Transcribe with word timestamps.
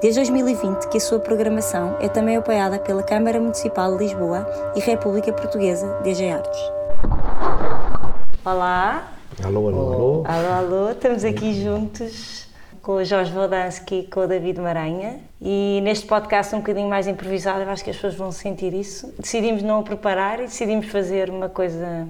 Desde 0.00 0.20
2020 0.20 0.88
que 0.88 0.98
a 0.98 1.00
sua 1.00 1.18
programação 1.18 1.96
é 2.00 2.08
também 2.08 2.36
apoiada 2.36 2.78
pela 2.78 3.02
Câmara 3.02 3.40
Municipal 3.40 3.96
de 3.96 4.04
Lisboa 4.04 4.46
e 4.76 4.80
República 4.80 5.32
Portuguesa 5.32 6.00
DG 6.02 6.30
Artes. 6.30 6.60
Olá. 8.44 9.12
Alô, 9.42 9.68
alô, 9.68 9.92
alô. 9.92 10.24
Alô, 10.26 10.52
alô. 10.52 10.90
Estamos 10.90 11.24
aqui 11.24 11.54
juntos 11.62 12.48
com 12.82 12.96
o 12.96 13.04
Jorge 13.04 13.32
Valdansky 13.32 14.00
e 14.00 14.02
com 14.04 14.20
o 14.20 14.26
David 14.26 14.60
Maranha 14.60 15.20
e 15.40 15.80
neste 15.82 16.06
podcast 16.06 16.54
um 16.54 16.58
bocadinho 16.58 16.88
mais 16.88 17.06
improvisado, 17.06 17.62
eu 17.62 17.70
acho 17.70 17.82
que 17.82 17.88
as 17.88 17.96
pessoas 17.96 18.14
vão 18.14 18.30
sentir 18.30 18.74
isso. 18.74 19.14
Decidimos 19.18 19.62
não 19.62 19.80
o 19.80 19.82
preparar 19.82 20.38
e 20.38 20.42
decidimos 20.42 20.86
fazer 20.86 21.30
uma 21.30 21.48
coisa 21.48 22.06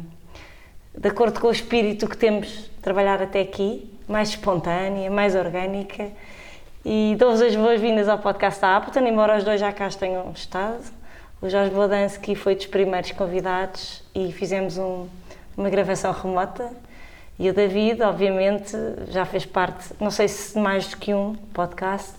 de 0.96 1.09
acordo 1.09 1.40
com 1.40 1.46
o 1.46 1.52
espírito 1.52 2.09
que 2.09 2.16
temos 2.16 2.48
de 2.48 2.68
trabalhar 2.82 3.23
até 3.23 3.40
aqui, 3.40 3.88
mais 4.09 4.30
espontânea, 4.30 5.10
mais 5.10 5.36
orgânica 5.36 6.10
e 6.84 7.16
dou-vos 7.19 7.41
as 7.41 7.56
boas-vindas 7.56 8.09
ao 8.09 8.19
podcast 8.19 8.61
da 8.61 8.77
Appleton, 8.77 9.06
embora 9.06 9.38
os 9.38 9.45
dois 9.45 9.59
já 9.59 9.73
cá 9.73 9.88
tenham 9.88 10.30
estado. 10.33 10.83
O 11.41 11.48
Jorge 11.48 11.70
Bodansky 11.70 12.34
foi 12.34 12.55
dos 12.55 12.66
primeiros 12.66 13.10
convidados 13.12 14.02
e 14.15 14.30
fizemos 14.33 14.76
um, 14.76 15.07
uma 15.57 15.71
gravação 15.71 16.13
remota. 16.13 16.71
E 17.38 17.49
o 17.49 17.54
David, 17.54 18.02
obviamente, 18.02 18.76
já 19.09 19.24
fez 19.24 19.46
parte, 19.46 19.95
não 19.99 20.10
sei 20.10 20.29
se 20.29 20.59
mais 20.59 20.88
do 20.88 20.96
que 20.99 21.15
um 21.15 21.35
podcast. 21.52 22.15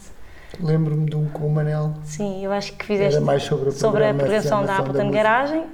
Lembro-me 0.60 1.10
de 1.10 1.16
um 1.16 1.28
com 1.30 1.48
o 1.48 1.50
Manel. 1.54 1.94
Sim, 2.04 2.44
eu 2.44 2.52
acho 2.52 2.74
que 2.74 2.86
fizeste 2.86 3.18
Era 3.18 3.26
mais 3.26 3.44
sobre, 3.44 3.72
sobre 3.72 4.04
a 4.04 4.14
programação 4.14 4.62
da 4.62 4.68
da 4.68 4.78
Appleton 4.80 5.12
Garagem. 5.12 5.66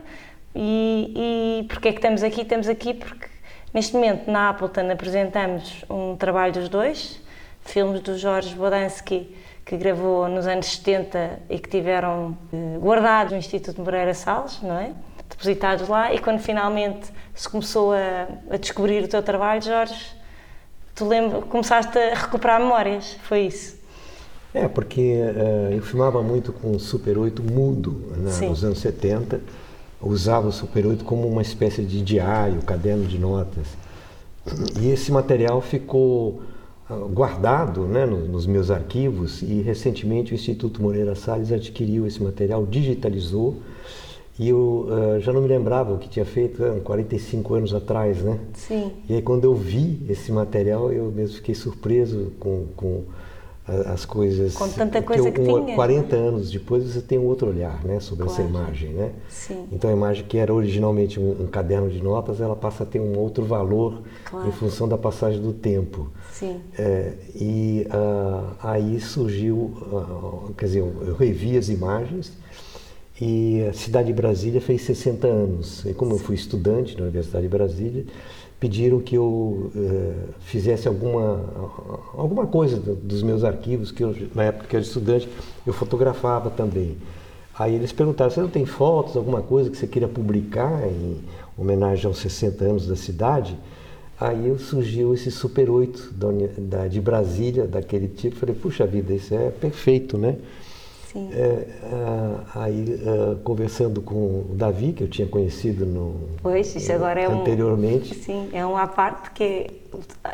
E, 0.53 1.61
e 1.61 1.67
porque 1.67 1.87
é 1.87 1.91
que 1.91 1.99
estamos 1.99 2.23
aqui? 2.23 2.41
Estamos 2.41 2.67
aqui 2.67 2.93
porque, 2.93 3.27
neste 3.73 3.93
momento, 3.93 4.29
na 4.29 4.49
Appleton 4.49 4.91
apresentamos 4.91 5.85
um 5.89 6.15
trabalho 6.17 6.51
dos 6.51 6.67
dois, 6.67 7.20
filmes 7.63 8.01
do 8.01 8.17
Jorge 8.17 8.55
Bodansky, 8.55 9.35
que 9.65 9.77
gravou 9.77 10.27
nos 10.27 10.47
anos 10.47 10.65
70 10.67 11.39
e 11.49 11.59
que 11.59 11.69
tiveram 11.69 12.37
eh, 12.51 12.77
guardados 12.79 13.31
no 13.31 13.39
Instituto 13.39 13.81
Moreira 13.81 14.13
Salles, 14.13 14.59
não 14.61 14.77
é? 14.77 14.91
Depositados 15.29 15.87
lá, 15.87 16.13
e 16.13 16.19
quando 16.19 16.39
finalmente 16.39 17.07
se 17.33 17.47
começou 17.47 17.93
a, 17.93 18.27
a 18.49 18.57
descobrir 18.57 19.03
o 19.03 19.07
teu 19.07 19.23
trabalho, 19.23 19.61
Jorge, 19.61 20.13
tu 20.93 21.05
lembra, 21.05 21.41
começaste 21.41 21.97
a 21.97 22.15
recuperar 22.15 22.59
memórias, 22.59 23.17
foi 23.23 23.41
isso? 23.41 23.79
É, 24.53 24.67
porque 24.67 24.99
uh, 24.99 25.73
eu 25.73 25.81
filmava 25.81 26.21
muito 26.21 26.51
com 26.51 26.71
o 26.71 26.79
Super 26.79 27.17
8 27.17 27.41
mudo 27.41 27.91
né, 28.17 28.47
nos 28.47 28.63
anos 28.63 28.79
70. 28.79 29.39
Usava 30.01 30.47
o 30.47 30.51
Super 30.51 30.85
8 30.87 31.05
como 31.05 31.27
uma 31.27 31.41
espécie 31.41 31.83
de 31.83 32.01
diário, 32.01 32.61
caderno 32.63 33.05
de 33.05 33.17
notas. 33.17 33.67
E 34.81 34.89
esse 34.89 35.11
material 35.11 35.61
ficou 35.61 36.41
guardado 37.11 37.81
né, 37.81 38.05
nos 38.05 38.45
meus 38.45 38.69
arquivos 38.69 39.41
e 39.41 39.61
recentemente 39.61 40.33
o 40.33 40.35
Instituto 40.35 40.81
Moreira 40.81 41.15
Salles 41.15 41.51
adquiriu 41.51 42.05
esse 42.05 42.21
material, 42.21 42.65
digitalizou 42.65 43.57
e 44.39 44.49
eu 44.49 44.87
uh, 44.87 45.19
já 45.19 45.31
não 45.31 45.41
me 45.41 45.47
lembrava 45.47 45.93
o 45.93 45.97
que 45.97 46.09
tinha 46.09 46.25
feito 46.25 46.63
há 46.63 46.79
45 46.79 47.53
anos 47.53 47.73
atrás, 47.73 48.23
né? 48.23 48.39
Sim. 48.53 48.91
E 49.07 49.15
aí 49.15 49.21
quando 49.21 49.43
eu 49.43 49.53
vi 49.53 50.01
esse 50.09 50.31
material 50.31 50.91
eu 50.91 51.11
mesmo 51.11 51.35
fiquei 51.35 51.53
surpreso 51.55 52.31
com, 52.39 52.65
com 52.75 53.03
as 53.85 54.05
coisas. 54.05 54.55
Com 54.55 54.67
tanta 54.69 55.01
coisa 55.01 55.29
eu, 55.29 55.31
que 55.31 55.41
tinha. 55.41 55.75
40 55.75 56.15
anos 56.15 56.51
depois 56.51 56.83
você 56.83 57.01
tem 57.01 57.17
um 57.17 57.25
outro 57.25 57.49
olhar, 57.49 57.83
né, 57.83 57.99
sobre 57.99 58.25
claro. 58.25 58.41
essa 58.41 58.49
imagem, 58.49 58.89
né? 58.89 59.11
Sim. 59.29 59.67
Então 59.71 59.89
a 59.89 59.93
imagem 59.93 60.25
que 60.25 60.37
era 60.37 60.53
originalmente 60.53 61.19
um, 61.19 61.43
um, 61.43 61.47
caderno 61.47 61.89
de 61.89 62.01
notas, 62.01 62.41
ela 62.41 62.55
passa 62.55 62.83
a 62.83 62.85
ter 62.85 62.99
um 62.99 63.17
outro 63.17 63.45
valor 63.45 64.01
claro. 64.25 64.47
em 64.47 64.51
função 64.51 64.87
da 64.87 64.97
passagem 64.97 65.41
do 65.41 65.53
tempo. 65.53 66.09
Sim. 66.41 66.59
É, 66.75 67.13
e 67.35 67.85
uh, 67.93 68.55
aí 68.63 68.99
surgiu, 68.99 69.55
uh, 69.55 70.51
quer 70.57 70.65
dizer, 70.65 70.79
eu, 70.79 71.13
revi 71.13 71.55
as 71.55 71.69
imagens 71.69 72.33
e 73.21 73.63
a 73.69 73.73
cidade 73.73 74.07
de 74.07 74.13
Brasília 74.13 74.59
fez 74.59 74.81
60 74.81 75.27
anos. 75.27 75.85
E 75.85 75.93
como 75.93 76.15
eu 76.15 76.17
fui 76.17 76.33
estudante 76.33 76.97
na 76.97 77.03
Universidade 77.03 77.43
de 77.43 77.49
Brasília, 77.49 78.05
pediram 78.59 78.99
que 78.99 79.13
eu 79.13 79.71
uh, 79.75 80.33
fizesse 80.39 80.87
alguma, 80.87 81.45
alguma 82.17 82.47
coisa 82.47 82.79
dos 82.79 83.21
meus 83.21 83.43
arquivos, 83.43 83.91
que 83.91 84.03
eu, 84.03 84.15
na 84.33 84.45
época 84.45 84.65
que 84.67 84.75
eu 84.75 84.79
era 84.79 84.87
estudante, 84.87 85.29
eu 85.63 85.73
fotografava 85.73 86.49
também. 86.49 86.97
Aí 87.53 87.75
eles 87.75 87.91
perguntaram, 87.91 88.31
você 88.31 88.41
não 88.41 88.49
tem 88.49 88.65
fotos, 88.65 89.15
alguma 89.15 89.43
coisa 89.43 89.69
que 89.69 89.77
você 89.77 89.85
queira 89.85 90.07
publicar 90.07 90.87
em 90.87 91.19
homenagem 91.55 92.07
aos 92.07 92.17
60 92.17 92.63
anos 92.63 92.87
da 92.87 92.95
cidade? 92.95 93.55
Aí 94.21 94.55
surgiu 94.59 95.15
esse 95.15 95.31
Super 95.31 95.67
8 95.67 96.13
da, 96.59 96.87
de 96.87 97.01
Brasília, 97.01 97.65
daquele 97.65 98.07
tipo. 98.07 98.35
Falei, 98.35 98.53
puxa 98.53 98.85
vida, 98.85 99.13
isso 99.13 99.33
é 99.33 99.49
perfeito, 99.49 100.15
né? 100.15 100.37
Sim. 101.11 101.27
É, 101.33 101.65
aí, 102.55 102.85
conversando 103.43 103.99
com 103.99 104.13
o 104.13 104.51
Davi, 104.53 104.93
que 104.93 105.03
eu 105.03 105.09
tinha 105.09 105.27
conhecido 105.27 105.85
no, 105.85 106.29
pois, 106.41 106.73
isso 106.73 106.91
agora 106.93 107.19
é 107.19 107.25
anteriormente. 107.25 108.13
Um, 108.13 108.23
sim, 108.23 108.49
é 108.53 108.65
um 108.65 108.77
à 108.77 108.87
parte 108.87 109.31
que 109.31 109.71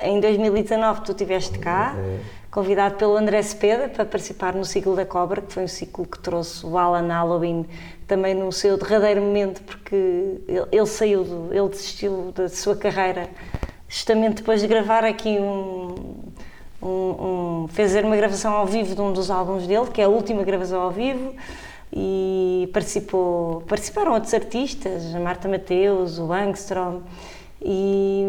em 0.03 0.19
2019 0.19 1.01
tu 1.01 1.11
estiveste 1.13 1.57
cá, 1.57 1.95
é. 1.97 2.19
convidado 2.51 2.95
pelo 2.95 3.15
André 3.15 3.41
Cepeda 3.41 3.87
para 3.87 4.05
participar 4.05 4.53
no 4.53 4.65
ciclo 4.65 4.95
da 4.95 5.05
Cobra, 5.05 5.41
que 5.41 5.51
foi 5.51 5.63
um 5.63 5.67
ciclo 5.67 6.05
que 6.05 6.19
trouxe 6.19 6.63
o 6.63 6.77
Alan 6.77 7.07
Halloween 7.07 7.65
também 8.05 8.35
no 8.35 8.51
seu 8.51 8.77
derradeiro 8.77 9.21
momento, 9.21 9.61
porque 9.63 9.95
ele, 10.47 10.65
ele 10.71 10.85
saiu, 10.85 11.23
do, 11.23 11.49
ele 11.51 11.69
desistiu 11.69 12.31
da 12.35 12.47
sua 12.49 12.75
carreira 12.75 13.29
justamente 13.87 14.37
depois 14.37 14.61
de 14.61 14.67
gravar 14.67 15.03
aqui 15.03 15.37
um, 15.39 15.95
um, 16.81 16.87
um, 16.87 17.67
fazer 17.69 18.05
uma 18.05 18.15
gravação 18.15 18.53
ao 18.53 18.65
vivo 18.65 18.93
de 18.93 19.01
um 19.01 19.13
dos 19.13 19.31
álbuns 19.31 19.65
dele, 19.65 19.87
que 19.87 20.01
é 20.01 20.05
a 20.05 20.09
última 20.09 20.43
gravação 20.43 20.81
ao 20.81 20.91
vivo, 20.91 21.33
e 21.91 22.69
participou, 22.73 23.61
participaram 23.67 24.13
outros 24.13 24.33
artistas, 24.33 25.15
a 25.15 25.19
Marta 25.19 25.47
Mateus, 25.47 26.19
o 26.19 26.31
Angstrom, 26.31 27.01
e, 27.61 28.23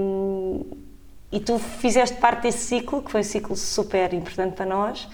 e 1.32 1.41
tu 1.41 1.58
fizeste 1.58 2.16
parte 2.19 2.42
desse 2.42 2.58
ciclo, 2.66 3.02
que 3.02 3.10
foi 3.10 3.20
um 3.20 3.25
ciclo 3.25 3.56
super 3.56 4.14
importante 4.14 4.54
para 4.54 4.66
nós, 4.66 5.08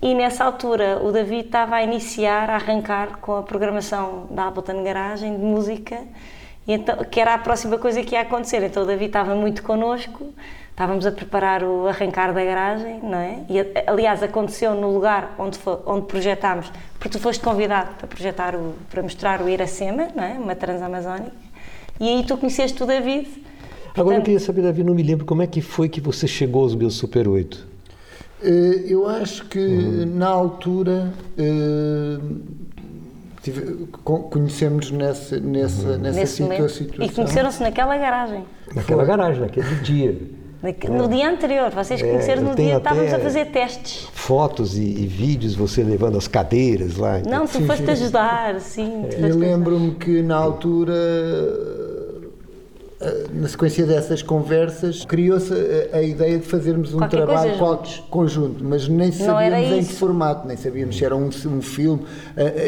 e 0.00 0.14
nessa 0.14 0.44
altura 0.44 1.00
o 1.02 1.12
David 1.12 1.46
estava 1.46 1.76
a 1.76 1.82
iniciar, 1.82 2.50
a 2.50 2.56
arrancar 2.56 3.18
com 3.20 3.36
a 3.36 3.42
programação 3.42 4.26
da 4.30 4.48
Ableton 4.48 4.82
Garagem 4.82 5.36
de 5.36 5.42
música, 5.42 6.02
então, 6.66 6.96
que 7.04 7.20
era 7.20 7.34
a 7.34 7.38
próxima 7.38 7.78
coisa 7.78 8.02
que 8.02 8.14
ia 8.14 8.22
acontecer. 8.22 8.62
Então 8.62 8.82
o 8.82 8.86
David 8.86 9.06
estava 9.06 9.34
muito 9.34 9.62
connosco, 9.62 10.32
estávamos 10.70 11.04
a 11.06 11.12
preparar 11.12 11.62
o 11.62 11.86
arrancar 11.86 12.32
da 12.32 12.44
garagem, 12.44 13.00
não 13.02 13.18
é? 13.18 13.40
E 13.48 13.58
aliás 13.86 14.22
aconteceu 14.22 14.74
no 14.74 14.92
lugar 14.92 15.34
onde, 15.38 15.58
foi, 15.58 15.78
onde 15.86 16.06
projetámos, 16.06 16.72
porque 16.98 17.10
tu 17.10 17.18
foste 17.18 17.42
convidado 17.42 17.94
para 17.96 18.06
projetar 18.06 18.56
o, 18.56 18.74
para 18.90 19.02
mostrar 19.02 19.42
o 19.42 19.48
Iracema, 19.48 20.08
não 20.14 20.24
é? 20.24 20.32
Uma 20.32 20.54
transamazónica. 20.54 21.32
E 22.00 22.08
aí 22.08 22.24
tu 22.24 22.36
conheceste 22.36 22.82
o 22.82 22.86
David. 22.86 23.24
Portanto, 23.24 24.00
Agora 24.00 24.16
eu 24.16 24.22
queria 24.22 24.40
saber, 24.40 24.62
David, 24.62 24.84
não 24.84 24.94
me 24.94 25.02
lembro 25.02 25.24
como 25.24 25.42
é 25.42 25.46
que 25.46 25.60
foi 25.60 25.88
que 25.88 26.00
você 26.00 26.26
chegou 26.26 26.62
aos 26.62 26.74
meus 26.74 26.94
Super 26.94 27.28
8. 27.28 27.74
Uh, 28.42 28.46
eu 28.86 29.08
acho 29.08 29.46
que 29.46 29.58
uhum. 29.58 30.06
na 30.16 30.28
altura 30.28 31.12
uh, 33.50 33.86
conhecemos 34.30 34.90
nessa, 34.90 35.38
nessa, 35.38 35.88
uhum. 35.88 35.98
nessa 35.98 36.26
situa 36.26 36.68
situação. 36.68 37.04
E 37.04 37.08
conheceram-se 37.10 37.62
naquela 37.62 37.96
garagem. 37.96 38.44
Naquela 38.74 39.04
garagem, 39.04 39.40
naquele 39.40 39.74
dia. 39.76 40.18
No 40.88 41.08
dia 41.08 41.30
anterior, 41.30 41.70
vocês 41.70 42.00
é, 42.00 42.08
conheceram 42.08 42.42
no 42.42 42.54
dia, 42.54 42.78
estávamos 42.78 43.12
a 43.12 43.18
fazer 43.18 43.46
testes. 43.46 44.08
Fotos 44.14 44.78
e, 44.78 44.80
e, 44.80 45.06
vídeos, 45.06 45.54
você 45.54 45.82
levando 45.82 46.16
as 46.16 46.26
cadeiras 46.26 46.96
lá. 46.96 47.18
Então. 47.18 47.32
Não, 47.32 47.46
tu 47.46 47.58
sim, 47.58 47.66
foste 47.66 47.84
sim. 47.84 47.92
ajudar, 47.92 48.60
sim. 48.60 49.06
É. 49.12 49.30
Eu 49.30 49.36
lembro-me 49.36 49.94
que 49.96 50.22
na 50.22 50.36
altura, 50.36 50.94
na 53.32 53.48
sequência 53.48 53.86
dessas 53.86 54.22
conversas, 54.22 55.04
criou-se 55.04 55.52
a, 55.52 55.98
a, 55.98 56.02
ideia 56.02 56.38
de 56.38 56.46
fazermos 56.46 56.94
um 56.94 56.98
Qualquer 56.98 57.24
trabalho 57.24 57.78
conjunto, 58.10 58.64
mas 58.64 58.88
nem 58.88 59.12
sabíamos 59.12 59.72
em 59.72 59.84
que 59.84 59.94
formato, 59.94 60.46
nem 60.46 60.56
sabíamos 60.56 60.96
se 60.96 61.04
era 61.04 61.14
um, 61.14 61.28
um 61.46 61.62
filme. 61.62 62.04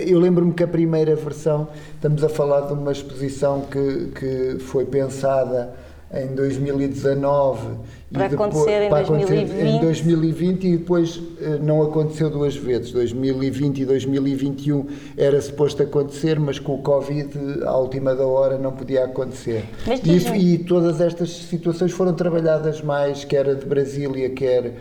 Eu 0.06 0.18
lembro-me 0.18 0.52
que 0.52 0.62
a 0.62 0.68
primeira 0.68 1.14
versão, 1.14 1.68
estamos 1.94 2.22
a 2.22 2.28
falar 2.28 2.62
de 2.62 2.72
uma 2.72 2.92
exposição 2.92 3.62
que, 3.62 4.10
que 4.14 4.58
foi 4.60 4.84
pensada 4.84 5.74
em 6.12 6.34
2019 6.34 7.68
Para 8.12 8.28
depois, 8.28 8.50
acontecer 8.50 8.82
em 8.82 8.88
para 8.88 9.00
acontecer 9.00 9.34
2020. 9.34 9.68
em 9.68 9.80
2020 9.80 10.64
e 10.64 10.76
depois 10.76 11.20
eh, 11.40 11.58
não 11.60 11.82
aconteceu 11.82 12.30
duas 12.30 12.54
vezes. 12.54 12.92
2020 12.92 13.80
e 13.80 13.84
2021 13.84 14.86
era 15.16 15.40
suposto 15.40 15.82
acontecer, 15.82 16.38
mas 16.38 16.60
com 16.60 16.74
o 16.76 16.78
Covid 16.78 17.64
à 17.64 17.76
última 17.76 18.14
da 18.14 18.24
hora 18.24 18.58
não 18.58 18.70
podia 18.70 19.04
acontecer. 19.04 19.64
Mas 19.84 20.00
E, 20.04 20.58
todas 20.58 21.00
estas 21.00 21.30
situações 21.30 21.90
foram 21.90 22.14
trabalhadas 22.14 22.80
mais, 22.80 23.24
quer 23.24 23.48
a 23.48 23.54
de 23.54 23.66
Brasília, 23.66 24.30
quer 24.30 24.74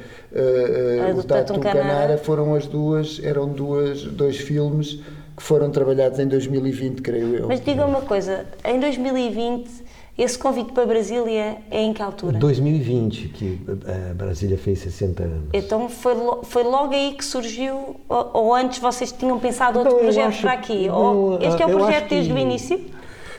A 1.08 1.12
do 1.12 1.20
o 1.22 1.24
Tatu. 1.24 1.60
Canara, 1.60 2.18
foram 2.20 2.54
as 2.54 2.68
duas, 2.68 3.20
eram 3.24 3.48
duas, 3.50 4.04
dois 4.04 4.38
filmes 4.38 5.00
que 5.36 5.44
foram 5.44 5.70
trabalhados 5.70 6.18
em 6.20 6.28
2020, 6.28 7.02
creio 7.02 7.36
eu. 7.36 7.48
Mas 7.48 7.60
diga 7.60 7.86
uma 7.86 8.02
coisa, 8.02 8.46
em 8.64 8.80
2020, 8.80 9.85
esse 10.18 10.38
convite 10.38 10.72
para 10.72 10.86
Brasília 10.86 11.58
é 11.70 11.82
em 11.82 11.94
que 11.94 12.02
altura? 12.02 12.38
2020, 12.40 13.28
que 13.30 13.60
eh, 13.86 14.14
Brasília 14.14 14.58
fez 14.58 14.80
60 14.80 15.24
anos. 15.24 15.44
Então 15.54 15.90
foi, 15.90 16.14
foi 16.44 16.64
logo 16.64 16.94
aí 16.94 17.14
que 17.18 17.26
surgiu, 17.26 17.98
ou, 18.08 18.30
ou 18.34 18.56
antes 18.56 18.80
vocês 18.80 19.12
tinham 19.12 19.38
pensado 19.40 19.80
outro 19.80 19.94
Não, 19.96 20.00
projeto 20.02 20.28
acho- 20.28 20.42
para 20.42 20.54
aqui? 20.54 20.88
não, 20.88 20.96
ou, 21.18 21.42
este 21.42 21.62
é 21.62 21.66
o 21.66 21.70
eu 21.70 21.78
projeto 21.78 21.96
acho 21.98 22.04
que- 22.10 22.16
desde 22.16 22.34
o 22.34 22.38
início? 22.38 22.80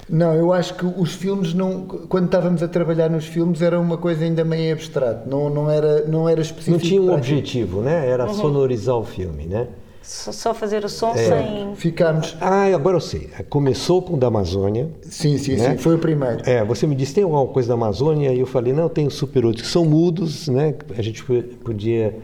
Não, 0.08 0.34
eu 0.34 0.52
acho 0.52 0.75
que 0.75 0.87
os 0.87 1.14
filmes 1.14 1.52
não. 1.52 1.81
Quando 1.84 2.26
estávamos 2.26 2.62
a 2.62 2.69
trabalhar 2.69 3.11
nos 3.11 3.25
filmes 3.26 3.61
era 3.61 3.81
uma 3.81 3.96
coisa 3.99 4.25
ainda 4.25 4.44
meio 4.44 4.72
abstrato, 4.72 5.29
não, 5.29 5.50
não, 5.50 5.69
era, 5.69 6.02
não 6.06 6.29
era 6.29 6.40
específico. 6.40 6.70
Não 6.76 6.79
tinha 6.79 7.02
um 7.02 7.12
objetivo, 7.12 7.81
né? 7.81 8.08
Era 8.08 8.29
sonorizar 8.29 8.94
o 8.96 9.05
filme, 9.05 9.46
né? 9.46 9.67
Só, 10.06 10.55
fazer 10.55 10.85
o 10.85 10.88
som 10.88 11.12
É. 11.17 11.17
sem. 11.17 11.75
Ficámos. 11.75 12.37
Ah, 12.41 12.67
agora 12.73 12.97
eu 12.97 13.00
sei. 13.00 13.29
Começou 13.50 14.00
com 14.00 14.14
o 14.14 14.17
da 14.17 14.29
Amazônia. 14.29 14.88
Sim, 15.03 15.37
sim, 15.37 15.56
Né? 15.56 15.73
sim, 15.73 15.79
foi 15.79 15.97
o 15.97 15.99
primeiro. 15.99 16.49
É, 16.49 16.64
você 16.64 16.87
me 16.87 16.94
disse, 16.94 17.14
tem 17.14 17.25
alguma 17.25 17.44
coisa 17.49 17.69
da 17.69 17.75
Amazônia? 17.75 18.32
E 18.32 18.38
eu 18.38 18.47
falei, 18.47 18.73
não, 18.73 18.88
tem 18.88 19.06
os 19.06 19.14
Super 19.14 19.44
8 19.44 19.62
que 19.64 19.69
são 19.69 19.85
mudos, 19.85 20.47
né? 20.47 20.75
A 20.97 21.03
gente 21.03 21.25
po- 21.25 21.43
podia 21.64 22.17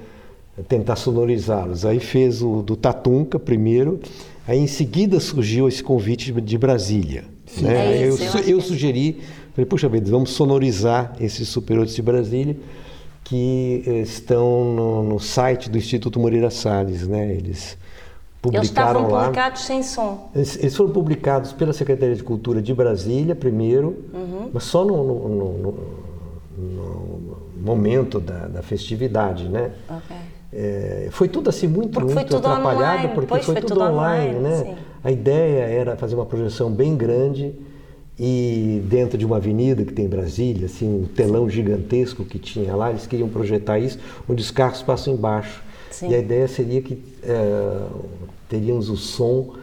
tentar 0.69 0.95
sonorizá-los. 0.95 1.85
Aí 1.85 1.99
fez 1.99 2.41
o 2.41 2.63
do 2.63 2.77
Tatunca 2.77 3.37
primeiro, 3.39 3.99
aí 4.47 4.59
em 4.61 4.67
seguida 4.69 5.19
surgiu 5.19 5.67
esse 5.67 5.83
convite 5.83 6.31
de- 6.33 6.59
Brasília. 6.59 7.25
né? 7.61 7.97
É 7.97 8.05
eu, 8.09 8.15
isso, 8.15 8.39
eu 8.39 8.45
eu 8.45 8.59
que 8.59 8.65
é. 8.65 8.67
sugeri, 8.67 9.21
falei, 9.55 9.67
puxa 9.67 9.89
vida, 9.89 10.09
vamos 10.09 10.31
sonorizar 10.31 11.17
esses 11.21 11.49
Super 11.49 11.81
8 11.81 11.93
de 11.93 12.01
Brasília 12.03 12.57
que 13.25 13.83
estão 14.03 14.65
no, 14.75 15.03
no 15.05 15.19
site 15.21 15.71
do 15.71 15.79
Instituto 15.79 16.19
Moreira 16.21 16.51
Salles, 16.51 17.07
né? 17.07 17.31
Eles 17.33 17.41
Eles 17.43 17.77
publicaram 18.41 18.63
estavam 18.63 19.11
lá. 19.11 19.21
publicados 19.25 19.63
sem 19.63 19.83
som. 19.83 20.31
Eles, 20.35 20.57
eles 20.59 20.77
foram 20.77 20.91
publicados 20.91 21.53
pela 21.53 21.73
Secretaria 21.73 22.15
de 22.17 22.23
Cultura 22.23 22.61
de 22.61 22.75
Brasília 22.75 23.35
primeiro, 23.35 24.05
Uhum. 24.13 24.51
mas 24.53 24.65
só 24.65 24.85
no, 24.85 25.03
no- 25.05 25.29
no- 25.29 25.59
no- 25.59 26.03
momento 27.65 28.19
da, 28.19 28.49
da 28.49 28.63
festividade, 28.63 29.49
né? 29.49 29.71
Ok. 29.89 30.17
É, 30.53 31.09
foi 31.13 31.29
tudo 31.29 31.49
assim 31.49 31.67
muito, 31.69 31.91
Porque 31.93 32.13
muito 32.13 32.37
atrapalhado, 32.37 32.77
online, 32.99 33.09
porque 33.15 33.29
foi, 33.29 33.41
foi 33.43 33.55
tudo, 33.55 33.69
tudo 33.69 33.81
online, 33.83 34.37
online, 34.37 34.41
né? 34.41 34.65
sim. 34.65 34.75
A 35.03 35.11
ideia 35.11 35.63
era 35.65 35.97
fazer 35.97 36.15
uma 36.17 36.27
projeção 36.27 36.71
bem 36.71 36.95
grande 36.97 37.55
e 38.25 38.81
dentro 38.85 39.19
de 39.19 39.27
uma 39.27 39.39
avenida 39.39 39.85
que 39.85 39.93
tem 39.93 40.05
em 40.05 40.09
Brasília, 40.09 40.67
assim, 40.67 40.87
um 40.87 41.07
telão 41.07 41.51
gigantesco 41.51 42.25
que 42.25 42.39
tinha 42.39 42.73
lá, 42.77 42.91
eles 42.91 43.05
queriam 43.05 43.29
projetar 43.29 43.81
isso, 43.81 43.99
onde 44.29 44.41
os 44.41 44.49
carros 44.53 44.81
passam 44.81 45.15
embaixo. 45.15 45.61
Sim. 45.91 46.11
E 46.11 46.15
a 46.15 46.21
ideia 46.21 46.47
seria 46.47 46.81
que 46.81 47.03
eh, 47.25 47.87
teríamos 48.49 48.89
o 48.89 48.97
som 48.97 49.55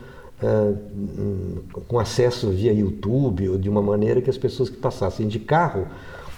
eh, 0.43 0.73
hum, 1.17 1.55
com 1.87 1.97
acesso 1.99 2.49
via 2.49 2.73
YouTube 2.73 3.47
ou 3.47 3.57
de 3.57 3.69
uma 3.69 3.81
maneira 3.81 4.21
que 4.21 4.29
as 4.29 4.37
pessoas 4.37 4.69
que 4.69 4.75
passassem 4.75 5.25
de 5.29 5.39
carro 5.39 5.87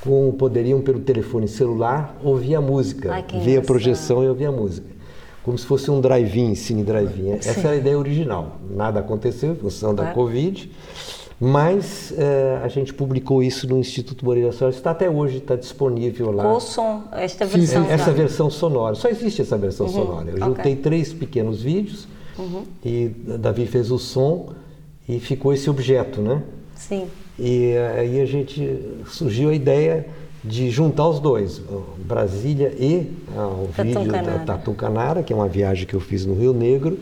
com, 0.02 0.32
poderiam 0.38 0.80
pelo 0.80 1.00
telefone 1.00 1.48
celular 1.48 2.16
ouvir 2.24 2.54
a 2.54 2.62
música, 2.62 3.14
Ai, 3.14 3.26
ver 3.44 3.58
a 3.58 3.62
projeção 3.64 4.24
e 4.24 4.30
ouvir 4.30 4.46
a 4.46 4.52
música. 4.52 4.86
Como 5.42 5.58
se 5.58 5.66
fosse 5.66 5.90
um 5.90 6.00
drive-in, 6.00 6.54
cine 6.54 6.84
drive-in. 6.84 7.32
Essa 7.32 7.62
era 7.62 7.72
a 7.72 7.76
ideia 7.78 7.98
original. 7.98 8.58
Nada 8.70 9.00
aconteceu 9.00 9.54
em 9.54 9.56
função 9.56 9.96
da 9.96 10.04
Claro. 10.04 10.16
Covid, 10.16 10.70
mas 11.44 12.14
eh, 12.16 12.62
a 12.64 12.68
gente 12.68 12.94
publicou 12.94 13.42
isso 13.42 13.68
no 13.68 13.80
Instituto 13.80 14.24
Moreira 14.24 14.52
Salles. 14.52 14.76
Está 14.76 14.92
até 14.92 15.10
hoje, 15.10 15.38
está 15.38 15.56
disponível 15.56 16.30
lá. 16.30 16.44
Com 16.44 16.54
o 16.54 16.60
som, 16.60 17.02
esta 17.14 17.48
versão. 17.48 17.84
Essa 17.90 18.12
versão 18.12 18.48
sonora, 18.52 18.94
só 18.94 19.10
existe 19.10 19.42
essa 19.42 19.58
versão 19.58 19.88
Uhum, 19.88 19.92
sonora. 19.92 20.30
Eu 20.30 20.36
ok. 20.36 20.46
juntei 20.46 20.76
três 20.76 21.12
pequenos 21.12 21.64
vídeos 21.64 22.08
e 22.86 23.08
Davi 23.40 23.66
fez 23.66 23.90
o 23.90 23.98
som 23.98 24.50
e 25.10 25.20
ficou 25.20 25.52
esse 25.52 25.68
objeto, 25.68 26.22
né? 26.22 26.44
Sim. 26.76 27.08
E 27.40 27.74
aí 27.98 28.22
a 28.22 28.26
gente 28.26 28.80
surgiu 29.08 29.50
a 29.50 29.54
ideia 29.56 30.06
de 30.44 30.70
juntar 30.70 31.08
os 31.08 31.20
dois, 31.20 31.60
Brasília 32.06 32.72
e 32.80 33.12
ah, 33.36 33.48
o 33.48 33.68
Tatu 33.76 33.84
vídeo 33.88 34.12
Canara. 34.12 34.38
da 34.38 34.40
Tatu 34.46 34.74
Canara, 34.74 35.24
que 35.24 35.34
é 35.34 35.36
uma 35.36 35.48
viagem 35.48 35.88
que 35.88 35.96
eu 35.96 36.00
fiz 36.00 36.24
no 36.24 36.36
Rio 36.36 36.54
Negro, 36.54 37.00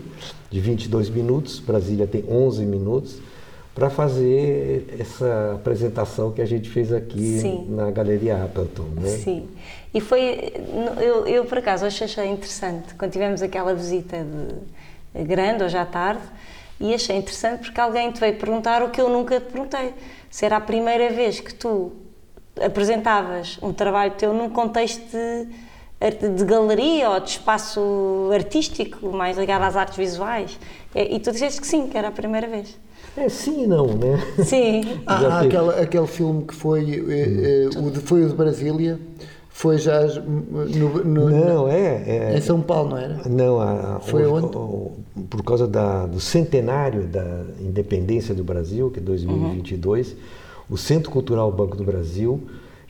de 0.50 0.60
22 0.62 1.10
minutos, 1.10 1.60
Brasília 1.60 2.08
tem 2.08 2.24
11 2.30 2.66
minutos, 2.66 3.18
para 3.80 3.90
fazer 3.90 4.94
essa 5.00 5.54
apresentação 5.56 6.34
que 6.34 6.42
a 6.42 6.46
gente 6.46 6.70
fez 6.70 6.92
aqui 6.92 7.40
Sim. 7.40 7.66
na 7.70 7.90
Galeria 7.90 8.44
Appleton. 8.44 8.84
Né? 8.94 9.10
Sim. 9.10 9.48
E 9.94 10.02
foi. 10.02 10.54
Eu, 11.00 11.26
eu, 11.26 11.46
por 11.46 11.60
acaso, 11.60 11.86
achei 11.86 12.28
interessante, 12.28 12.94
quando 12.96 13.14
tivemos 13.14 13.42
aquela 13.42 13.74
visita 13.74 14.18
de, 15.14 15.24
grande, 15.24 15.64
hoje 15.64 15.78
à 15.78 15.86
tarde, 15.86 16.22
e 16.78 16.94
achei 16.94 17.16
interessante 17.16 17.62
porque 17.62 17.80
alguém 17.80 18.12
te 18.12 18.20
veio 18.20 18.36
perguntar 18.36 18.84
o 18.84 18.90
que 18.90 19.00
eu 19.00 19.10
nunca 19.10 19.40
te 19.40 19.46
perguntei. 19.46 19.94
Se 20.30 20.46
era 20.46 20.58
a 20.58 20.62
primeira 20.62 21.10
vez 21.10 21.40
que 21.40 21.54
tu 21.54 21.94
apresentavas 22.62 23.58
um 23.64 23.72
trabalho 23.72 24.12
teu 24.18 24.34
num 24.34 24.50
contexto 24.50 25.16
de, 25.16 26.30
de 26.36 26.44
galeria 26.44 27.12
ou 27.12 27.20
de 27.22 27.30
espaço 27.30 28.30
artístico, 28.34 29.08
mais 29.08 29.38
ligado 29.38 29.64
às 29.64 29.78
artes 29.78 29.96
visuais. 29.96 30.60
E, 30.94 31.16
e 31.16 31.20
tu 31.22 31.32
disseste 31.32 31.62
que 31.62 31.68
sim, 31.68 31.88
que 31.88 31.98
era 31.98 32.10
a 32.10 32.12
primeira 32.12 32.46
vez. 32.46 32.78
É 33.20 33.30
sim 33.30 33.64
e 33.64 33.68
não, 33.68 33.88
né? 33.88 34.18
Sim. 34.46 34.82
Ah, 35.06 35.42
aquele, 35.42 35.70
aquele 35.82 36.08
filme 36.08 36.44
que 36.44 36.54
foi, 36.56 37.06
eh, 37.10 37.70
eh, 37.74 37.80
o 37.80 37.92
de, 37.92 38.00
foi 38.00 38.24
o 38.24 38.30
de 38.30 38.36
Brasília, 38.36 39.00
foi 39.50 39.78
já 39.78 40.02
no, 40.06 41.04
no- 41.04 41.30
Não, 41.30 41.68
é. 41.68 42.32
é 42.34 42.38
em 42.38 42.42
São 42.42 42.62
Paulo, 42.62 42.92
não 42.92 42.98
era? 42.98 43.22
Não, 43.28 43.60
a, 43.60 43.98
a- 43.98 44.00
Foi 44.00 44.26
o- 44.26 44.34
onde? 44.34 44.56
o- 44.56 44.92
por 45.30 45.44
causa 45.44 45.68
da- 45.68 46.06
do 46.06 46.20
centenário 46.20 47.04
da 47.08 47.44
independência 47.60 48.34
do 48.34 48.44
Brasil, 48.44 48.90
que 48.90 49.00
é 49.00 49.02
2022, 49.04 50.16
o 50.70 50.78
Centro 50.78 51.12
Cultural 51.12 51.52
Banco 51.52 51.76
do 51.76 51.84
Brasil, 51.84 52.40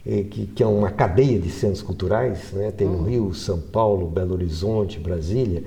eh, 0.05 0.23
que, 0.29 0.45
que 0.47 0.61
é 0.61 0.67
uma 0.67 0.91
cadeia 0.91 1.39
de 1.39 1.49
centros 1.49 1.81
culturais, 1.81 2.51
né? 2.53 2.71
tem 2.71 2.87
no 2.87 3.03
Rio, 3.03 3.33
São 3.33 3.59
Paulo, 3.59 4.05
Belo 4.07 4.33
Horizonte, 4.33 4.99
Brasília, 4.99 5.63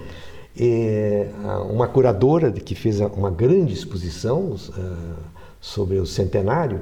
uma 1.70 1.88
curadora 1.88 2.52
que 2.52 2.74
fez 2.74 3.00
uma 3.00 3.30
grande 3.30 3.72
exposição 3.72 4.54
ah, 4.76 5.16
sobre 5.60 5.98
o 5.98 6.06
centenário, 6.06 6.80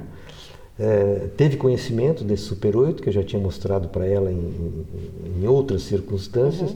eh, 0.82 1.28
teve 1.36 1.58
conhecimento 1.58 2.24
desse 2.24 2.44
Super 2.44 2.74
8, 2.74 3.02
que 3.02 3.10
eu 3.10 3.12
já 3.12 3.22
tinha 3.22 3.40
mostrado 3.40 3.88
para 3.88 4.06
ela 4.06 4.32
em, 4.32 5.46
outras 5.46 5.82
circunstâncias, 5.82 6.74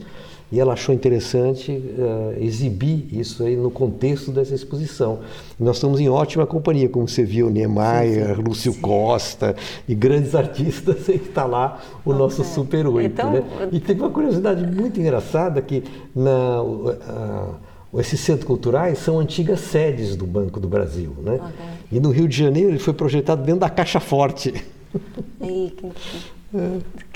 e 0.55 0.61
ela 0.61 0.75
achou 0.75 0.95
interessante 0.95 1.73
eh, 1.73 2.37
exibir 2.41 3.09
isso 3.13 3.43
aí 3.43 3.57
no 3.57 3.73
contexto 3.73 4.31
dessa 4.31 4.55
exposição. 4.55 5.19
E 5.59 5.65
nós 5.65 5.77
estamos 5.79 5.99
em 5.99 6.09
ótima 6.09 6.47
companhia, 6.47 6.89
como 6.89 7.09
você 7.09 7.25
viu, 7.25 7.51
Niemeyer, 7.51 8.39
Lúcio 8.41 8.73
Costa 8.75 9.57
e 9.89 9.97
grandes 9.97 10.33
artistas, 10.37 11.09
e 11.11 11.15
está 11.17 11.45
lá 11.45 11.81
o 12.05 12.13
nosso 12.13 12.45
Super 12.45 12.87
8. 12.87 13.05
Então, 13.07 13.33
né? 13.33 13.43
E 13.73 13.81
teve 13.81 14.01
uma 14.01 14.11
curiosidade 14.11 14.65
muito 14.65 15.01
engraçada 15.01 15.61
que 15.61 15.83
na, 16.15 16.61
a- 17.09 17.49
esses 18.01 18.21
centros 18.21 18.45
culturais 18.47 18.99
são 18.99 19.19
antigas 19.19 19.59
sedes 19.59 20.15
do 20.15 20.25
Banco 20.27 20.61
do 20.61 20.69
Brasil, 20.69 21.13
né? 21.21 21.41
E 21.91 21.99
no 21.99 22.11
Rio 22.11 22.29
de 22.29 22.37
Janeiro 22.37 22.71
ele 22.71 22.79
foi 22.79 22.93
projetado 22.95 23.43
dentro 23.43 23.61
da 23.61 23.71
Caixa 23.71 23.99
Forte, 23.99 24.53
que, 25.41 25.71
que 25.71 25.93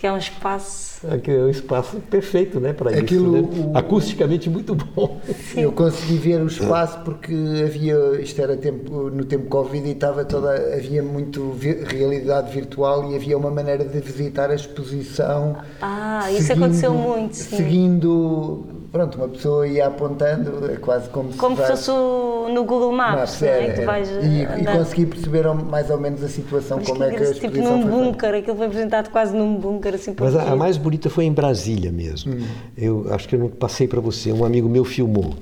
é 0.02 0.12
um 0.12 0.18
espaço. 0.18 1.06
que 1.22 1.30
é 1.30 1.36
um 1.44 1.48
espaço 1.48 1.96
perfeito, 2.10 2.58
né, 2.58 2.72
para 2.72 2.90
isso, 2.92 3.00
Aquilo, 3.02 3.32
né? 3.32 3.40
o- 3.72 3.76
acusticamente 3.78 4.50
muito 4.50 4.74
bom. 4.74 5.20
Eu 5.56 5.70
consegui 5.72 6.16
ver 6.16 6.40
o 6.42 6.46
espaço 6.46 6.98
porque 7.04 7.32
havia, 7.64 7.96
isto 8.20 8.40
era 8.42 8.56
tempo, 8.56 9.10
no 9.10 9.24
tempo 9.24 9.46
Covid 9.48 9.86
e 9.86 9.92
estava 9.92 10.24
toda, 10.24 10.52
havia 10.74 11.02
muito 11.02 11.50
vi- 11.52 11.84
realidade 11.84 12.52
virtual 12.52 13.10
e 13.12 13.14
havia 13.16 13.36
uma 13.38 13.50
maneira 13.50 13.84
de 13.84 14.00
visitar 14.00 14.50
a 14.50 14.54
exposição. 14.54 15.56
Ah, 15.80 16.30
isso 16.32 16.52
aconteceu 16.52 16.92
muito, 16.92 17.34
sim. 17.36 17.56
Seguindo, 17.56 18.64
pronto, 18.92 19.16
uma 19.18 19.28
pessoa 19.28 19.66
ia 19.66 19.86
apontando, 19.86 20.70
é 20.70 20.76
quase 20.76 21.08
como 21.10 21.32
se 21.32 21.38
Como 21.38 21.56
se 21.56 21.66
fosse 21.66 21.90
no 21.90 22.64
Google 22.64 22.92
Maps, 22.92 23.18
Maps, 23.18 23.40
não 23.40 23.48
é? 23.48 23.64
Que 23.64 23.70
era. 23.70 23.86
vais 23.86 24.08
e, 24.08 24.12
e 24.12 24.44
andando. 24.46 24.78
consegui 24.78 25.06
perceber 25.06 25.46
mais 25.54 25.90
ou 25.90 25.98
menos 25.98 26.22
a 26.24 26.28
situação, 26.28 26.78
Mas 26.78 26.86
como 26.86 26.98
que 26.98 27.04
é 27.04 27.10
que 27.10 27.22
a 27.24 27.34
tipo 27.34 27.56
num 27.58 27.62
foi 27.64 27.82
feita. 27.82 27.88
bunker, 27.90 28.34
aquilo 28.34 28.56
foi 28.56 28.66
apresentado 28.66 29.10
quase 29.10 29.36
num 29.36 29.56
bunker, 29.56 29.94
assim, 29.94 30.14
Mas 30.18 30.34
a, 30.34 30.52
a 30.52 30.56
mais 30.56 30.76
bonita 30.76 31.10
foi 31.10 31.24
em 31.24 31.32
Brasília 31.32 31.92
mesmo. 31.92 32.34
Eu 32.76 33.06
acho 33.12 33.28
que 33.28 33.34
eu 33.34 33.38
não 33.40 33.48
passei 33.48 33.86
para 33.86 34.00
você. 34.00 34.32
Um 34.32 34.44
amigo 34.44 34.68
meu 34.68 34.84
filmou. 34.84 35.34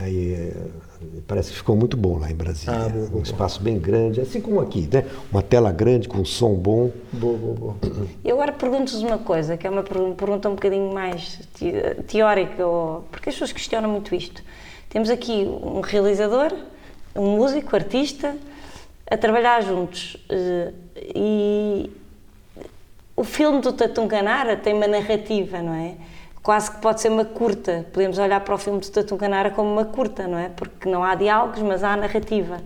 Aí, 0.00 0.34
eh, 0.34 0.52
Parece 1.26 1.50
que 1.50 1.56
ficou 1.56 1.76
muito 1.76 1.96
bom 1.96 2.18
lá 2.18 2.30
em 2.30 2.34
Brasília. 2.34 2.74
Ah, 2.74 2.88
boa, 2.88 3.06
boa, 3.06 3.20
um 3.20 3.22
espaço 3.22 3.62
bem 3.62 3.78
grande, 3.78 4.20
assim 4.20 4.40
como 4.40 4.60
aqui, 4.60 4.88
né? 4.92 5.04
Uma 5.30 5.42
tela 5.42 5.72
grande 5.72 6.08
com 6.08 6.24
som 6.24 6.54
bom. 6.54 6.90
Boa, 7.12 7.36
boa, 7.38 7.54
boa. 7.54 7.76
E 8.24 8.30
agora 8.30 8.52
pergunto-vos 8.52 9.02
uma 9.02 9.18
coisa, 9.18 9.56
que 9.56 9.66
é 9.66 9.70
uma 9.70 9.82
pergunta 9.82 10.48
um 10.48 10.54
bocadinho 10.54 10.92
mais 10.92 11.40
teórica, 12.06 12.66
ou, 12.66 13.04
porque 13.10 13.28
as 13.28 13.34
pessoas 13.34 13.52
questionam 13.52 13.90
muito 13.90 14.14
isto. 14.14 14.42
Temos 14.88 15.08
aqui 15.10 15.44
um 15.46 15.80
realizador, 15.80 16.52
um 17.16 17.36
músico, 17.36 17.74
artista, 17.74 18.36
a 19.10 19.16
trabalhar 19.16 19.62
juntos. 19.62 20.16
eh, 20.28 20.72
E 21.14 21.90
o 23.16 23.24
filme 23.24 23.60
do 23.60 23.72
Tatum 23.72 24.06
Canara 24.08 24.56
tem 24.56 24.72
uma 24.74 24.86
narrativa, 24.86 25.60
não 25.60 25.74
é? 25.74 25.94
Quase 26.42 26.70
que 26.72 26.78
pode 26.78 27.00
ser 27.00 27.08
uma 27.08 27.24
curta. 27.24 27.86
Podemos 27.92 28.18
olhar 28.18 28.40
para 28.40 28.54
o 28.54 28.58
filme 28.58 28.80
do 28.80 28.90
Tatum 28.90 29.16
Canara 29.16 29.50
como 29.50 29.70
uma 29.72 29.84
curta, 29.84 30.26
não 30.26 30.36
é? 30.38 30.48
Porque 30.48 30.88
não 30.88 31.04
há 31.04 31.14
diálogos, 31.14 31.60
mas 31.62 31.84
há 31.84 31.96
narrativa. 31.96 32.58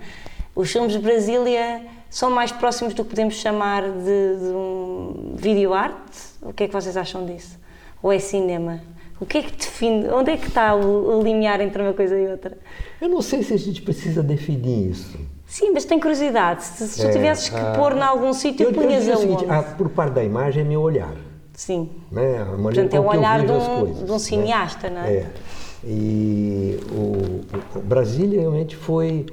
Os 0.54 0.73
filmes 0.73 0.92
de 0.92 0.99
Brasília 0.99 1.83
são 2.09 2.30
mais 2.30 2.50
próximos 2.50 2.95
do 2.95 3.04
que 3.04 3.11
podemos 3.11 3.35
chamar 3.35 3.83
de, 3.83 4.37
de 4.38 4.47
um 4.54 5.35
vídeo 5.37 5.75
arte? 5.75 6.18
O 6.40 6.52
que 6.54 6.64
é 6.64 6.68
que 6.68 6.73
vocês 6.73 6.97
acham 6.97 7.26
disso? 7.26 7.59
Ou 8.02 8.11
é 8.11 8.18
cinema? 8.18 8.80
O 9.21 9.26
que 9.26 9.38
é 9.38 9.42
que 9.42 9.52
define? 9.52 10.09
Onde 10.09 10.30
é 10.30 10.37
que 10.38 10.47
está 10.49 10.75
o, 10.75 11.18
o 11.18 11.23
limiar 11.23 11.61
entre 11.61 11.83
uma 11.83 11.92
coisa 11.92 12.18
e 12.18 12.26
outra? 12.28 12.56
Eu 13.00 13.11
não 13.11 13.21
sei 13.21 13.42
se 13.42 13.52
a 13.52 13.59
gente 13.59 13.83
precisa 13.83 14.23
definir 14.23 14.90
isso. 14.90 15.18
Sim, 15.47 15.71
mas 15.73 15.85
tenho 15.85 16.00
curiosidade. 16.00 16.64
Se, 16.64 16.88
se 16.88 17.00
tu 17.00 17.06
É, 17.09 17.11
tivesses 17.11 17.49
que 17.50 17.56
ah, 17.56 17.75
pôr 17.76 17.95
em 17.97 18.00
algum 18.02 18.33
sítio, 18.33 18.73
punhas 18.73 19.06
aonde? 19.09 19.21
seguinte, 19.21 19.47
ah, 19.49 19.62
por 19.62 19.90
parte 19.90 20.12
da 20.14 20.25
imagem 20.25 20.62
é 20.62 20.66
meu 20.66 20.80
olhar. 20.80 21.14
Sim. 21.56 21.88
Né? 22.12 22.38
A 22.42 22.44
maneira 22.44 22.88
Portanto, 22.88 22.94
é 22.94 23.00
o 23.00 23.06
olhar 23.08 23.44
de 23.44 23.50
um- 23.50 23.92
de 24.04 24.10
um 24.10 24.14
né? 24.14 24.18
cineasta, 24.20 24.88
não 24.90 25.00
é? 25.00 25.12
É. 25.12 25.26
E 25.84 26.78
o, 26.92 27.78
o 27.78 27.82
Brasília 27.82 28.40
realmente 28.40 28.76
foi. 28.76 29.26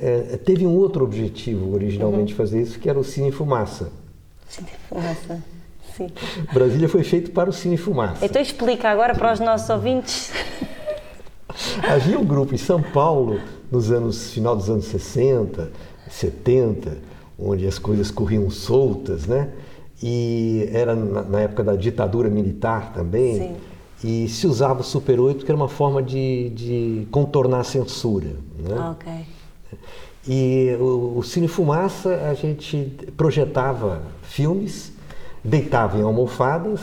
é, 0.00 0.36
teve 0.44 0.66
um 0.66 0.76
outro 0.76 1.02
objetivo 1.04 1.72
originalmente 1.74 2.32
Uhum. 2.32 2.36
fazer 2.36 2.60
isso, 2.62 2.78
que 2.78 2.88
era 2.88 2.98
o 2.98 3.04
Cine 3.04 3.32
Fumaça. 3.32 3.90
Sim, 4.48 4.64
fumaça. 4.88 5.42
Sim. 5.96 6.08
Brasília 6.52 6.88
foi 6.88 7.02
feito 7.04 7.30
para 7.30 7.48
o 7.48 7.52
Cine 7.52 7.76
Fumaça. 7.76 8.24
Então 8.26 8.42
explica 8.42 8.88
agora 8.90 9.14
para 9.14 9.32
os 9.32 9.40
nossos 9.40 9.70
ouvintes. 9.70 10.32
Havia 11.88 12.18
um 12.18 12.24
grupo 12.24 12.54
em 12.54 12.58
São 12.58 12.82
Paulo, 12.82 13.40
nos 13.70 13.90
anos 13.92 14.32
final 14.32 14.56
dos 14.56 14.68
anos 14.68 14.86
60, 14.86 15.70
70, 16.10 16.98
onde 17.38 17.66
as 17.66 17.78
coisas 17.78 18.10
corriam 18.10 18.50
soltas, 18.50 19.26
né? 19.26 19.48
E 20.02 20.68
era 20.72 20.94
na, 20.94 21.22
na 21.22 21.40
época 21.40 21.62
da 21.64 21.76
ditadura 21.76 22.28
militar 22.28 22.92
também. 22.92 23.38
Sim. 23.38 23.56
E 24.02 24.28
se 24.28 24.46
usava 24.46 24.80
o 24.80 24.84
Super 24.84 25.18
8, 25.18 25.44
que 25.44 25.50
era 25.50 25.56
uma 25.56 25.68
forma 25.68 26.02
de, 26.02 26.50
de 26.50 27.06
contornar 27.10 27.60
a 27.60 27.64
censura. 27.64 28.36
Né? 28.58 28.78
Ok. 28.90 29.12
E 30.26 30.76
o, 30.80 31.18
o 31.18 31.22
Cine 31.22 31.48
Fumaça, 31.48 32.28
a 32.30 32.34
gente 32.34 32.92
projetava 33.16 34.02
filmes, 34.22 34.92
deitava 35.42 35.98
em 35.98 36.02
almofadas 36.02 36.80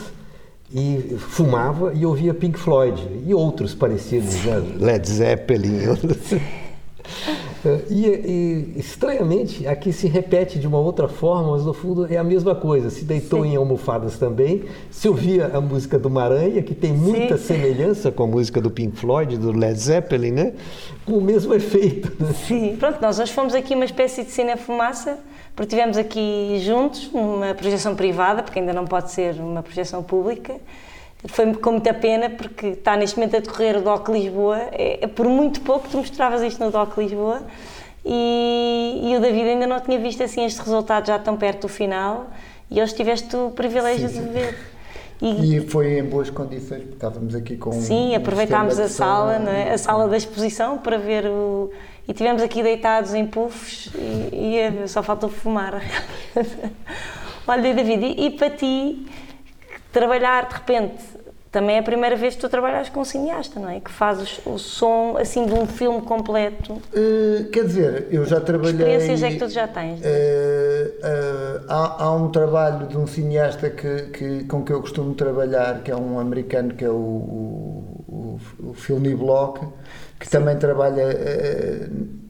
e 0.74 1.16
fumava 1.18 1.92
e 1.92 2.06
ouvia 2.06 2.32
Pink 2.32 2.58
Floyd 2.58 3.06
e 3.26 3.34
outros 3.34 3.74
parecidos, 3.74 4.44
né? 4.44 4.56
Led 4.78 5.08
Zeppelin. 5.08 5.80
E, 7.88 8.06
e, 8.06 8.80
estranhamente, 8.80 9.66
aqui 9.66 9.92
se 9.92 10.08
repete 10.08 10.58
de 10.58 10.66
uma 10.66 10.78
outra 10.78 11.06
forma, 11.06 11.52
mas 11.52 11.64
no 11.64 11.72
fundo 11.72 12.12
é 12.12 12.16
a 12.16 12.24
mesma 12.24 12.54
coisa. 12.54 12.90
Se 12.90 13.04
deitou 13.04 13.44
Sim. 13.44 13.52
em 13.52 13.56
almofadas 13.56 14.18
também, 14.18 14.64
se 14.90 15.08
ouvia 15.08 15.46
a 15.54 15.60
música 15.60 15.98
do 15.98 16.10
Maranha, 16.10 16.62
que 16.62 16.74
tem 16.74 16.92
muita 16.92 17.36
Sim. 17.36 17.54
semelhança 17.54 18.10
com 18.10 18.24
a 18.24 18.26
música 18.26 18.60
do 18.60 18.70
Pink 18.70 18.96
Floyd, 18.96 19.36
do 19.36 19.52
Led 19.52 19.78
Zeppelin, 19.78 20.32
né? 20.32 20.52
Com 21.06 21.12
o 21.12 21.20
mesmo 21.20 21.54
efeito. 21.54 22.12
né? 22.18 22.32
Sim. 22.46 22.76
Pronto, 22.78 23.00
nós 23.00 23.18
hoje 23.18 23.32
fomos 23.32 23.54
aqui 23.54 23.74
uma 23.74 23.84
espécie 23.84 24.24
de 24.24 24.30
cine 24.30 24.56
fumaça, 24.56 25.18
porque 25.54 25.74
estivemos 25.74 25.96
aqui 25.96 26.58
juntos 26.60 27.10
numa 27.12 27.54
projeção 27.54 27.94
privada, 27.94 28.42
porque 28.42 28.58
ainda 28.58 28.72
não 28.72 28.86
pode 28.86 29.10
ser 29.12 29.34
uma 29.34 29.62
projeção 29.62 30.02
pública. 30.02 30.56
Foi 31.26 31.54
com 31.54 31.72
muita 31.72 31.94
pena, 31.94 32.30
porque 32.30 32.68
está 32.68 32.96
neste 32.96 33.16
momento 33.16 33.36
a 33.36 33.40
decorrer 33.40 33.76
o 33.76 33.82
DOC 33.82 34.08
Lisboa. 34.08 34.58
É, 34.72 35.04
é 35.04 35.06
por 35.06 35.26
muito 35.26 35.60
pouco 35.60 35.88
tu 35.88 35.98
mostravas 35.98 36.42
isto 36.42 36.62
no 36.64 36.70
DOC 36.70 36.98
Lisboa. 36.98 37.42
E, 38.04 39.00
e 39.04 39.16
o 39.16 39.20
David 39.20 39.50
ainda 39.50 39.66
não 39.66 39.80
tinha 39.80 39.98
visto 39.98 40.22
assim 40.22 40.44
este 40.44 40.58
resultado 40.58 41.06
já 41.06 41.18
tão 41.18 41.36
perto 41.36 41.62
do 41.62 41.68
final. 41.68 42.26
E 42.70 42.80
hoje 42.82 42.94
tiveste 42.94 43.36
o 43.36 43.50
privilégio 43.50 44.08
Sim, 44.08 44.14
sim. 44.14 44.24
de 44.24 44.30
ver. 44.30 44.58
E, 45.22 45.56
E 45.56 45.60
foi 45.60 46.00
em 46.00 46.02
boas 46.02 46.28
condições, 46.30 46.80
porque 46.80 46.94
estávamos 46.94 47.34
aqui 47.36 47.56
com. 47.56 47.70
Sim, 47.70 48.12
um 48.12 48.16
aproveitámos 48.16 48.80
a 48.80 48.88
sala, 48.88 49.34
é? 49.48 49.72
a 49.72 49.78
sala 49.78 50.08
da 50.08 50.16
exposição 50.16 50.78
para 50.78 50.98
ver 50.98 51.26
o. 51.26 51.70
E 52.08 52.12
tivemos 52.12 52.42
aqui 52.42 52.64
deitados 52.64 53.14
em 53.14 53.24
puffs 53.24 53.88
e, 53.94 54.36
e 54.36 54.58
eh, 54.58 54.86
só 54.88 55.04
faltou 55.04 55.28
fumar. 55.28 55.80
Olha, 57.46 57.74
David, 57.74 58.04
e, 58.04 58.26
e 58.26 58.30
para 58.30 58.50
ti, 58.50 59.06
trabalhar 59.92 60.48
de 60.48 60.54
repente, 60.54 61.04
também 61.52 61.76
é 61.76 61.80
a 61.80 61.82
primeira 61.82 62.16
vez 62.16 62.34
que 62.34 62.40
tu 62.40 62.48
trabalhas 62.48 62.88
com 62.88 63.00
um 63.00 63.04
cineasta, 63.04 63.60
não 63.60 63.68
é? 63.68 63.78
Que 63.78 63.90
fazes 63.90 64.40
o 64.46 64.58
som 64.58 65.16
assim 65.18 65.44
de 65.44 65.52
um 65.52 65.66
filme 65.66 66.00
completo. 66.00 66.80
Eh, 66.94 67.44
quer 67.52 67.64
dizer, 67.66 68.06
eu 68.10 68.24
já 68.24 68.40
trabalhei. 68.40 68.72
experiências 68.96 69.22
é 69.22 69.30
que 69.30 69.38
tu 69.38 69.48
já 69.50 69.68
tens? 69.68 70.00
Eh, 70.02 70.94
eh, 71.02 71.60
há, 71.68 72.04
há 72.04 72.12
um 72.16 72.30
trabalho 72.30 72.86
de 72.86 72.96
um 72.96 73.06
cineasta 73.06 73.68
que, 73.68 74.02
que- 74.14 74.44
com 74.44 74.64
que 74.64 74.72
eu 74.72 74.80
costumo 74.80 75.14
trabalhar, 75.14 75.82
que 75.82 75.90
é 75.90 75.96
um 75.96 76.18
americano, 76.18 76.72
que 76.72 76.84
é 76.86 76.90
o, 76.90 76.94
o, 76.94 78.40
o, 78.58 78.70
o 78.70 78.74
Phil 78.74 78.98
Niblock, 78.98 79.60
que 80.18 80.30
também 80.30 80.56
trabalha 80.56 81.02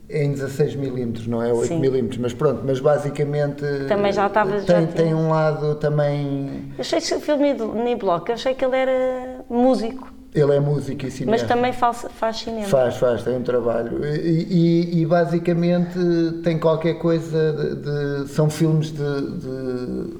em 0.09 0.31
16 0.31 0.75
milímetros, 0.75 1.25
não 1.27 1.41
é 1.41 1.51
8 1.51 1.67
Sim. 1.69 1.79
milímetros, 1.79 2.19
mas 2.19 2.33
pronto, 2.33 2.61
mas 2.65 2.79
basicamente 2.79 3.63
Também 3.87 4.11
já 4.11 4.27
estava- 4.27 4.59
já 4.59 4.65
tem, 4.65 4.85
tinha. 4.85 4.87
tem 5.05 5.13
um 5.15 5.29
lado 5.29 5.75
também. 5.75 6.71
Eu 6.77 6.81
achei 6.81 6.99
que 7.01 7.13
o 7.15 7.19
filme 7.19 7.53
Niblock, 7.53 8.29
eu 8.29 8.35
achei 8.35 8.53
que 8.53 8.63
ele 8.63 8.75
era 8.75 9.43
músico, 9.49 10.11
Ele 10.35 10.55
é 10.55 10.59
músico 10.59 11.01
e 11.01 11.05
mas 11.05 11.13
cineasta. 11.13 11.47
também 11.47 11.71
faz, 11.73 12.05
faz 12.19 12.37
cinema. 12.37 12.65
Faz, 12.67 12.97
faz, 12.97 13.23
tem 13.23 13.37
um 13.37 13.43
trabalho. 13.43 14.03
E, 14.05 14.89
e- 14.97 15.01
e 15.01 15.05
basicamente 15.05 15.97
tem 16.43 16.59
qualquer 16.59 16.95
coisa 16.95 17.53
de. 17.53 17.75
de- 18.23 18.29
são 18.29 18.49
filmes 18.49 18.87
de, 18.91 19.21
de- 19.37 20.13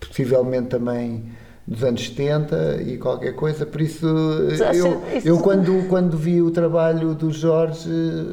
possivelmente 0.00 0.68
também 0.68 1.24
dos 1.66 1.82
anos 1.82 2.06
70 2.08 2.82
e 2.86 2.98
qualquer 2.98 3.34
coisa, 3.34 3.64
por 3.64 3.80
isso 3.80 4.06
Já 4.50 4.74
eu, 4.74 5.02
eu 5.24 5.38
quando, 5.38 5.88
quando 5.88 6.16
vi 6.16 6.42
o 6.42 6.50
trabalho 6.50 7.14
do 7.14 7.30
Jorge 7.30 7.88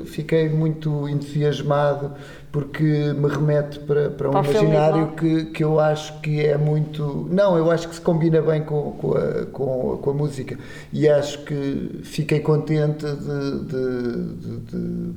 fiquei 0.06 0.50
muito 0.50 1.08
entusiasmado 1.08 2.12
porque 2.52 2.84
me 2.84 3.30
remete 3.30 3.80
para, 3.80 4.10
para 4.10 4.28
um 4.28 4.32
Para 4.34 4.42
imaginário 4.52 5.08
que, 5.16 5.46
que 5.46 5.64
eu 5.64 5.80
acho 5.80 6.20
que 6.20 6.46
é 6.46 6.58
muito. 6.58 7.26
Não, 7.32 7.58
eu 7.58 7.72
acho 7.72 7.88
que 7.88 7.96
se 7.96 8.02
combina 8.02 8.42
bem 8.42 8.62
com, 8.64 8.92
com, 8.92 9.14
a, 9.16 9.46
com, 9.46 9.98
com 10.02 10.10
a 10.10 10.14
música 10.14 10.58
e 10.92 11.08
acho 11.08 11.46
que 11.46 12.02
fiquei 12.04 12.42
contente 12.42 13.06
de, 13.06 13.60
de, 13.66 14.34
de- 14.36 14.60
de- 14.60 15.14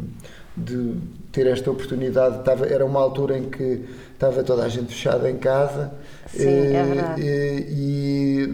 de 0.57 0.95
ter 1.33 1.49
esta 1.49 1.69
oportunidade. 1.69 2.39
Estava, 2.39 2.65
era 2.67 2.87
uma 2.87 3.01
altura 3.01 3.37
em 3.37 3.51
que 3.51 3.85
estava 4.13 4.45
toda 4.45 4.63
a 4.63 4.69
gente 4.69 4.95
fechada 4.95 5.29
em 5.29 5.37
casa 5.37 5.91
Sim, 6.27 6.69
é 6.73 6.85
verdade. 6.85 7.23
e 7.69 8.49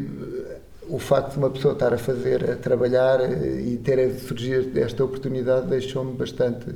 o 0.88 0.98
facto 0.98 1.32
de 1.32 1.38
uma 1.38 1.50
pessoa 1.50 1.72
estar 1.74 1.92
a 1.94 1.98
fazer, 1.98 2.50
a 2.50 2.56
trabalhar 2.56 3.20
eh, 3.20 3.60
e 3.64 3.76
ter 3.78 3.98
a 4.00 4.10
surgir 4.18 4.70
esta 4.76 5.04
oportunidade 5.04 5.68
deixou-me 5.68 6.12
bastante 6.14 6.66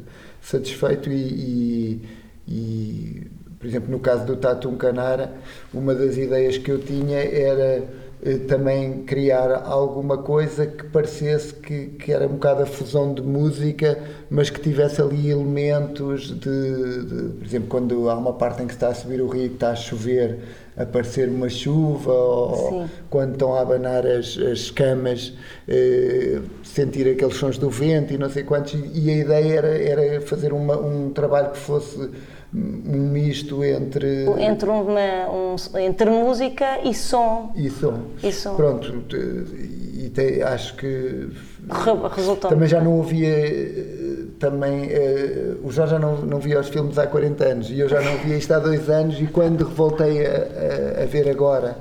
satisfeito 0.40 1.10
e, 1.10 1.14
e- 1.16 2.08
e, 2.46 3.26
por 3.58 3.66
exemplo, 3.66 3.90
no 3.90 3.98
caso 3.98 4.26
do 4.26 4.36
Tatum 4.36 4.76
Canara, 4.76 5.32
uma 5.72 5.94
das 5.94 6.16
ideias 6.18 6.58
que 6.58 6.70
eu 6.70 6.78
tinha 6.78 7.18
era 7.18 7.82
eh, 8.22 8.36
também 8.46 9.02
criar 9.04 9.50
alguma 9.66 10.18
coisa 10.18 10.66
que 10.66 10.84
parecesse 10.84 11.54
que, 11.54 11.86
que 11.98 12.12
era 12.12 12.26
um 12.26 12.32
bocado 12.34 12.62
a 12.62 12.66
fusão 12.66 13.12
de 13.14 13.22
música, 13.22 13.98
mas 14.30 14.50
que 14.50 14.60
tivesse 14.60 15.00
ali 15.00 15.30
elementos 15.30 16.28
de, 16.38 17.04
de- 17.04 17.28
por 17.38 17.44
exemplo, 17.46 17.68
quando 17.68 18.08
há 18.10 18.14
uma 18.16 18.34
parte 18.34 18.62
em 18.62 18.66
que 18.66 18.74
está 18.74 18.88
a 18.88 18.94
subir 18.94 19.20
o 19.20 19.26
rio, 19.28 19.48
que 19.48 19.54
está 19.54 19.70
a 19.70 19.76
chover, 19.76 20.38
aparecer 20.76 21.28
uma 21.28 21.48
chuva, 21.48 22.12
ou 22.12 22.68
Sim. 22.86 22.90
quando 23.08 23.32
estão 23.34 23.54
a 23.54 23.60
abanar 23.60 24.06
as, 24.06 24.36
as 24.38 24.70
camas, 24.70 25.32
eh, 25.68 26.40
sentir 26.62 27.08
aqueles 27.08 27.36
sons 27.36 27.58
do 27.58 27.70
vento 27.70 28.12
e 28.12 28.18
não 28.18 28.28
sei 28.28 28.42
quantos. 28.42 28.74
E 28.92 29.10
a 29.10 29.16
ideia 29.16 29.54
era, 29.54 29.68
era 29.78 30.20
fazer 30.20 30.52
uma- 30.52 30.76
um 30.78 31.10
trabalho 31.10 31.50
que 31.52 31.58
fosse 31.58 32.10
um 32.52 33.08
misto 33.10 33.64
entre. 33.64 34.26
Entre, 34.38 34.68
uma, 34.68 35.30
um- 35.30 35.56
entre 35.78 36.08
música 36.10 36.80
e 36.84 36.94
som. 36.94 37.52
E 37.56 37.68
som. 37.70 38.00
E 38.22 38.32
som. 38.32 38.54
Pronto, 38.54 38.92
te- 39.08 39.16
e 39.16 40.10
te- 40.12 40.42
acho 40.42 40.76
que 40.76 41.28
Também 42.50 42.68
já 42.68 42.80
não 42.80 42.92
ouvia 42.92 43.28
eh, 43.28 44.24
também 44.38 44.86
eh, 44.90 45.54
o 45.62 45.70
Jorge 45.70 45.92
já 45.92 45.98
não, 45.98 46.16
não 46.18 46.38
via 46.38 46.60
os 46.60 46.68
filmes 46.68 46.98
há 46.98 47.06
40 47.06 47.44
anos. 47.44 47.70
E 47.70 47.78
eu 47.80 47.88
já 47.88 48.00
não 48.00 48.16
via 48.18 48.36
isto 48.36 48.52
há 48.52 48.58
dois 48.58 48.88
anos 48.90 49.18
e 49.20 49.26
quando 49.26 49.66
voltei 49.68 50.26
a, 50.26 50.30
a- 50.30 51.02
a 51.02 51.06
ver 51.06 51.28
agora 51.28 51.76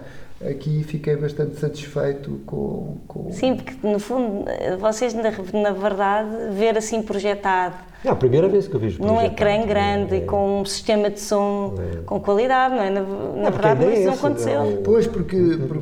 aqui 0.45 0.83
fiquei 0.83 1.15
bastante 1.15 1.57
satisfeito 1.59 2.41
com, 2.45 2.97
com... 3.07 3.31
Sim, 3.31 3.55
porque 3.55 3.75
no 3.87 3.97
fundo, 3.99 4.45
vocês 4.79 5.13
na, 5.13 5.31
na 5.53 5.71
verdade, 5.71 6.29
ver 6.51 6.77
assim 6.77 7.01
projetado 7.01 7.75
é 8.03 8.09
a 8.09 8.15
primeira 8.15 8.49
vez 8.49 8.67
que 8.67 8.75
eu 8.75 8.79
vejo 8.79 9.01
Num 9.01 9.21
ecrã 9.21 9.65
grande, 9.65 10.17
é. 10.17 10.19
com 10.21 10.61
um 10.61 10.65
sistema 10.65 11.09
de 11.09 11.21
som 11.21 11.75
é. 11.79 11.97
com 12.05 12.19
qualidade, 12.19 12.75
não 12.75 12.83
é? 12.83 12.89
Na, 12.89 13.01
na 13.01 13.47
é, 13.47 13.51
verdade, 13.51 13.85
isso 13.93 14.05
não 14.05 14.13
aconteceu. 14.13 14.63
Não, 14.63 14.83
pois, 14.83 15.07
porque, 15.07 15.37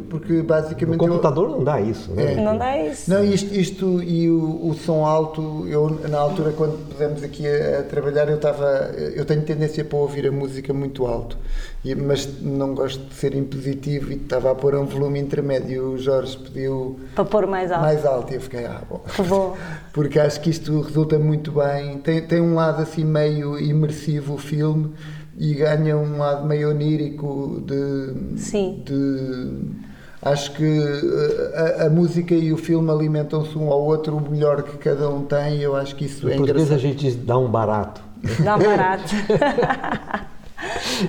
porque 0.08 0.42
basicamente. 0.44 0.98
O 0.98 1.00
computador 1.00 1.50
eu, 1.50 1.56
não 1.58 1.63
dá 1.63 1.82
isso, 1.82 2.12
né? 2.12 2.34
É. 2.34 2.36
Não 2.36 2.58
dá 2.58 2.78
isso. 2.78 3.10
Não, 3.10 3.24
isto, 3.24 3.54
isto 3.54 4.04
e 4.04 4.30
o, 4.30 4.70
o, 4.70 4.74
som 4.75 5.04
alto, 5.04 5.66
eu 5.68 6.00
na 6.10 6.20
altura, 6.20 6.51
quando 6.51 6.78
pusemos 6.90 7.24
aqui 7.24 7.48
a, 7.48 7.80
a, 7.80 7.84
trabalhar, 7.84 8.30
eu 8.30 8.36
estava. 8.36 8.92
Eu 9.16 9.25
tenho 9.25 9.42
tendência 9.42 9.84
para 9.84 9.98
ouvir 9.98 10.28
a 10.28 10.32
música 10.32 10.72
muito 10.74 11.08
alto, 11.08 11.38
e, 11.84 11.96
mas 11.96 12.30
não 12.42 12.75
gosto 12.75 13.04
de 13.04 13.16
ser 13.16 13.34
impositivo 13.34 14.12
e 14.12 14.16
estava 14.16 14.51
a 14.51 14.56
pôr 14.56 14.75
um 14.75 14.86
volume 14.86 15.20
intermédio. 15.20 15.94
O 15.94 15.98
Jorge 15.98 16.38
pediu. 16.38 17.00
Para 17.16 17.25
pôr 17.25 17.48
mais 17.48 17.72
alto. 17.72 17.82
Mais 17.82 18.06
alto, 18.06 18.32
e 18.32 18.36
eu 18.36 18.42
fiquei, 18.42 18.66
ah, 18.66 18.82
bom. 18.88 19.01
bom. 19.28 19.58
Porque 19.92 20.20
acho 20.20 20.40
que 20.40 20.50
isto 20.50 20.80
resulta 20.80 21.20
muito 21.20 21.51
bem 21.51 21.98
tem, 22.12 22.22
tem 22.22 22.41
um 22.41 22.56
lado 22.56 22.82
assim 22.82 23.06
meio 23.06 23.58
imersivo 23.58 24.34
o 24.34 24.38
filme 24.38 24.91
e 25.38 25.53
ganha 25.53 25.98
um 25.98 26.18
lado 26.18 26.46
meio 26.46 26.70
onírico 26.70 27.63
de. 27.65 28.38
Sim. 28.38 28.84
De, 28.86 29.91
acho 30.22 30.53
que 30.53 30.63
eh, 30.63 31.80
a, 31.80 31.86
a, 31.86 31.89
música 31.89 32.36
e 32.36 32.51
o 32.51 32.58
filme 32.58 32.91
alimentam-se 32.91 33.58
um 33.58 33.72
ao 33.72 33.82
outro, 33.82 34.18
o 34.18 34.30
melhor 34.30 34.62
que 34.62 34.77
cada 34.77 35.10
um 35.10 35.24
tem, 35.24 35.60
eu 35.60 35.75
acho 35.75 35.96
que 35.96 36.06
isso 36.06 36.27
é 36.27 36.36
engraçado. 36.36 36.74
a 36.74 36.77
gente 36.77 36.98
diz 36.98 37.15
dá 37.15 37.38
um 37.38 37.50
barato. 37.50 38.01
Dá 38.44 38.56
um 38.56 38.60
barato. 38.63 39.15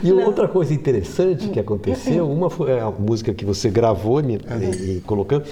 E 0.02 0.10
outra 0.12 0.48
coisa 0.48 0.72
interessante 0.72 1.48
que 1.48 1.60
aconteceu, 1.60 2.30
uma 2.30 2.48
foi 2.48 2.80
a 2.80 2.90
música 2.90 3.34
que 3.34 3.44
você 3.44 3.68
gravou 3.68 4.20
e, 4.20 4.36
e 4.36 5.02
colocando, 5.04 5.44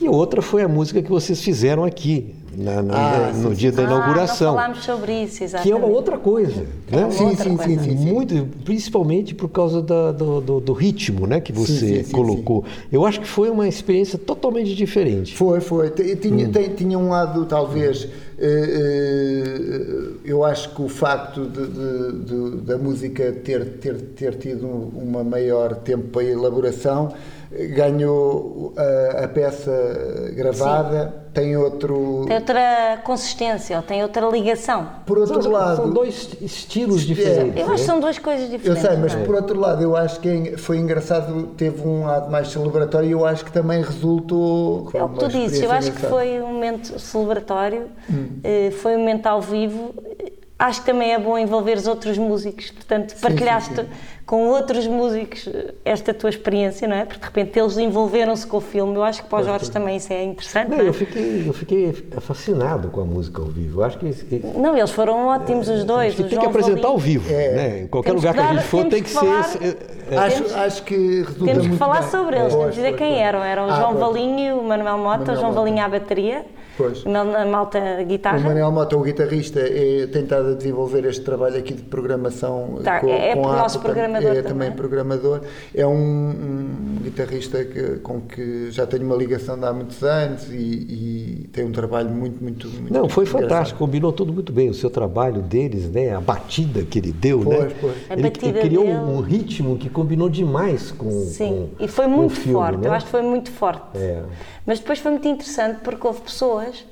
e 0.00 0.08
outra 0.08 0.40
foi 0.40 0.62
a 0.62 0.68
música 0.68 1.02
que 1.02 1.10
vocês 1.10 1.42
fizeram 1.42 1.84
aqui, 1.84 2.34
na, 2.56 2.82
na, 2.82 2.94
ah, 2.94 3.32
no 3.32 3.50
sim, 3.50 3.54
dia 3.56 3.70
sim. 3.70 3.76
da 3.76 3.82
inauguração. 3.82 4.52
Ah, 4.52 4.62
falámos 4.62 4.84
sobre 4.84 5.24
isso, 5.24 5.44
exatamente. 5.44 5.68
Que 5.68 5.72
é 5.72 5.76
uma 5.76 5.86
outra 5.86 6.16
coisa. 6.16 6.66
É 6.90 6.96
né? 6.96 7.10
sim, 7.10 7.24
outra 7.24 7.44
sim, 7.44 7.56
coisa. 7.56 7.82
sim, 7.82 7.96
sim, 7.98 8.12
Muito, 8.12 8.48
principalmente 8.64 9.34
por 9.34 9.48
causa 9.48 9.82
da, 9.82 10.12
do, 10.12 10.40
do, 10.40 10.60
do, 10.60 10.72
ritmo 10.72 11.26
né, 11.26 11.40
que 11.40 11.52
você 11.52 12.04
colocou. 12.12 12.64
Eu 12.90 13.04
acho 13.04 13.20
que 13.20 13.26
foi 13.26 13.50
uma 13.50 13.66
experiência 13.68 14.18
totalmente 14.18 14.74
diferente. 14.74 15.36
Foi, 15.36 15.60
foi. 15.60 15.90
Tinha, 15.90 16.48
hum. 16.48 16.52
tinha 16.76 16.98
um 16.98 17.08
lado, 17.10 17.44
talvez. 17.46 18.08
Eh, 18.40 18.46
eh, 18.46 20.10
eu 20.24 20.44
acho 20.44 20.72
que 20.74 20.80
o 20.80 20.88
facto 20.88 21.44
de, 21.46 21.66
de, 21.66 22.24
de, 22.24 22.56
da 22.62 22.78
música 22.78 23.32
ter, 23.32 23.64
ter, 23.78 23.96
ter 23.96 24.36
tido 24.36 24.64
uma 24.66 25.24
maior 25.24 25.74
tempo 25.74 26.08
para 26.08 26.22
elaboração 26.22 27.12
ganhou 27.50 28.74
a, 28.76 29.24
a 29.24 29.28
peça 29.28 30.32
gravada, 30.34 31.04
Sim. 31.04 31.32
tem 31.32 31.56
outro. 31.56 32.24
Tem 32.26 32.36
outra 32.36 33.00
consistência, 33.04 33.76
ou 33.76 33.82
tem 33.82 34.02
outra 34.02 34.26
ligação. 34.28 34.86
Por 35.06 35.18
outro 35.18 35.42
são, 35.42 35.52
lado. 35.52 35.76
São 35.76 35.90
dois 35.90 36.30
estilos 36.40 37.02
diferentes. 37.02 37.56
É. 37.56 37.62
Eu 37.62 37.72
acho 37.72 37.82
que 37.82 37.86
são 37.86 38.00
duas 38.00 38.18
coisas 38.18 38.50
diferentes. 38.50 38.84
Eu 38.84 38.90
sei, 38.90 38.98
mas 38.98 39.14
é? 39.14 39.24
por 39.24 39.34
outro 39.34 39.58
lado, 39.58 39.82
eu 39.82 39.96
acho 39.96 40.20
que 40.20 40.56
foi 40.56 40.78
engraçado, 40.78 41.48
teve 41.56 41.86
um 41.86 42.04
lado 42.04 42.30
mais 42.30 42.48
celebratório 42.48 43.08
e 43.08 43.12
eu 43.12 43.24
acho 43.24 43.44
que 43.44 43.52
também 43.52 43.82
resultou. 43.82 44.90
É 44.92 45.02
o 45.02 45.08
que 45.08 45.18
tu 45.18 45.28
dizes, 45.28 45.62
eu 45.62 45.72
acho 45.72 45.92
que 45.92 46.00
foi 46.00 46.40
um 46.40 46.52
momento 46.52 46.98
celebratório, 46.98 47.86
hum. 48.10 48.40
Eh, 48.44 48.70
foi 48.70 48.96
um 48.96 48.98
momento 48.98 49.26
ao 49.26 49.40
vivo 49.40 49.94
acho 50.58 50.80
que 50.80 50.86
também 50.86 51.12
é 51.12 51.18
bom 51.18 51.38
envolver 51.38 51.76
os 51.76 51.86
outros 51.86 52.18
músicos, 52.18 52.70
portanto, 52.70 53.14
partilhaste 53.20 53.70
sim, 53.70 53.76
sim, 53.76 53.82
sim. 53.82 54.22
com 54.26 54.48
outros 54.48 54.88
músicos 54.88 55.48
esta 55.84 56.12
tua 56.12 56.30
experiência, 56.30 56.88
não 56.88 56.96
é? 56.96 57.04
Porque 57.04 57.20
de 57.20 57.26
repente 57.26 57.58
eles 57.58 57.78
envolveram-se 57.78 58.44
com 58.44 58.56
o 58.56 58.60
filme, 58.60 58.96
eu 58.96 59.04
acho 59.04 59.22
que 59.22 59.28
para 59.28 59.38
os 59.38 59.46
Jorge 59.46 59.70
também 59.70 59.96
isso 59.96 60.12
é 60.12 60.24
interessante. 60.24 60.70
Não, 60.70 60.78
não 60.78 60.84
é? 60.84 60.88
eu, 60.88 60.92
fiquei, 60.92 61.44
eu 61.46 61.52
fiquei 61.52 61.92
fascinado 62.20 62.88
com 62.88 63.00
a 63.00 63.04
música 63.04 63.40
ao 63.40 63.46
vivo, 63.46 63.80
eu 63.80 63.84
acho 63.84 63.98
que... 63.98 64.42
Não, 64.56 64.76
eles 64.76 64.90
foram 64.90 65.28
ótimos 65.28 65.68
os 65.68 65.84
dois. 65.84 66.16
tem 66.16 66.28
João 66.28 66.40
que 66.40 66.46
apresentar 66.48 66.88
ao 66.88 66.98
vivo, 66.98 67.32
é. 67.32 67.52
né? 67.52 67.80
Em 67.82 67.86
qualquer 67.86 68.10
temos 68.10 68.24
lugar 68.24 68.34
que, 68.34 68.40
dar, 68.40 68.48
que, 68.48 68.52
a 68.52 68.60
gente 68.60 68.68
for 68.68 68.84
tem 68.86 69.02
que, 69.02 69.10
falar, 69.10 69.42
ser... 69.44 69.76
É, 70.10 70.16
acho, 70.16 70.36
temos, 70.36 70.54
acho 70.54 70.82
que 70.82 71.24
Temos 71.44 71.66
que 71.68 71.76
falar 71.76 72.00
bem. 72.00 72.10
sobre 72.10 72.36
eles, 72.36 72.52
é, 72.52 72.56
temos 72.56 72.74
que 72.74 72.82
dizer 72.82 72.96
quem 72.96 73.22
eram. 73.22 73.44
Eram 73.44 73.68
o 73.68 73.70
ah, 73.70 73.76
João 73.76 73.94
Valinho, 73.94 74.58
o 74.58 74.64
Manuel 74.66 74.98
Mota, 74.98 75.18
Manuel 75.18 75.36
o 75.36 75.40
João 75.40 75.52
Valinho 75.52 75.84
à 75.84 75.88
bateria 75.88 76.44
Pois. 76.78 77.04
Na 77.04 77.44
malta 77.44 77.80
guitarra. 78.04 78.38
O 78.38 78.42
Manuel 78.42 78.70
Mota, 78.70 78.96
o 78.96 79.02
guitarrista, 79.02 79.58
é 79.58 80.06
tentado 80.06 80.47
a 80.48 80.54
desenvolver 80.54 81.04
este 81.04 81.22
trabalho 81.22 81.56
aqui 81.58 81.74
de 81.74 81.82
programação 81.82 82.78
tá, 82.82 83.00
com, 83.00 83.08
é, 83.08 83.30
é 83.30 83.34
com 83.34 83.48
a 83.48 83.56
nosso 83.56 83.80
programador. 83.80 84.36
É 84.36 84.42
também, 84.42 84.72
programador. 84.72 85.42
É 85.74 85.86
um, 85.86 85.92
um 85.92 86.98
guitarrista 87.02 87.64
que, 87.64 87.98
com 87.98 88.20
que 88.20 88.70
já 88.70 88.86
tenho 88.86 89.04
uma 89.04 89.16
ligação 89.16 89.58
de 89.58 89.64
há 89.64 89.72
muitos 89.72 90.02
anos 90.02 90.50
e, 90.50 90.54
e 90.54 91.48
tem 91.52 91.64
um 91.64 91.72
trabalho 91.72 92.10
muito, 92.10 92.42
muito, 92.42 92.68
muito 92.68 92.92
Não, 92.92 93.08
foi 93.08 93.24
engraçado. 93.24 93.48
fantástico, 93.48 93.78
combinou 93.78 94.12
tudo 94.12 94.32
muito 94.32 94.52
bem. 94.52 94.68
O 94.70 94.74
seu 94.74 94.90
trabalho 94.90 95.42
deles, 95.42 95.90
né? 95.90 96.14
A 96.14 96.20
batida 96.20 96.82
que 96.82 96.98
ele 96.98 97.12
deu, 97.12 97.40
pois, 97.40 97.58
né? 97.58 97.70
Pois. 97.80 97.96
Ele, 98.10 98.20
ele 98.20 98.60
criou 98.60 98.84
dele. 98.84 98.98
um 98.98 99.20
ritmo 99.20 99.76
que 99.76 99.88
combinou 99.88 100.28
demais 100.28 100.90
com 100.90 101.10
Sim, 101.10 101.70
com, 101.76 101.84
e 101.84 101.88
foi 101.88 102.06
muito 102.06 102.34
filme, 102.34 102.52
forte. 102.52 102.78
Né? 102.78 102.88
Eu 102.88 102.92
acho 102.92 103.06
que 103.06 103.10
foi 103.10 103.22
muito 103.22 103.50
forte. 103.50 103.82
É. 103.94 104.22
Mas 104.66 104.80
depois 104.80 104.98
foi 104.98 105.10
muito 105.12 105.28
interessante 105.28 105.80
porque 105.82 106.06
houve 106.06 106.20
pessoas 106.20 106.84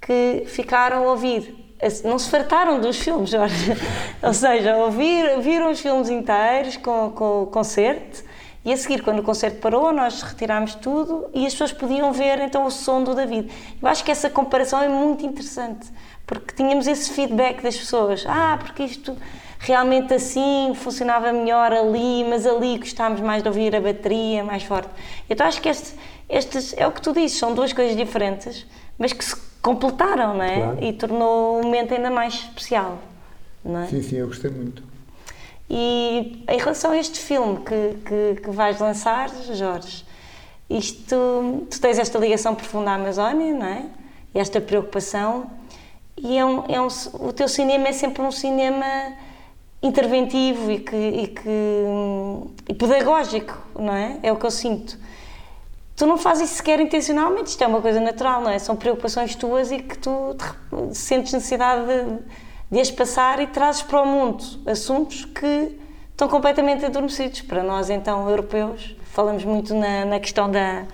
que 0.00 0.44
ficaram 0.46 1.08
a 1.08 1.10
ouvir. 1.12 1.59
Não 2.04 2.18
se 2.18 2.28
fartaram 2.28 2.80
dos 2.80 2.98
filmes, 2.98 3.30
Jorge. 3.30 3.76
Ou 4.22 4.34
seja, 4.34 4.76
ouvir, 4.76 5.40
viram 5.40 5.70
os 5.70 5.80
filmes 5.80 6.10
inteiros 6.10 6.76
com, 6.76 7.10
com 7.10 7.42
o 7.42 7.46
concerto 7.46 8.30
e 8.62 8.74
a 8.74 8.76
seguir, 8.76 9.02
quando 9.02 9.20
o 9.20 9.22
concerto 9.22 9.58
parou, 9.58 9.90
nós 9.90 10.20
retirámos 10.20 10.74
tudo 10.74 11.30
e 11.32 11.46
as 11.46 11.52
pessoas 11.52 11.72
podiam 11.72 12.12
ver 12.12 12.40
então 12.40 12.66
o 12.66 12.70
som 12.70 13.02
do 13.02 13.14
David. 13.14 13.50
Eu 13.80 13.88
acho 13.88 14.04
que 14.04 14.10
essa 14.10 14.28
comparação 14.28 14.82
é 14.82 14.88
muito 14.88 15.24
interessante, 15.24 15.88
porque 16.26 16.54
tínhamos 16.54 16.86
esse 16.86 17.10
feedback 17.10 17.62
das 17.62 17.74
pessoas. 17.74 18.22
Ah, 18.28 18.58
porque 18.60 18.82
isto 18.82 19.16
realmente 19.58 20.12
assim 20.12 20.72
funcionava 20.74 21.32
melhor 21.32 21.72
ali, 21.72 22.22
mas 22.28 22.46
ali 22.46 22.76
gostávamos 22.76 23.22
mais 23.22 23.42
de 23.42 23.48
ouvir 23.48 23.74
a 23.74 23.80
bateria 23.80 24.44
mais 24.44 24.62
forte. 24.62 24.90
Então 25.28 25.46
acho 25.46 25.62
que 25.62 25.70
este, 25.70 26.74
é 26.76 26.86
o 26.86 26.92
que 26.92 27.00
tu 27.00 27.14
dizes, 27.14 27.38
são 27.38 27.54
duas 27.54 27.72
coisas 27.72 27.96
diferentes, 27.96 28.66
mas 29.00 29.14
que 29.14 29.24
se 29.24 29.34
completaram, 29.62 30.34
não 30.34 30.44
é? 30.44 30.56
Claro. 30.56 30.84
E 30.84 30.92
tornou 30.92 31.58
o 31.58 31.64
momento 31.64 31.94
ainda 31.94 32.10
mais 32.10 32.34
especial, 32.34 32.98
não 33.64 33.80
é? 33.80 33.86
Sim, 33.86 34.02
sim, 34.02 34.16
eu 34.16 34.26
gostei 34.26 34.50
muito. 34.50 34.82
E 35.68 36.44
em 36.46 36.58
relação 36.58 36.90
a 36.90 36.98
este 36.98 37.18
filme 37.18 37.60
que, 37.60 37.94
que, 38.04 38.42
que 38.42 38.50
vais 38.50 38.78
lançar, 38.78 39.30
Jorge, 39.54 40.04
isto, 40.68 41.66
tu 41.70 41.80
tens 41.80 41.98
esta 41.98 42.18
ligação 42.18 42.54
profunda 42.54 42.90
à 42.90 42.94
Amazónia, 42.94 43.54
não 43.54 43.66
é? 43.66 43.86
E 44.34 44.38
esta 44.38 44.60
preocupação, 44.60 45.50
e 46.16 46.36
é 46.36 46.44
um, 46.44 46.64
é 46.68 46.80
um, 46.80 46.88
o 47.14 47.32
teu 47.32 47.48
cinema 47.48 47.88
é 47.88 47.92
sempre 47.92 48.20
um 48.20 48.30
cinema 48.30 49.14
interventivo 49.82 50.70
e, 50.70 50.78
que, 50.78 50.94
e, 50.94 51.26
que, 51.28 51.48
e 52.68 52.74
pedagógico, 52.74 53.56
não 53.78 53.94
é? 53.94 54.18
É 54.22 54.30
o 54.30 54.36
que 54.36 54.44
eu 54.44 54.50
sinto 54.50 54.98
tu 56.00 56.06
não 56.06 56.16
fazes 56.16 56.48
sequer 56.48 56.80
intencionalmente, 56.80 57.50
isto 57.50 57.62
é 57.62 57.66
uma 57.66 57.82
coisa 57.82 58.00
natural, 58.00 58.40
não 58.40 58.50
é? 58.50 58.58
São 58.58 58.74
preocupações 58.74 59.34
tuas 59.34 59.70
e 59.70 59.80
que 59.80 59.98
tu 59.98 60.34
sentes 60.94 61.34
necessidade 61.34 61.84
de, 61.84 62.18
de 62.70 62.80
as 62.80 62.90
passar 62.90 63.38
e 63.38 63.46
trazes 63.46 63.82
para 63.82 64.00
o 64.00 64.06
mundo 64.06 64.42
assuntos 64.66 65.26
que 65.26 65.78
estão 66.10 66.26
completamente 66.26 66.86
adormecidos. 66.86 67.42
Para 67.42 67.62
nós, 67.62 67.90
então, 67.90 68.30
europeus, 68.30 68.96
falamos 69.12 69.44
muito 69.44 69.74
na, 69.74 70.06
na 70.06 70.18
questão 70.18 70.50
da, 70.50 70.86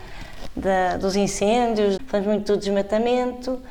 da, 0.56 0.96
dos 0.96 1.14
incêndios, 1.14 2.00
falamos 2.08 2.32
muito 2.32 2.52
do 2.52 2.58
desmatamento, 2.58 3.62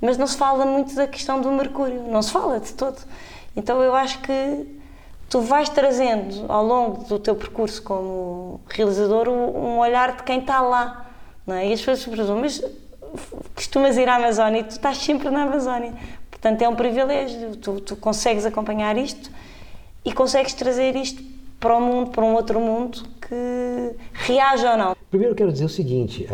mas 0.00 0.16
não 0.16 0.26
se 0.26 0.38
fala 0.38 0.64
muito 0.64 0.94
da 0.94 1.06
questão 1.06 1.38
do 1.38 1.52
mercúrio, 1.52 2.02
não 2.08 2.22
se 2.22 2.32
fala 2.32 2.60
de 2.60 2.72
todo. 2.72 2.96
Então 3.54 3.82
eu 3.82 3.94
acho 3.94 4.20
que 4.20 4.77
tu 5.28 5.40
vais 5.40 5.68
trazendo 5.68 6.46
ao 6.48 6.64
longo 6.64 7.04
do 7.04 7.18
teu 7.18 7.34
percurso 7.34 7.82
como 7.82 8.60
realizador 8.68 9.28
um 9.28 9.78
olhar 9.78 10.16
de 10.16 10.22
quem 10.22 10.40
está 10.40 10.60
lá. 10.60 11.06
Não 11.46 11.54
é? 11.54 11.68
E 11.68 11.72
as 11.72 11.80
pessoas 11.80 12.04
perguntam, 12.04 12.40
mas 12.40 12.62
costumas 13.54 13.96
ir 13.96 14.08
à 14.08 14.16
Amazónia 14.16 14.60
e 14.60 14.64
tu 14.64 14.70
estás 14.70 14.98
sempre 14.98 15.30
na 15.30 15.44
Amazónia. 15.44 15.94
Portanto, 16.30 16.62
é 16.62 16.68
um 16.68 16.76
privilégio. 16.76 17.56
Tu, 17.56 17.80
tu 17.80 17.96
consegues 17.96 18.46
acompanhar 18.46 18.96
isto 18.96 19.30
e 20.04 20.12
consegues 20.12 20.54
trazer 20.54 20.94
isto 20.94 21.22
para 21.58 21.76
o 21.76 21.80
mundo, 21.80 22.10
para 22.10 22.24
um 22.24 22.34
outro 22.34 22.60
mundo 22.60 23.02
que 23.20 23.96
reaja 24.12 24.72
ou 24.72 24.78
não. 24.78 24.96
Primeiro, 25.10 25.34
quero 25.34 25.52
dizer 25.52 25.64
o 25.64 25.68
seguinte: 25.68 26.28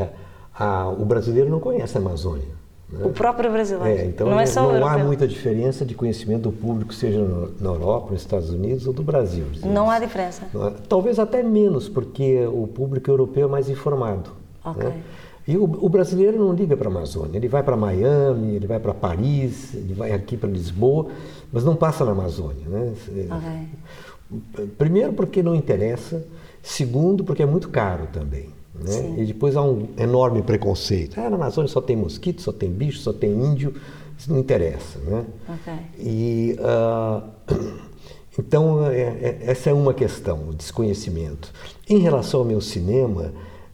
a, 0.57 0.65
a, 0.65 0.89
o 0.89 1.05
brasileiro 1.05 1.49
não 1.49 1.61
conhece 1.61 1.97
a 1.97 2.01
Amazônia. 2.01 2.64
O 2.93 3.11
próprio 3.11 3.51
brasileiro. 3.51 4.01
É, 4.01 4.05
então 4.05 4.29
não, 4.29 4.39
é 4.39 4.45
não, 4.55 4.81
não 4.81 4.87
há 4.87 4.99
muita 4.99 5.27
diferença 5.27 5.85
de 5.85 5.95
conhecimento 5.95 6.43
do 6.43 6.53
público, 6.53 6.95
seja 6.95 7.19
na 7.61 7.71
Europa, 7.71 8.13
nos 8.13 8.21
Estados 8.21 8.51
Unidos 8.51 8.87
ou 8.87 8.93
do 8.93 9.03
Brasil. 9.03 9.47
Não 9.65 9.91
há 9.91 9.99
diferença. 9.99 10.43
Talvez 10.89 11.19
até 11.19 11.43
menos, 11.43 11.89
porque 11.89 12.47
o 12.47 12.67
público 12.67 13.11
europeu 13.11 13.49
é 13.49 13.51
mais 13.51 13.69
informado. 13.69 14.31
Okay. 14.65 14.89
Né? 14.89 15.03
E 15.47 15.57
o, 15.57 15.65
o, 15.65 15.89
brasileiro 15.91 16.39
não 16.39 16.55
liga 16.55 16.75
para 16.75 16.89
a 16.89 16.91
Amazônia, 16.91 17.37
ele 17.37 17.49
vai 17.49 17.63
para 17.63 17.77
Miami, 17.77 18.55
ele 18.55 18.67
vai 18.67 18.81
para 18.81 18.95
Paris, 18.95 19.75
ele 19.75 19.93
vai 19.93 20.11
aqui 20.13 20.39
para 20.39 20.49
Lisboa, 20.49 21.09
mas 21.53 21.65
não 21.65 21.77
passa 21.77 22.03
na 22.03 22.13
Amazônia. 22.13 22.67
Né? 22.67 22.95
Okay. 23.11 24.67
Primeiro, 24.79 25.13
porque 25.13 25.43
não 25.43 25.55
interessa, 25.55 26.27
segundo, 26.63 27.25
porque 27.25 27.43
é 27.43 27.47
muito 27.47 27.69
caro 27.69 28.09
também. 28.11 28.49
Né? 28.75 29.15
E 29.19 29.25
depois 29.27 29.57
há 29.57 29.63
um 29.63 29.89
enorme 29.97 30.43
preconceito. 30.43 31.19
Ah, 31.19 31.31
na 31.31 31.37
Amazônia 31.37 31.69
só 31.71 31.81
tem 31.81 31.97
mosquito, 31.97 32.43
só 32.43 32.53
tem 32.53 32.71
bicho, 32.71 32.99
só 32.99 33.13
tem 33.13 33.31
índio, 33.33 33.75
isso 34.19 34.33
não 34.33 34.39
interessa. 34.39 34.99
Né? 34.99 35.25
Ok. 35.49 35.73
E, 35.99 36.57
ah, 36.61 37.23
então, 38.39 38.87
é- 38.91 39.01
é- 39.01 39.39
essa 39.47 39.71
é 39.71 39.73
uma 39.73 39.95
questão, 39.95 40.49
o 40.49 40.55
desconhecimento. 40.55 41.53
Em 41.89 41.99
relação 41.99 42.41
ao 42.41 42.47
meu 42.47 42.61
cinema, 42.61 43.33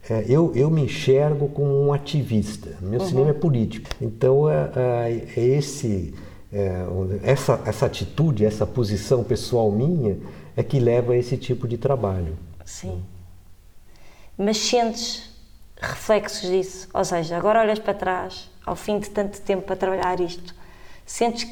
é, 0.09 0.25
eu, 0.29 0.53
eu 0.55 0.71
me 0.71 0.83
enxergo 0.83 1.49
como 1.49 1.71
um 1.87 1.93
ativista. 1.93 2.77
Meu 2.81 3.01
cinema 3.01 3.31
é 3.31 3.35
político. 3.35 3.89
Então, 4.01 4.51
é, 4.51 4.71
é- 4.77 5.25
é 5.37 5.45
esse, 5.57 6.13
é, 6.53 6.85
essa, 7.23 7.61
essa 7.65 7.87
atitude, 7.87 8.45
essa 8.45 8.67
posição 8.67 9.25
pessoal 9.25 9.71
minha 9.71 10.19
é 10.57 10.63
que 10.63 10.79
leva 10.79 11.13
a 11.13 11.17
esse 11.17 11.37
tipo 11.37 11.67
de 11.67 11.79
trabalho. 11.79 12.35
Sim. 12.65 13.01
Mas 14.43 14.57
sentes 14.57 15.31
reflexos 15.77 16.49
disso? 16.49 16.89
Ou 16.95 17.05
seja, 17.05 17.37
agora 17.37 17.61
olhas 17.61 17.79
para 17.79 17.93
trás, 17.93 18.49
ao 18.65 18.75
fim 18.75 18.99
de 18.99 19.11
tanto 19.11 19.39
tempo 19.43 19.71
a 19.71 19.77
trabalhar 19.77 20.19
isto, 20.19 20.55
sentes 21.05 21.47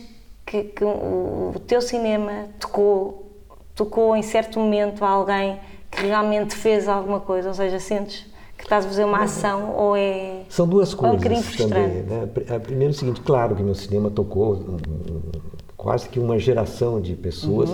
que, 0.46 0.64
que 0.64 0.82
o, 0.82 1.52
o 1.54 1.60
teu 1.66 1.82
cinema 1.82 2.46
tocou, 2.58 3.30
tocou 3.74 4.16
em 4.16 4.22
certo 4.22 4.58
momento 4.58 5.04
a 5.04 5.08
alguém 5.10 5.60
que 5.90 6.06
realmente 6.06 6.54
fez 6.54 6.88
alguma 6.88 7.20
coisa? 7.20 7.48
Ou 7.48 7.54
seja, 7.54 7.78
sentes 7.78 8.24
que 8.56 8.64
estás 8.64 8.86
a 8.86 8.88
fazer 8.88 9.04
uma 9.04 9.22
ação 9.22 9.74
ou 9.76 9.94
é. 9.94 10.44
São 10.48 10.66
duas 10.66 10.94
ou 10.94 11.08
é 11.08 11.10
um 11.10 11.18
coisas 11.18 11.56
também. 11.56 11.88
Né? 12.04 12.28
A 12.56 12.58
Primeiro, 12.58 12.92
é 12.92 12.96
o 12.96 12.98
seguinte: 12.98 13.20
claro 13.20 13.54
que 13.54 13.62
meu 13.62 13.74
cinema 13.74 14.10
tocou 14.10 14.54
um, 14.54 14.76
um, 15.12 15.22
quase 15.76 16.08
que 16.08 16.18
uma 16.18 16.38
geração 16.38 17.02
de 17.02 17.14
pessoas, 17.14 17.68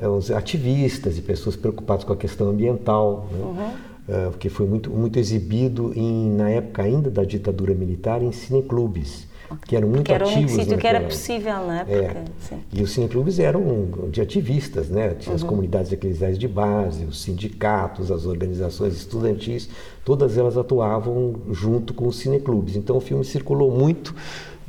Uhum. 0.00 0.16
os 0.16 0.32
ativistas 0.32 1.16
e 1.16 1.22
pessoas 1.22 1.54
preocupadas 1.54 2.02
com 2.02 2.12
a 2.12 2.16
questão 2.16 2.48
ambiental, 2.48 3.28
né? 3.30 3.38
Uhum. 3.38 3.87
Eh, 4.08 4.28
porque 4.30 4.48
foi 4.48 4.66
muito, 4.66 4.90
muito 4.90 5.18
exibido 5.18 5.92
em, 5.94 6.30
na 6.30 6.48
época 6.48 6.82
ainda 6.82 7.10
da 7.10 7.24
ditadura 7.24 7.74
militar 7.74 8.22
em 8.22 8.32
cineclubes, 8.32 9.28
que 9.66 9.76
eram 9.76 9.86
muito 9.88 10.04
Que 10.06 10.12
era 10.14 10.24
ativos 10.24 10.52
sítio 10.52 10.78
que 10.78 10.86
era 10.86 11.00
possível, 11.02 11.54
não 11.56 11.72
é? 11.72 11.84
é. 11.86 12.24
E 12.72 12.82
os 12.82 12.92
cineclubes 12.92 13.38
eram 13.38 13.88
de 14.10 14.22
ativistas, 14.22 14.88
né? 14.88 15.14
Tinha 15.14 15.32
Uhum. 15.32 15.36
as 15.36 15.42
comunidades 15.42 15.92
eclesiais 15.92 16.38
de 16.38 16.48
base, 16.48 17.04
os 17.04 17.20
sindicatos, 17.20 18.10
as 18.10 18.24
organizações 18.24 18.96
estudantis, 18.96 19.68
todas 20.06 20.38
elas 20.38 20.56
atuavam 20.56 21.34
junto 21.50 21.92
com 21.92 22.06
os 22.08 22.16
cineclubes. 22.16 22.76
Então 22.76 22.96
o 22.96 23.00
filme 23.00 23.24
circulou 23.26 23.70
muito 23.70 24.14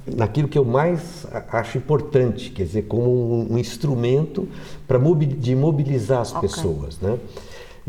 naquilo 0.06 0.50
que 0.50 0.58
eu 0.58 0.66
mais 0.66 1.26
acho 1.50 1.78
importante, 1.78 2.52
quer 2.52 2.64
dizer, 2.64 2.84
como 2.84 3.10
um, 3.10 3.54
um 3.54 3.58
instrumento 3.58 4.48
para 4.88 5.00
de 5.38 5.56
mobilizar 5.56 6.22
as 6.22 6.34
Ok. 6.34 6.42
pessoas, 6.42 7.00
né? 7.00 7.18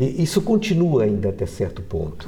E 0.01 0.23
isso 0.23 0.41
continua 0.41 1.03
ainda 1.03 1.29
até 1.29 1.45
certo 1.45 1.83
ponto. 1.83 2.27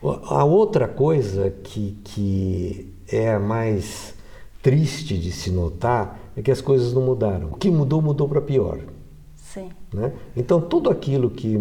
A 0.00 0.44
outra 0.44 0.86
coisa 0.86 1.50
que, 1.50 1.98
que 2.04 2.94
é 3.08 3.36
mais 3.36 4.14
triste 4.62 5.18
de 5.18 5.32
se 5.32 5.50
notar 5.50 6.30
é 6.36 6.40
que 6.40 6.52
as 6.52 6.60
coisas 6.60 6.92
não 6.92 7.02
mudaram. 7.02 7.48
O 7.48 7.56
que 7.56 7.68
mudou, 7.68 8.00
mudou 8.00 8.28
para 8.28 8.40
pior. 8.40 8.78
Sim. 9.52 9.68
Né? 9.92 10.12
Então, 10.36 10.60
tudo 10.60 10.90
aquilo 10.90 11.28
que 11.28 11.56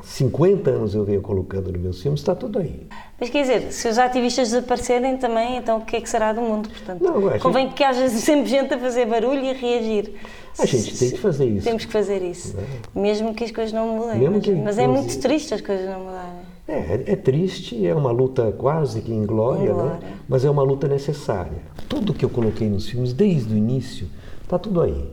há 0.00 0.02
50 0.02 0.70
anos 0.70 0.94
eu 0.94 1.04
venho 1.04 1.20
colocando 1.20 1.70
nos 1.70 1.80
meus 1.80 2.00
filmes 2.02 2.20
está 2.20 2.34
tudo 2.34 2.58
aí. 2.58 2.86
Mas 3.20 3.28
quer 3.28 3.42
dizer, 3.42 3.72
se 3.72 3.86
os 3.88 3.98
ativistas 3.98 4.48
desaparecerem 4.48 5.18
também, 5.18 5.58
então 5.58 5.78
o 5.78 5.84
que 5.84 5.96
é 5.96 6.00
que 6.00 6.08
será 6.08 6.32
do 6.32 6.40
mundo? 6.40 6.70
Portanto, 6.70 7.02
Não, 7.02 7.28
a 7.28 7.32
gente- 7.32 7.42
convém 7.42 7.68
que 7.70 7.84
haja 7.84 8.08
sempre 8.08 8.48
gente 8.48 8.72
a 8.72 8.78
fazer 8.78 9.04
barulho 9.06 9.42
e 9.44 9.50
a 9.50 9.52
reagir. 9.52 10.14
A 10.58 10.64
gente 10.64 10.96
tem 10.98 11.10
que 11.10 11.18
fazer 11.18 11.44
isso. 11.46 11.64
Temos 11.64 11.84
que 11.84 11.92
fazer 11.92 12.22
isso. 12.22 12.56
Mesmo 12.94 13.34
que 13.34 13.44
as 13.44 13.50
coisas 13.50 13.72
não 13.74 13.86
mudem. 13.98 14.18
Mesmo 14.20 14.34
mas, 14.36 14.44
que- 14.44 14.54
mas 14.54 14.78
é 14.78 14.86
muito 14.86 15.18
triste 15.20 15.52
as 15.52 15.60
coisas 15.60 15.86
não 15.86 16.00
mudarem. 16.04 16.54
É, 16.66 16.72
é- 16.78 17.04
é 17.12 17.16
triste, 17.16 17.86
é 17.86 17.94
uma 17.94 18.10
luta 18.12 18.50
quase 18.52 19.02
que 19.02 19.12
inglória, 19.12 19.64
Inglória. 19.70 19.92
né? 19.98 20.12
mas 20.26 20.42
é 20.42 20.48
uma 20.48 20.62
luta 20.62 20.88
necessária. 20.88 21.58
Tudo 21.86 22.14
que 22.14 22.24
eu 22.24 22.30
coloquei 22.30 22.70
nos 22.70 22.88
filmes 22.88 23.12
desde 23.12 23.52
o 23.52 23.56
início 23.58 24.08
está 24.42 24.58
tudo 24.58 24.80
aí. 24.80 25.12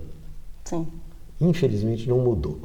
Sim, 0.64 0.88
Infelizmente 1.42 2.08
não 2.08 2.20
mudou. 2.20 2.60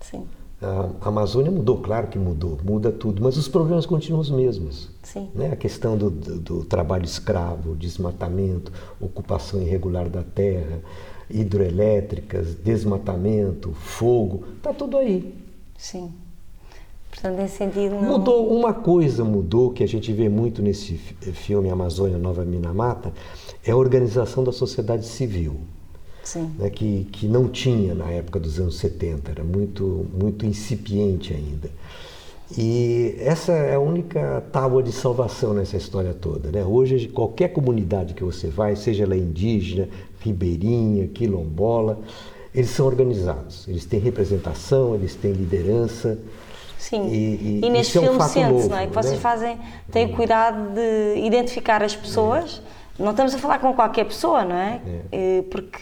sim, 0.00 0.24
A 0.60 1.08
Amazônia 1.08 1.50
mudou, 1.50 1.78
claro 1.78 2.08
que 2.08 2.18
mudou, 2.18 2.58
muda 2.62 2.90
tudo, 2.92 3.22
mas 3.22 3.36
os 3.38 3.48
problemas 3.48 3.86
continuam 3.86 4.20
os 4.20 4.30
mesmos. 4.30 4.90
sim. 5.02 5.28
Né? 5.34 5.50
A 5.52 5.56
questão 5.56 5.96
do, 5.96 6.10
do- 6.10 6.38
do 6.38 6.64
trabalho 6.64 7.04
escravo, 7.04 7.74
desmatamento, 7.76 8.70
ocupação 9.00 9.62
irregular 9.62 10.08
da 10.10 10.22
terra, 10.22 10.80
hidroelétricas, 11.30 12.54
desmatamento, 12.56 13.72
fogo, 13.72 14.44
está 14.56 14.72
tudo 14.72 14.96
aí. 14.98 15.34
sim. 15.78 16.12
Portanto, 17.10 17.38
nesse 17.38 17.56
sentido, 17.56 17.96
não. 17.96 18.02
Mudou, 18.18 18.56
uma 18.56 18.72
coisa 18.72 19.24
mudou, 19.24 19.72
que 19.72 19.82
a 19.82 19.88
gente 19.88 20.12
vê 20.12 20.28
muito 20.28 20.62
nesse 20.62 20.94
fi- 20.94 21.32
filme 21.32 21.68
Amazônia 21.68 22.16
Nova 22.16 22.44
Minamata, 22.44 23.12
é 23.64 23.72
a 23.72 23.76
organização 23.76 24.44
da 24.44 24.52
sociedade 24.52 25.04
civil 25.06 25.56
né, 26.58 26.70
que, 26.70 27.06
que 27.12 27.26
não 27.26 27.48
tinha 27.48 27.94
na 27.94 28.10
época 28.10 28.38
dos 28.38 28.58
anos 28.58 28.76
70, 28.78 29.30
era 29.30 29.44
muito, 29.44 30.06
muito 30.12 30.46
incipiente 30.46 31.32
ainda. 31.32 31.70
E 32.56 33.14
essa 33.20 33.52
é 33.52 33.74
a 33.76 33.80
única 33.80 34.42
tábua 34.50 34.82
de 34.82 34.90
salvação 34.90 35.54
nessa 35.54 35.76
história 35.76 36.12
toda. 36.12 36.50
Né? 36.50 36.64
Hoje, 36.64 37.08
qualquer 37.08 37.48
comunidade 37.48 38.12
que 38.12 38.24
você 38.24 38.48
vai, 38.48 38.74
seja 38.74 39.04
ela 39.04 39.16
indígena, 39.16 39.88
ribeirinha, 40.20 41.06
quilombola, 41.06 42.00
eles 42.52 42.70
são 42.70 42.86
organizados, 42.86 43.68
eles 43.68 43.84
têm 43.84 44.00
representação, 44.00 44.94
eles 44.96 45.14
têm 45.14 45.32
liderança. 45.32 46.18
sim. 46.76 47.06
E, 47.08 47.60
E, 47.62 47.66
e 47.66 47.70
neste 47.70 47.96
isso 47.96 47.98
é 47.98 48.10
um 48.10 48.20
filme 48.20 48.28
sente-se, 48.28 48.68
não 48.68 48.78
é? 48.78 48.86
Que 48.88 48.94
vocês 48.94 49.14
né? 49.14 49.20
fazem, 49.20 49.58
têm 49.92 50.06
o 50.06 50.16
cuidado 50.16 50.74
de 50.74 51.20
identificar 51.24 51.82
as 51.84 51.94
pessoas. 51.94 52.60
Não 52.98 53.12
estamos 53.12 53.32
a 53.32 53.38
falar 53.38 53.60
com 53.60 53.72
qualquer 53.72 54.04
pessoa, 54.04 54.44
não 54.44 54.56
é? 54.56 54.80
Eh, 55.12 55.44
Porque 55.48 55.78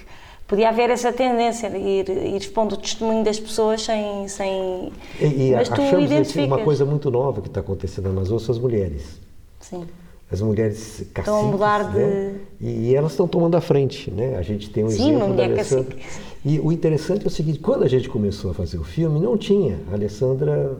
podia 0.48 0.70
haver 0.70 0.90
essa 0.90 1.12
tendência 1.12 1.70
de 1.70 1.76
ir, 1.76 2.08
ir 2.08 2.36
expondo 2.36 2.74
o 2.74 2.78
testemunho 2.78 3.22
das 3.22 3.38
pessoas 3.38 3.82
sem. 3.82 4.26
sem... 4.26 4.90
E, 5.20 5.48
e 5.50 5.52
Mas 5.52 5.68
tu 5.68 5.74
achamos 5.74 5.94
assim, 5.94 6.04
identificas. 6.04 6.46
uma 6.46 6.58
coisa 6.58 6.84
muito 6.84 7.10
nova 7.10 7.40
que 7.42 7.48
está 7.48 7.60
acontecendo 7.60 8.04
na 8.06 8.10
Amazônia 8.10 8.44
são 8.44 8.54
as 8.54 8.60
mulheres. 8.60 9.20
Sim, 9.60 9.84
As 10.32 10.40
mulheres 10.40 10.78
caciques, 11.12 11.18
Estão 11.18 11.38
a 11.40 11.42
mudar 11.42 11.92
de- 11.92 11.98
né? 11.98 12.34
e, 12.60 12.94
elas 12.94 13.12
estão 13.12 13.28
tomando 13.28 13.56
a 13.56 13.60
frente, 13.60 14.10
né? 14.10 14.36
A 14.36 14.42
gente 14.42 14.70
tem 14.70 14.84
um 14.84 14.90
Sim, 14.90 14.96
uma 14.96 15.08
exemplo 15.10 15.20
da 15.20 15.28
mulher 15.34 15.50
Alessandra. 15.52 15.96
cacique. 15.96 16.28
E 16.44 16.58
o 16.60 16.72
interessante 16.72 17.24
é 17.24 17.26
o 17.26 17.30
seguinte, 17.30 17.58
quando 17.58 17.82
a 17.84 17.88
gente 17.88 18.08
começou 18.08 18.50
a 18.50 18.54
fazer 18.54 18.78
o 18.78 18.84
filme, 18.84 19.20
não 19.20 19.36
tinha. 19.36 19.78
A 19.90 19.94
Alessandra 19.94 20.76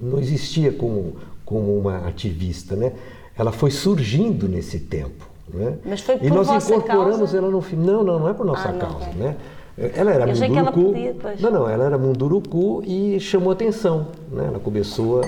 não 0.00 0.18
existia 0.18 0.72
como, 0.72 1.16
como 1.44 1.76
uma 1.76 2.06
ativista, 2.08 2.74
né? 2.76 2.92
Ela 3.36 3.52
foi 3.52 3.70
surgindo 3.70 4.48
nesse 4.48 4.78
tempo, 4.78 5.28
né? 5.52 5.78
Mas 5.84 6.00
foi 6.00 6.16
E 6.16 6.18
por 6.18 6.30
nós 6.30 6.46
vossa 6.46 6.74
incorporamos 6.74 7.18
causa? 7.18 7.38
ela 7.38 7.50
no 7.50 7.60
filme. 7.60 7.86
Não, 7.86 8.02
não, 8.04 8.18
não 8.18 8.28
é 8.28 8.34
por 8.34 8.44
nossa 8.46 8.68
Ah, 8.68 8.72
não, 8.72 8.78
causa, 8.78 9.10
né? 9.12 9.36
Ela 9.78 10.12
era 10.12 10.24
Eu 10.30 10.34
podia 10.34 11.12
depois. 11.12 11.40
Não, 11.40 11.50
não, 11.50 11.68
ela 11.68 11.84
era 11.84 11.98
mundurucu 11.98 12.82
e 12.86 13.20
chamou 13.20 13.52
atenção, 13.52 14.08
né? 14.32 14.46
Ela 14.46 14.58
começou 14.58 15.20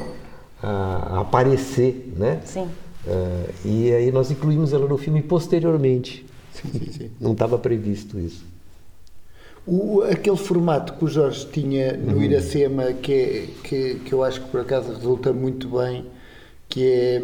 a, 0.63 0.69
a 1.17 1.21
aparecer, 1.21 2.13
né? 2.17 2.41
sim. 2.45 2.67
Eh, 3.07 3.51
e 3.65 3.93
aí 3.93 4.13
nós 4.13 4.31
incluímos 4.31 4.73
ela 4.73 4.87
no 4.87 4.99
filme 4.99 5.23
posteriormente. 5.23 6.27
Sim, 6.53 6.69
sim, 6.73 6.93
sim. 6.93 7.11
Não 7.21 7.33
estava 7.33 7.59
previsto 7.59 8.19
isso. 8.19 8.45
O, 9.67 10.03
aquele 10.03 10.37
formato 10.37 10.95
que 10.95 11.05
o 11.05 11.09
Jorge 11.09 11.47
tinha 11.53 11.93
no 11.97 12.15
Uhum. 12.17 12.23
Iracema, 12.23 12.93
que, 12.95 13.13
é, 13.13 13.47
que, 13.63 13.95
que 13.97 14.13
eu 14.13 14.25
acho 14.25 14.41
que 14.41 14.49
por 14.49 14.61
acaso 14.61 14.93
resulta 14.93 15.33
muito 15.33 15.69
bem, 15.69 16.07
que 16.69 16.87
é 16.87 17.23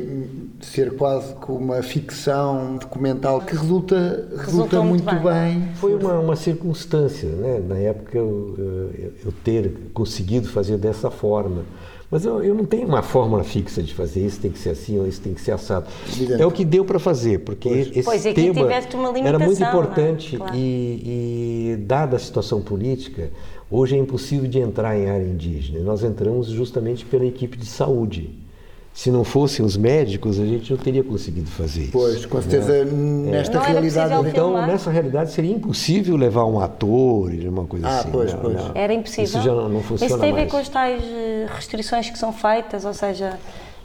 ser 0.62 0.96
quase 0.96 1.34
como 1.34 1.58
uma 1.58 1.82
ficção 1.82 2.76
documental, 2.76 3.42
que 3.42 3.54
resulta, 3.54 4.26
resulta 4.38 4.80
muito 4.82 5.04
muito 5.04 5.22
bem. 5.22 5.60
bem. 5.60 5.68
Foi 5.74 5.94
uma, 5.94 6.18
uma 6.18 6.36
circunstância, 6.36 7.28
né? 7.28 7.60
Na 7.66 7.76
época 7.76 8.16
eu, 8.16 8.54
eu, 8.56 9.12
eu 9.26 9.32
ter 9.44 9.90
conseguido 9.92 10.48
fazer 10.48 10.78
dessa 10.78 11.10
forma. 11.10 11.62
Mas 12.10 12.24
eu, 12.24 12.42
eu 12.42 12.54
não 12.54 12.64
tenho 12.64 12.86
uma 12.86 13.02
fórmula 13.02 13.42
fixa 13.42 13.82
de 13.82 13.92
fazer 13.92 14.24
isso 14.24 14.40
tem 14.40 14.50
que 14.50 14.58
ser 14.58 14.70
assim 14.70 14.98
ou 14.98 15.06
isso 15.06 15.20
tem 15.20 15.34
que 15.34 15.40
ser 15.40 15.50
assado. 15.52 15.86
Evidente. 16.08 16.40
É 16.40 16.46
o 16.46 16.50
que 16.50 16.64
deu 16.64 16.84
para 16.84 16.98
fazer, 16.98 17.40
porque 17.40 17.68
esse 17.68 18.02
Pois, 18.04 18.24
aqui 18.24 18.34
tema 18.52 18.60
era 18.72 19.38
muito 19.38 19.58
limitação, 19.58 19.58
não 19.60 19.66
é? 19.66 19.68
importante 19.68 20.36
Claro. 20.36 20.54
e, 20.54 21.72
e 21.72 21.76
dada 21.80 22.16
a 22.16 22.18
situação 22.18 22.62
política, 22.62 23.30
hoje 23.70 23.96
é 23.96 23.98
impossível 23.98 24.48
de 24.48 24.60
entrar 24.60 24.96
em 24.96 25.10
área 25.10 25.24
indígena. 25.26 25.80
Nós 25.80 26.04
entramos 26.04 26.46
justamente 26.48 27.04
pela 27.04 27.26
equipe 27.26 27.58
de 27.58 27.66
saúde. 27.66 28.43
Se 28.96 29.10
não 29.10 29.24
fossem 29.24 29.66
os 29.66 29.76
médicos, 29.76 30.38
a 30.38 30.46
gente 30.46 30.70
não 30.70 30.78
teria 30.78 31.02
conseguido 31.02 31.50
fazer 31.50 31.82
isso. 31.82 31.92
Pois, 31.92 32.24
com 32.26 32.40
certeza, 32.40 32.84
nesta 32.84 33.54
Não 33.58 33.64
era 33.64 33.72
realidade. 33.72 34.14
Então, 34.28 34.44
filmar? 34.50 34.66
nessa 34.68 34.88
realidade, 34.88 35.32
seria 35.32 35.50
impossível 35.52 36.16
levar 36.16 36.44
um 36.44 36.60
ator 36.60 37.34
e 37.34 37.48
uma 37.48 37.64
coisa 37.64 37.88
Ah, 37.88 37.98
assim. 37.98 38.10
pois, 38.12 38.32
Não, 38.32 38.40
pois. 38.40 38.54
não. 38.54 38.70
Era 38.72 38.94
impossível. 38.94 39.24
Isso 39.24 39.42
já 39.42 39.52
não, 39.52 39.68
não 39.68 39.82
funciona 39.82 40.12
Isso 40.12 40.20
tem 40.20 40.30
a 40.32 40.34
ver 40.36 40.46
com 40.46 40.56
as 40.58 40.68
tais 40.68 41.02
eh, 41.02 41.46
restrições 41.52 42.08
que 42.08 42.16
são 42.16 42.32
feitas, 42.32 42.84
ou 42.84 42.94
seja, 42.94 43.36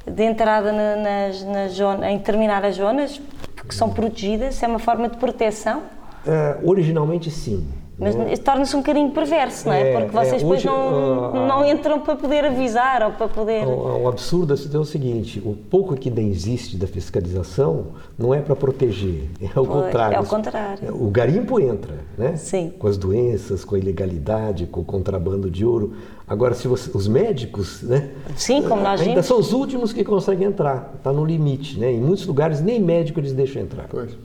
de 0.06 0.24
entrada 0.24 0.72
na- 0.72 0.96
nas, 0.98 1.44
nas 1.44 1.72
zonas, 1.72 2.08
em 2.12 2.18
determinadas 2.20 2.76
zonas 2.76 3.20
que 3.68 3.74
são 3.74 3.90
protegidas, 3.90 4.54
isso 4.56 4.64
é 4.64 4.68
uma 4.68 4.80
forma 4.80 5.10
de 5.10 5.18
proteção 5.18 5.82
É, 6.28 6.58
originalmente 6.64 7.32
sim. 7.32 7.68
Mas 8.00 8.40
torna-se 8.40 8.76
um 8.76 8.80
bocadinho 8.80 9.12
perverso, 9.12 9.68
não 9.68 9.74
é? 9.74 9.92
É, 9.92 10.00
Porque 10.00 10.12
vocês 10.16 10.34
é, 10.34 10.38
depois 10.38 10.60
hoje, 10.60 10.68
não, 10.68 11.26
ah, 11.36 11.48
não 11.48 11.66
entram 11.66 12.00
para 12.00 12.16
poder 12.16 12.46
avisar 12.46 13.04
ou 13.04 13.12
para 13.12 13.28
poder. 13.28 13.68
O, 13.68 14.04
o 14.04 14.08
absurdo 14.08 14.54
é 14.54 14.78
o 14.78 14.86
seguinte: 14.86 15.42
o 15.46 15.54
pouco 15.54 15.96
que 15.98 16.08
ainda 16.08 16.22
existe 16.22 16.78
da 16.78 16.88
fiscalização 16.88 17.88
não 18.18 18.34
é 18.34 18.40
para 18.40 18.56
proteger, 18.56 19.24
é 19.42 19.48
ao 19.54 19.66
Pois, 19.66 19.86
contrário. 19.86 20.16
é 20.16 20.18
ao 20.18 20.24
contrário. 20.26 20.96
O 20.96 21.10
garimpo 21.10 21.60
entra, 21.60 21.96
né? 22.18 22.36
Sim. 22.38 22.72
Com 22.80 22.88
as 22.88 22.98
doenças, 22.98 23.66
com 23.66 23.76
a 23.76 23.80
ilegalidade, 23.80 24.66
com 24.66 24.80
o 24.80 24.86
contrabando 24.86 25.50
de 25.52 25.66
ouro. 25.66 25.94
Agora, 26.28 26.54
se 26.54 26.68
você- 26.68 26.92
os 26.96 27.08
médicos, 27.08 27.82
né? 27.82 28.12
Sim, 28.36 28.62
como 28.62 28.82
nós 28.82 29.02
ainda 29.02 29.14
vimos. 29.14 29.26
são 29.26 29.40
os 29.40 29.52
últimos 29.52 29.92
que 29.92 30.04
conseguem 30.06 30.48
entrar. 30.48 30.94
Está 30.96 31.12
no 31.12 31.26
limite, 31.26 31.78
né? 31.80 31.92
Em 31.92 32.00
muitos 32.00 32.26
lugares 32.26 32.62
nem 32.62 32.80
médico 32.80 33.20
eles 33.20 33.34
deixam 33.34 33.62
entrar. 33.62 33.88
Pois. 33.90 34.16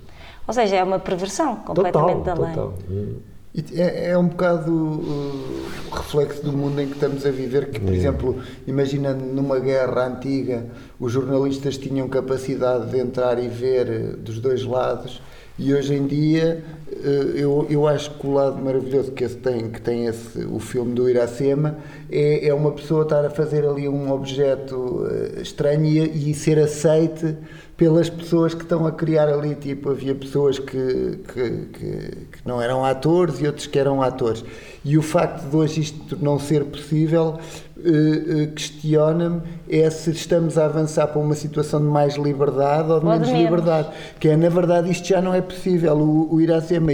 Ou 0.46 0.52
seja, 0.52 0.76
é 0.76 0.84
uma 0.84 0.98
perversão 0.98 1.56
Total, 1.56 1.74
completamente 1.74 2.22
da 2.24 2.34
lei. 2.34 2.50
total. 2.52 2.74
Hum. 2.90 3.14
É, 3.56 4.10
é 4.10 4.18
um 4.18 4.26
bocado 4.26 4.72
uh, 4.72 5.66
reflexo 5.92 6.42
do 6.42 6.52
mundo 6.52 6.80
em 6.80 6.88
que 6.88 6.94
estamos 6.94 7.24
a 7.24 7.30
viver, 7.30 7.70
que, 7.70 7.78
por 7.78 7.92
É. 7.92 7.96
exemplo, 7.96 8.36
imagina 8.66 9.12
numa 9.14 9.60
guerra 9.60 10.08
antiga, 10.08 10.66
os 10.98 11.12
jornalistas 11.12 11.78
tinham 11.78 12.08
capacidade 12.08 12.90
de 12.90 12.98
entrar 12.98 13.38
e 13.40 13.46
ver 13.46 13.88
eh, 13.88 13.98
dos 14.18 14.40
dois 14.40 14.64
lados, 14.64 15.22
e 15.56 15.72
hoje 15.72 15.94
em 15.94 16.04
dia 16.04 16.64
eh, 16.90 17.32
eu, 17.36 17.64
eu 17.70 17.86
acho 17.86 18.10
que 18.18 18.26
o 18.26 18.32
lado 18.32 18.60
maravilhoso 18.60 19.12
que, 19.12 19.22
esse 19.22 19.36
tem, 19.36 19.70
que 19.70 19.80
tem 19.80 20.06
esse, 20.06 20.44
o 20.46 20.58
filme 20.58 20.92
do 20.92 21.08
Iracema 21.08 21.78
é, 22.10 22.48
é 22.48 22.52
uma 22.52 22.72
pessoa 22.72 23.04
estar 23.04 23.24
a 23.24 23.30
fazer 23.30 23.64
ali 23.64 23.88
um 23.88 24.10
objeto 24.10 25.06
eh, 25.08 25.42
estranho 25.42 25.86
e, 25.86 26.30
e 26.32 26.34
ser 26.34 26.58
aceite 26.58 27.36
pelas 27.76 28.08
pessoas 28.08 28.54
que 28.54 28.62
estão 28.62 28.86
a 28.86 28.92
criar 28.92 29.28
ali, 29.28 29.54
tipo, 29.56 29.90
havia 29.90 30.14
pessoas 30.14 30.58
que, 30.58 31.18
que, 31.32 31.50
que, 31.72 31.98
que 32.32 32.38
não 32.46 32.62
eram 32.62 32.84
atores 32.84 33.40
e 33.40 33.46
outros 33.46 33.66
que 33.66 33.78
eram 33.78 34.00
atores. 34.00 34.44
E 34.84 34.96
o 34.96 35.02
facto 35.02 35.48
de 35.48 35.56
hoje 35.56 35.80
isto 35.80 36.16
não 36.22 36.38
ser 36.38 36.64
possível 36.66 37.38
eh, 37.76 38.42
eh, 38.42 38.46
questiona-me 38.54 39.42
é 39.68 39.90
se 39.90 40.10
estamos 40.12 40.56
a 40.56 40.66
avançar 40.66 41.08
para 41.08 41.20
uma 41.20 41.34
situação 41.34 41.80
de 41.80 41.86
mais 41.86 42.14
liberdade 42.14 42.90
ou 42.92 43.00
de 43.00 43.06
Ou 43.06 43.12
menos 43.12 43.28
menos. 43.28 43.42
liberdade. 43.44 43.88
Que 44.20 44.28
é, 44.28 44.36
na 44.36 44.48
verdade, 44.48 44.90
isto 44.90 45.08
já 45.08 45.20
não 45.20 45.34
é 45.34 45.40
possível. 45.42 45.96
O, 45.96 46.34
o 46.34 46.40
Iracema 46.40 46.92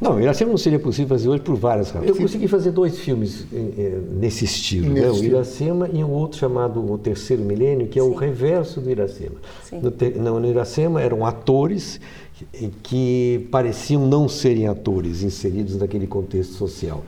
Não, 0.00 0.20
Iracema 0.20 0.50
não 0.50 0.58
seria 0.58 0.78
possível 0.78 1.08
fazer 1.08 1.28
hoje 1.28 1.42
por 1.42 1.56
várias 1.56 1.90
razões. 1.90 2.08
Eu 2.08 2.16
Sim. 2.16 2.22
consegui 2.22 2.48
fazer 2.48 2.72
dois 2.72 2.98
filmes 2.98 3.46
eh, 3.52 3.70
eh, 3.78 3.98
nesse 4.12 4.44
estilo, 4.44 4.90
Nesse 4.90 5.06
né? 5.06 5.10
o. 5.10 5.24
Iracema 5.24 5.88
e 5.92 6.02
um 6.02 6.10
outro 6.10 6.38
chamado 6.38 6.92
O 6.92 6.98
Terceiro 6.98 7.42
Milênio, 7.42 7.86
que 7.86 7.98
é 7.98 8.02
o 8.02 8.10
Sim. 8.10 8.18
reverso 8.18 8.80
do 8.80 8.90
Iracema. 8.90 9.36
No, 9.72 10.22
no, 10.22 10.40
no 10.40 10.46
Iracema 10.48 11.00
eram 11.00 11.24
atores 11.24 12.00
que, 12.34 12.70
que 12.82 13.48
pareciam 13.50 14.06
não 14.06 14.28
serem 14.28 14.66
atores 14.66 15.22
inseridos 15.22 15.76
naquele 15.76 16.06
contexto 16.06 16.54
social. 16.54 17.04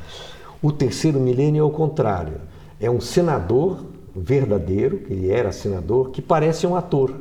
O 0.62 0.72
Terceiro 0.72 1.18
Milênio 1.20 1.60
é 1.60 1.64
o 1.64 1.70
contrário. 1.70 2.34
É 2.80 2.90
um 2.90 3.00
senador 3.00 3.84
verdadeiro, 4.14 4.98
que 4.98 5.12
ele 5.12 5.30
era 5.30 5.52
senador, 5.52 6.10
que 6.10 6.22
parece 6.22 6.66
um 6.66 6.74
ator. 6.74 7.12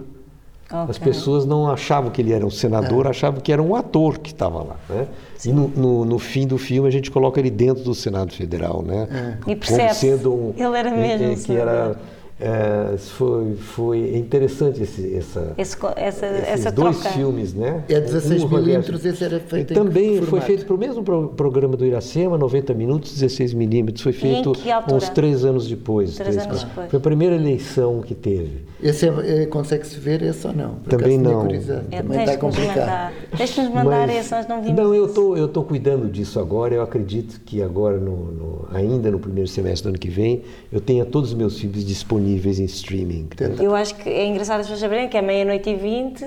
As 0.70 0.98
Ok. 0.98 1.00
pessoas 1.12 1.46
não 1.46 1.70
achavam 1.72 2.10
que 2.10 2.20
ele 2.22 2.34
era 2.34 2.46
um 2.46 2.50
senador, 2.50 3.06
achavam 3.08 3.40
que 3.40 3.52
era 3.52 3.62
um 3.62 3.76
ator 3.76 4.18
que 4.18 4.32
estava 4.32 4.64
lá. 4.64 4.76
Né? 4.90 5.08
E 5.46 5.52
no, 5.52 5.68
no- 5.68 6.06
no 6.06 6.18
fim 6.20 6.48
do 6.48 6.58
filme 6.58 6.88
a 6.88 6.92
gente 6.92 7.12
coloca 7.12 7.40
ele 7.40 7.52
dentro 7.52 7.84
do 7.84 7.94
Senado 7.94 8.34
Federal, 8.34 8.82
né? 8.82 9.38
E 9.46 9.56
percebe-se, 9.56 10.08
Como 10.08 10.18
sendo 10.18 10.34
um, 10.34 10.54
ele 10.58 10.78
era 10.78 10.90
mesmo 10.92 11.32
um 11.32 11.36
que 11.36 11.56
era. 11.56 11.96
É, 12.38 12.98
foi 12.98 13.56
foi 13.56 14.18
interessante 14.18 14.84
esse, 14.84 15.16
essa 15.16 15.54
Esse 15.58 15.78
essa, 15.96 16.26
esses 16.26 16.48
essa 16.50 16.72
dois 16.72 17.00
troca. 17.00 17.16
filmes, 17.16 17.54
né? 17.54 17.84
É 17.88 18.00
16 18.02 18.44
Um 18.44 18.50
milímetros, 18.50 19.06
esse 19.06 19.24
era 19.24 19.40
feito 19.40 19.72
E 19.72 19.74
também 19.74 20.22
foi 20.22 20.42
feito 20.42 20.66
para 20.66 20.76
o 20.76 20.78
mesmo 20.78 21.02
pro- 21.02 21.30
programa 21.30 21.78
do 21.78 21.86
Iracema, 21.86 22.38
90 22.38 22.74
minutos, 22.74 23.14
16 23.14 23.54
milímetros. 23.54 24.04
Foi 24.04 24.12
feito 24.12 24.52
uns 24.92 25.08
três 25.10 25.46
anos 25.46 25.66
depois. 25.68 26.16
Três 26.16 26.36
anos 26.36 26.48
quatro. 26.48 26.68
depois. 26.68 26.90
Foi 26.92 26.98
a 26.98 27.02
primeira 27.02 27.36
eleição 27.36 28.02
que 28.02 28.14
teve. 28.14 28.66
esse 28.84 29.08
é, 29.08 29.44
é- 29.44 29.46
consegue-se 29.46 29.98
ver 29.98 30.22
esse 30.22 30.46
ou 30.46 30.52
não? 30.54 30.76
Por 30.76 30.90
Também 30.90 31.18
acaso 31.20 31.48
tinha 31.48 31.74
não. 31.76 31.84
É, 31.92 32.02
Também 32.02 32.20
está 32.20 32.38
complicado. 32.38 32.78
mandar, 32.80 33.14
tens 33.38 33.52
que 33.54 33.62
nos 33.62 33.70
mandar 33.74 34.08
Mas- 34.08 34.18
esse, 34.18 34.32
nós 34.32 34.48
não 34.48 34.62
vimos. 34.62 34.78
Não, 34.78 34.94
eu 34.94 35.08
tô, 35.08 35.38
eu 35.38 35.48
tô 35.48 35.64
cuidando 35.64 36.10
disso 36.10 36.38
agora. 36.38 36.76
Eu 36.76 36.82
acredito 36.82 37.40
que 37.46 37.62
agora, 37.64 37.98
no, 37.98 38.18
no- 38.32 38.68
ainda 38.74 39.10
no 39.10 39.20
primeiro 39.20 39.48
semestre 39.48 39.84
do 39.84 39.90
ano 39.92 39.98
que 40.00 40.10
vem, 40.10 40.42
eu 40.70 40.82
tenha 40.82 41.06
todos 41.06 41.30
os 41.30 41.36
meus 41.38 41.58
filmes 41.58 41.86
disponíveis 41.86 42.25
em 42.28 42.66
streaming. 42.66 43.30
Eu 43.62 43.76
acho 43.76 43.96
que 43.96 44.10
é 44.10 44.26
engraçado 44.26 44.60
as 44.62 44.66
pessoas 44.66 44.80
saberem 44.80 45.08
que 45.08 45.18
é 45.18 45.22
meia-noite 45.22 45.70
e 45.70 45.76
vinte 45.76 46.24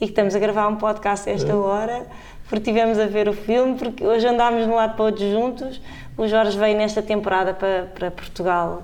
e 0.00 0.06
que 0.06 0.12
estamos 0.12 0.34
a 0.34 0.38
gravar 0.38 0.68
um 0.68 0.76
podcast 0.76 1.28
a 1.28 1.32
É. 1.32 1.34
esta 1.34 1.54
hora, 1.56 2.06
porque 2.48 2.64
tivemos 2.70 2.98
a 2.98 3.06
ver 3.06 3.28
o 3.28 3.32
filme, 3.32 3.76
porque 3.76 4.04
hoje 4.04 4.26
andámos 4.26 4.64
de 4.64 4.70
um 4.70 4.74
lado 4.74 4.94
para 4.94 5.02
o 5.02 5.06
outro 5.06 5.28
juntos. 5.30 5.80
O 6.16 6.26
Jorge 6.26 6.56
veio 6.58 6.76
nesta 6.76 7.02
temporada 7.02 7.54
para, 7.54 7.90
para 7.94 8.10
Portugal. 8.10 8.82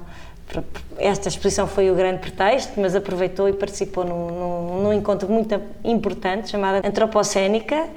Para- 0.49 0.63
Esta 0.99 1.29
exposição 1.29 1.67
foi 1.67 1.91
o 1.91 1.95
grande 1.95 2.19
pretexto, 2.21 2.81
mas 2.81 2.95
aproveitou 2.95 3.49
e 3.49 3.53
participou 3.53 4.05
num, 4.05 4.27
num, 4.29 4.83
num 4.85 4.93
encontro 4.93 5.29
muito 5.29 5.61
importante 5.85 6.49
chamado 6.49 6.87
Antropocénica, 6.87 7.89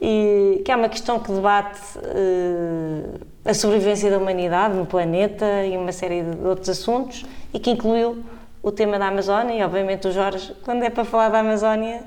e, 0.00 0.60
que 0.64 0.70
é 0.70 0.76
uma 0.76 0.88
questão 0.88 1.18
que 1.18 1.32
debate 1.32 1.80
eh, 2.02 3.04
a 3.44 3.54
sobrevivência 3.54 4.10
da 4.10 4.18
humanidade 4.18 4.74
no 4.76 4.84
planeta 4.84 5.64
e 5.64 5.76
uma 5.78 5.92
série 5.92 6.22
de 6.22 6.46
outros 6.46 6.68
assuntos 6.68 7.24
e 7.54 7.60
que 7.60 7.70
incluiu 7.70 8.24
o 8.60 8.72
tema 8.72 8.98
da 8.98 9.06
Amazónia 9.06 9.54
e 9.54 9.62
obviamente 9.62 10.08
o 10.08 10.12
Jorge, 10.12 10.52
quando 10.64 10.82
é 10.82 10.90
para 10.90 11.04
falar 11.04 11.28
da 11.28 11.38
Amazónia, 11.38 12.02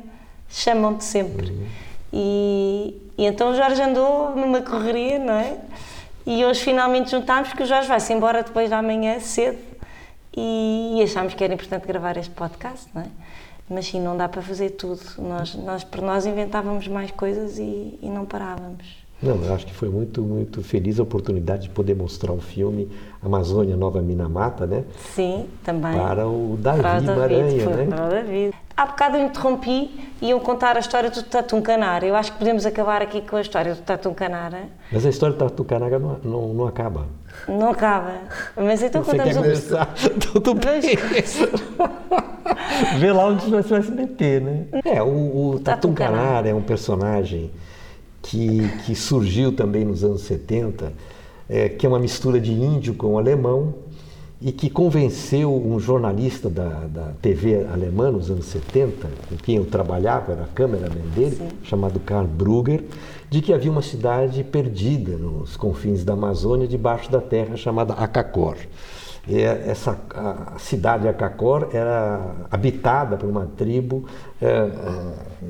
chamam-te 0.49 1.05
sempre. 1.05 1.55
E, 2.11 3.01
e 3.17 3.25
então 3.25 3.51
o 3.51 3.55
Jorge 3.55 3.81
andou 3.81 4.35
numa 4.35 4.61
correria, 4.61 5.17
não 5.17 5.33
é? 5.33 5.57
E 6.25 6.43
hoje 6.43 6.61
finalmente 6.61 7.11
juntámos 7.11 7.53
que 7.53 7.63
o 7.63 7.65
Jorge 7.65 7.87
vai-se 7.87 8.11
embora 8.11 8.43
depois 8.43 8.69
da 8.69 8.81
manhã 8.81 9.17
cedo 9.21 9.57
e, 10.35 10.97
e 10.97 11.03
achámos 11.03 11.33
que 11.33 11.43
era 11.43 11.53
importante 11.53 11.87
gravar 11.87 12.17
este 12.17 12.33
podcast, 12.33 12.89
não 12.93 13.03
é? 13.03 13.07
Mas 13.69 13.87
sim, 13.87 14.01
não 14.01 14.17
dá 14.17 14.27
para 14.27 14.41
fazer 14.41 14.71
tudo. 14.71 15.01
Nós, 15.17 15.55
nós, 15.55 15.83
por 15.83 16.01
nós 16.01 16.25
inventávamos 16.25 16.87
mais 16.87 17.11
coisas 17.11 17.57
e, 17.57 17.97
e 18.01 18.09
não 18.09 18.25
parávamos. 18.25 19.06
Não, 19.21 19.35
eu 19.43 19.53
acho 19.53 19.65
que 19.65 19.73
foi 19.73 19.89
muito, 19.89 20.21
muito 20.21 20.61
feliz 20.61 20.99
a 20.99 21.03
oportunidade 21.03 21.63
de 21.63 21.69
poder 21.69 21.95
mostrar 21.95 22.31
o 22.31 22.39
filme 22.39 22.87
Amazônia 23.21 23.75
Nova 23.75 23.99
Minamata, 23.99 24.67
né? 24.67 24.83
Sim, 25.15 25.47
também. 25.63 25.93
Para 25.93 26.27
o 26.27 26.55
Davi 26.59 26.81
Para 26.81 26.97
o 26.99 27.01
David, 27.01 27.19
Maranha, 27.19 27.63
foi 27.63 27.73
né? 27.73 27.95
Para 27.95 28.05
o 28.05 28.09
David. 28.09 28.53
Há 28.75 28.85
bocado 28.85 29.17
eu 29.17 29.25
interrompi 29.25 29.89
e 30.21 30.27
iam 30.29 30.39
contar 30.39 30.77
a 30.77 30.79
história 30.79 31.09
do 31.09 31.23
Tatum 31.23 31.63
Canara. 31.63 32.05
Eu 32.05 32.15
acho 32.15 32.31
que 32.31 32.37
podemos 32.37 32.63
acabar 32.63 33.01
aqui 33.01 33.21
com 33.21 33.37
a 33.37 33.41
história 33.41 33.73
do 33.73 33.81
Tatum 33.81 34.13
Canara. 34.13 34.65
Mas 34.91 35.03
a 35.03 35.09
história 35.09 35.35
do 35.35 35.39
Tatucanaga 35.39 35.97
não, 35.97 36.19
não, 36.23 36.53
não 36.53 36.67
acaba. 36.67 37.07
Não 37.47 37.71
acaba. 37.71 38.13
Mas 38.55 38.83
então 38.83 39.03
Você 39.03 39.11
contamos 39.11 39.33
quer 39.33 39.39
um 39.39 39.43
começar? 39.43 39.95
Tudo 40.31 40.53
bem. 40.53 40.81
Vê 42.99 43.11
lá 43.11 43.25
onde 43.25 43.49
vai 43.49 43.63
se 43.63 43.73
SBT, 43.73 44.39
né? 44.41 44.65
É, 44.85 45.01
o, 45.01 45.53
o 45.53 45.59
Tatum 45.59 45.95
Canara 45.95 46.47
é 46.47 46.53
um 46.53 46.61
personagem 46.61 47.49
que, 48.21 48.67
que 48.85 48.95
surgiu 48.95 49.51
também 49.51 49.85
nos 49.85 50.03
anos 50.03 50.21
70, 50.21 50.93
é, 51.49 51.69
que 51.69 51.85
é 51.85 51.89
uma 51.89 51.99
mistura 51.99 52.39
de 52.39 52.51
índio 52.51 52.93
com 52.93 53.17
alemão 53.17 53.73
e 54.39 54.51
que 54.51 54.69
convenceu 54.69 55.53
um 55.53 55.79
jornalista 55.79 56.49
da, 56.49 56.69
da 56.87 57.11
TV 57.21 57.65
alemã 57.65 58.11
nos 58.11 58.29
anos 58.29 58.45
70, 58.45 59.07
com 59.29 59.35
quem 59.37 59.55
eu 59.55 59.65
trabalhava, 59.65 60.33
era 60.33 60.43
a 60.43 60.47
cameraman 60.47 61.07
dele, 61.15 61.39
chamado 61.63 61.99
Karl 61.99 62.27
Brugger, 62.27 62.83
de 63.29 63.41
que 63.41 63.51
havia 63.51 63.71
uma 63.71 63.81
cidade 63.81 64.43
perdida 64.43 65.17
nos 65.17 65.57
confins 65.57 66.03
da 66.03 66.13
Amazônia, 66.13 66.67
debaixo 66.67 67.11
da 67.11 67.19
terra, 67.19 67.57
chamada 67.57 67.93
Acacor. 67.93 68.57
E 69.27 69.41
essa 69.41 69.99
a 70.13 70.57
cidade 70.57 71.07
Acacor 71.07 71.67
era 71.73 72.35
habitada 72.49 73.17
por 73.17 73.27
uma 73.27 73.45
tribo 73.57 74.05
é, 74.41 74.47
é, 74.47 74.71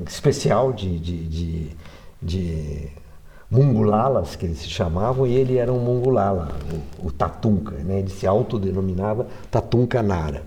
especial 0.04 0.72
de, 0.72 0.98
de, 0.98 1.24
de, 1.26 1.70
de 2.22 2.88
mungulalas, 3.50 4.36
que 4.36 4.44
eles 4.44 4.58
se 4.58 4.68
chamavam, 4.68 5.26
e 5.26 5.34
ele 5.34 5.56
era 5.56 5.72
um 5.72 5.78
mungulala, 5.78 6.48
o, 7.02 7.08
o 7.08 7.12
Tatunca, 7.12 7.76
né? 7.76 8.00
ele 8.00 8.10
se 8.10 8.26
autodenominava 8.26 9.26
Tatunca 9.50 10.02
Nara. 10.02 10.42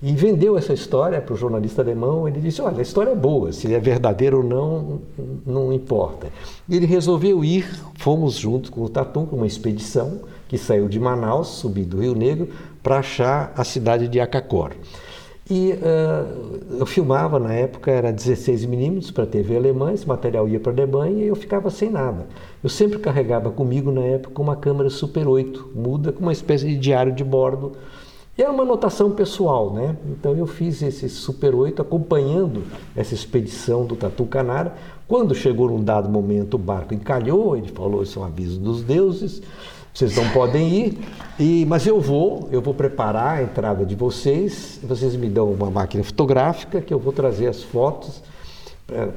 E 0.00 0.12
vendeu 0.12 0.56
essa 0.56 0.72
história 0.72 1.20
para 1.20 1.34
o 1.34 1.36
jornalista 1.36 1.82
alemão. 1.82 2.28
Ele 2.28 2.40
disse: 2.40 2.62
Olha, 2.62 2.78
a 2.78 2.82
história 2.82 3.10
é 3.10 3.16
boa, 3.16 3.52
se 3.52 3.72
é 3.74 3.80
verdadeira 3.80 4.36
ou 4.36 4.44
não, 4.44 5.00
não 5.44 5.72
importa. 5.72 6.28
E 6.68 6.76
ele 6.76 6.86
resolveu 6.86 7.44
ir, 7.44 7.68
fomos 7.98 8.34
juntos 8.34 8.70
com 8.70 8.82
o 8.82 8.88
Tatum, 8.88 9.26
com 9.26 9.34
uma 9.34 9.46
expedição 9.46 10.20
que 10.46 10.56
saiu 10.56 10.88
de 10.88 11.00
Manaus, 11.00 11.48
subiu 11.48 11.84
do 11.84 12.00
Rio 12.00 12.14
Negro, 12.14 12.48
para 12.80 12.98
achar 12.98 13.52
a 13.56 13.64
cidade 13.64 14.06
de 14.06 14.20
Acacor. 14.20 14.70
E 15.50 15.72
uh, 15.72 16.76
eu 16.78 16.84
filmava 16.84 17.38
na 17.38 17.54
época, 17.54 17.90
era 17.90 18.12
16 18.12 18.66
milímetros 18.66 19.10
para 19.10 19.24
a 19.24 19.26
TV 19.26 19.56
alemã, 19.56 19.92
esse 19.92 20.06
material 20.06 20.46
ia 20.46 20.60
para 20.60 20.72
a 20.72 20.74
Alemanha 20.74 21.24
e 21.24 21.28
eu 21.28 21.36
ficava 21.36 21.70
sem 21.70 21.88
nada. 21.88 22.26
Eu 22.62 22.68
sempre 22.68 22.98
carregava 22.98 23.50
comigo 23.50 23.90
na 23.90 24.02
época 24.02 24.42
uma 24.42 24.56
câmera 24.56 24.90
Super 24.90 25.26
8, 25.26 25.70
muda, 25.74 26.12
com 26.12 26.20
uma 26.20 26.32
espécie 26.32 26.66
de 26.66 26.76
diário 26.76 27.14
de 27.14 27.24
bordo 27.24 27.72
E 28.36 28.42
era 28.42 28.52
uma 28.52 28.62
anotação 28.62 29.10
pessoal, 29.12 29.72
né? 29.72 29.96
Então 30.10 30.36
eu 30.36 30.46
fiz 30.46 30.82
esse 30.82 31.08
Super 31.08 31.54
8 31.54 31.80
acompanhando 31.80 32.64
essa 32.94 33.14
expedição 33.14 33.86
do 33.86 33.96
Tatu 33.96 34.26
Canara. 34.26 34.74
Quando 35.06 35.34
chegou 35.34 35.70
num 35.70 35.82
dado 35.82 36.10
momento, 36.10 36.54
o 36.54 36.58
barco 36.58 36.92
encalhou, 36.92 37.56
ele 37.56 37.68
falou: 37.68 38.02
Isso 38.02 38.18
é 38.18 38.22
um 38.22 38.26
aviso 38.26 38.60
dos 38.60 38.82
deuses, 38.82 39.40
vocês 39.92 40.16
não 40.16 40.28
podem 40.30 40.68
ir, 40.68 40.98
e, 41.38 41.64
mas 41.66 41.86
eu 41.86 42.00
vou, 42.00 42.48
eu 42.52 42.60
vou 42.60 42.74
preparar 42.74 43.38
a 43.38 43.42
entrada 43.42 43.84
de 43.84 43.94
vocês, 43.94 44.78
vocês 44.82 45.16
me 45.16 45.28
dão 45.28 45.50
uma 45.52 45.70
máquina 45.70 46.04
fotográfica 46.04 46.80
que 46.80 46.94
eu 46.94 46.98
vou 46.98 47.12
trazer 47.12 47.48
as 47.48 47.62
fotos 47.62 48.22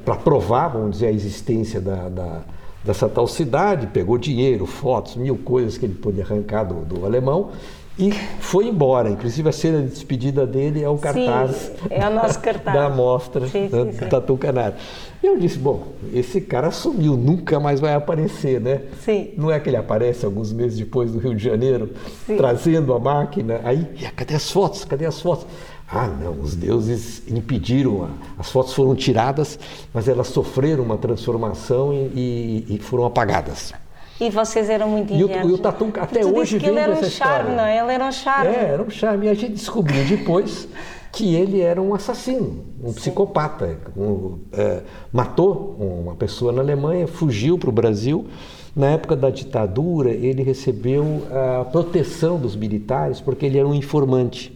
para 0.04 0.16
provar, 0.16 0.70
vamos 0.70 0.92
dizer, 0.92 1.08
a 1.08 1.12
existência 1.12 1.80
da, 1.80 2.10
da, 2.10 2.42
dessa 2.84 3.08
tal 3.08 3.26
cidade. 3.28 3.88
Pegou 3.88 4.18
dinheiro, 4.18 4.66
fotos, 4.66 5.16
mil 5.16 5.38
coisas 5.38 5.78
que 5.78 5.86
ele 5.86 5.96
podia 5.96 6.24
arrancar 6.24 6.66
do, 6.66 6.84
do 6.84 7.06
alemão 7.06 7.52
e 7.98 8.12
foi 8.40 8.68
embora. 8.68 9.10
Inclusive 9.10 9.50
a 9.50 9.52
cena 9.52 9.82
de 9.82 9.90
despedida 9.90 10.46
dele 10.46 10.84
é 10.84 10.90
o 10.90 10.98
cartaz, 10.98 11.56
sim, 11.56 11.88
é 11.90 12.08
o 12.08 12.14
nosso 12.14 12.40
cartaz. 12.42 12.76
da 12.76 12.86
amostra 12.86 13.48
sim, 13.48 13.70
sim, 13.70 13.86
do 13.86 14.10
Tatu 14.10 14.38
Canário. 14.38 14.76
Eu 15.22 15.38
disse, 15.38 15.58
bom, 15.58 15.88
esse 16.14 16.42
cara 16.42 16.72
sumiu, 16.72 17.16
nunca 17.16 17.60
mais 17.60 17.80
vai 17.80 17.94
aparecer, 17.94 18.60
né? 18.60 18.82
Sim. 19.04 19.32
Não 19.38 19.52
é 19.52 19.60
que 19.60 19.70
ele 19.70 19.78
aparece 19.78 20.26
alguns 20.26 20.52
meses 20.52 20.80
depois 20.80 21.12
do 21.12 21.20
Rio 21.20 21.36
de 21.36 21.44
Janeiro, 21.44 21.92
trazendo 22.26 22.94
a 22.94 23.00
máquina, 23.00 23.62
aí, 23.64 23.86
cadê 24.16 24.34
as 24.34 24.50
fotos? 24.50 24.84
Cadê 24.84 25.06
as 25.06 25.22
fotos? 25.22 25.46
Ah, 25.88 26.08
não, 26.08 26.40
os 26.40 26.56
deuses 26.56 27.22
impediram, 27.30 28.10
as 28.40 28.50
fotos 28.50 28.74
foram 28.74 28.96
tiradas, 28.96 29.60
mas 29.94 30.08
elas 30.08 30.28
sofreram 30.28 30.84
uma 30.84 30.98
transformação 30.98 31.94
e, 31.94 32.66
e, 32.70 32.76
e 32.76 32.80
foram 32.80 33.06
apagadas. 33.06 33.74
E 34.22 34.30
vocês 34.30 34.70
eram 34.70 34.88
muito 34.88 35.12
ingênuos. 35.12 35.50
E 35.50 35.52
o, 35.52 35.56
o 35.56 35.58
Tatu 35.58 35.92
até 36.00 36.20
tu 36.20 36.38
hoje 36.38 36.60
que 36.60 36.68
ele 36.68 36.78
era 36.78 36.94
um 36.94 37.04
charme, 37.04 37.56
não 37.56 37.64
é? 37.64 37.80
Ele 37.80 37.92
era 37.92 38.06
um 38.06 38.12
charme. 38.12 38.56
É, 38.56 38.64
era 38.66 38.84
um 38.84 38.90
charme. 38.92 39.26
E 39.26 39.30
a 39.30 39.34
gente 39.34 39.54
descobriu 39.54 40.06
depois 40.06 40.68
que 41.12 41.34
ele 41.34 41.60
era 41.60 41.82
um 41.82 41.96
assassino, 41.96 42.64
um 42.84 42.90
Sim. 42.90 42.94
psicopata. 42.94 43.80
Um, 43.98 44.38
é, 44.54 44.84
matou 45.12 45.76
uma 45.80 46.14
pessoa 46.14 46.52
na 46.52 46.62
Alemanha, 46.62 47.08
fugiu 47.08 47.58
para 47.58 47.70
o 47.70 47.72
Brasil. 47.72 48.28
Na 48.76 48.92
época 48.92 49.16
da 49.16 49.32
ditadura, 49.32 50.12
ele 50.12 50.44
recebeu 50.44 51.24
a 51.60 51.66
proteção 51.66 52.38
dos 52.38 52.56
militares 52.56 53.20
porque 53.20 53.48
ele 53.48 53.58
era 53.58 53.68
um 53.68 53.74
informante. 53.74 54.56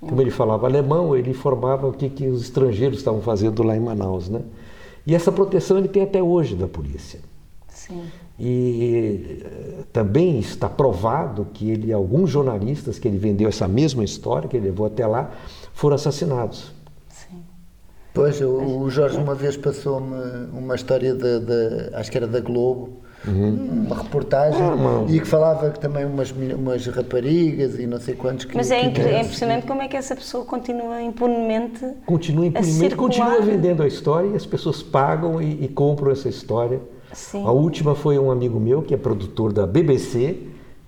Como 0.00 0.20
ele 0.20 0.30
falava 0.30 0.68
alemão, 0.68 1.16
ele 1.16 1.30
informava 1.30 1.88
o 1.88 1.92
que, 1.92 2.08
que 2.08 2.28
os 2.28 2.42
estrangeiros 2.42 2.98
estavam 2.98 3.20
fazendo 3.20 3.64
lá 3.64 3.76
em 3.76 3.80
Manaus, 3.80 4.28
né? 4.28 4.42
E 5.04 5.12
essa 5.12 5.32
proteção 5.32 5.76
ele 5.76 5.88
tem 5.88 6.04
até 6.04 6.22
hoje 6.22 6.54
da 6.54 6.68
polícia. 6.68 7.18
Sim. 7.68 8.04
E 8.38 9.42
também 9.92 10.38
está 10.38 10.68
provado 10.68 11.46
que 11.54 11.70
ele, 11.70 11.92
alguns 11.92 12.28
jornalistas 12.28 12.98
que 12.98 13.08
ele 13.08 13.16
vendeu 13.16 13.48
essa 13.48 13.66
mesma 13.66 14.04
história, 14.04 14.46
que 14.46 14.56
ele 14.56 14.66
levou 14.66 14.86
até 14.86 15.06
lá, 15.06 15.30
foram 15.72 15.94
assassinados. 15.94 16.70
Sim. 17.08 17.42
Pois, 18.12 18.38
o, 18.42 18.80
o 18.80 18.90
Jorge 18.90 19.16
uma 19.16 19.34
vez 19.34 19.56
passou-me 19.56 20.14
uma 20.52 20.74
história, 20.74 21.14
de, 21.14 21.40
de, 21.40 21.94
acho 21.94 22.10
que 22.10 22.18
era 22.18 22.26
da 22.26 22.40
Globo, 22.40 22.98
uhum. 23.26 23.84
uma 23.86 24.02
reportagem, 24.02 24.60
ah, 24.60 25.06
e 25.08 25.18
que 25.18 25.26
falava 25.26 25.70
que 25.70 25.80
também 25.80 26.04
umas, 26.04 26.30
umas 26.30 26.86
raparigas 26.88 27.78
e 27.78 27.86
não 27.86 27.98
sei 27.98 28.14
quantos 28.14 28.44
que 28.44 28.54
Mas 28.54 28.70
é, 28.70 28.90
que 28.90 29.00
é 29.00 29.22
impressionante 29.22 29.66
como 29.66 29.80
é 29.80 29.88
que 29.88 29.96
essa 29.96 30.14
pessoa 30.14 30.44
continua 30.44 31.00
impunemente. 31.00 31.86
Continua 32.04 32.46
impunemente, 32.46 32.94
continua 32.96 33.40
vendendo 33.40 33.82
a 33.82 33.86
história 33.86 34.28
e 34.28 34.36
as 34.36 34.44
pessoas 34.44 34.82
pagam 34.82 35.40
e, 35.40 35.64
e 35.64 35.68
compram 35.68 36.10
essa 36.10 36.28
história. 36.28 36.80
Sim. 37.12 37.44
A 37.44 37.50
última 37.50 37.94
foi 37.94 38.18
um 38.18 38.30
amigo 38.30 38.58
meu 38.58 38.82
que 38.82 38.94
é 38.94 38.96
produtor 38.96 39.52
da 39.52 39.66
BBC. 39.66 40.38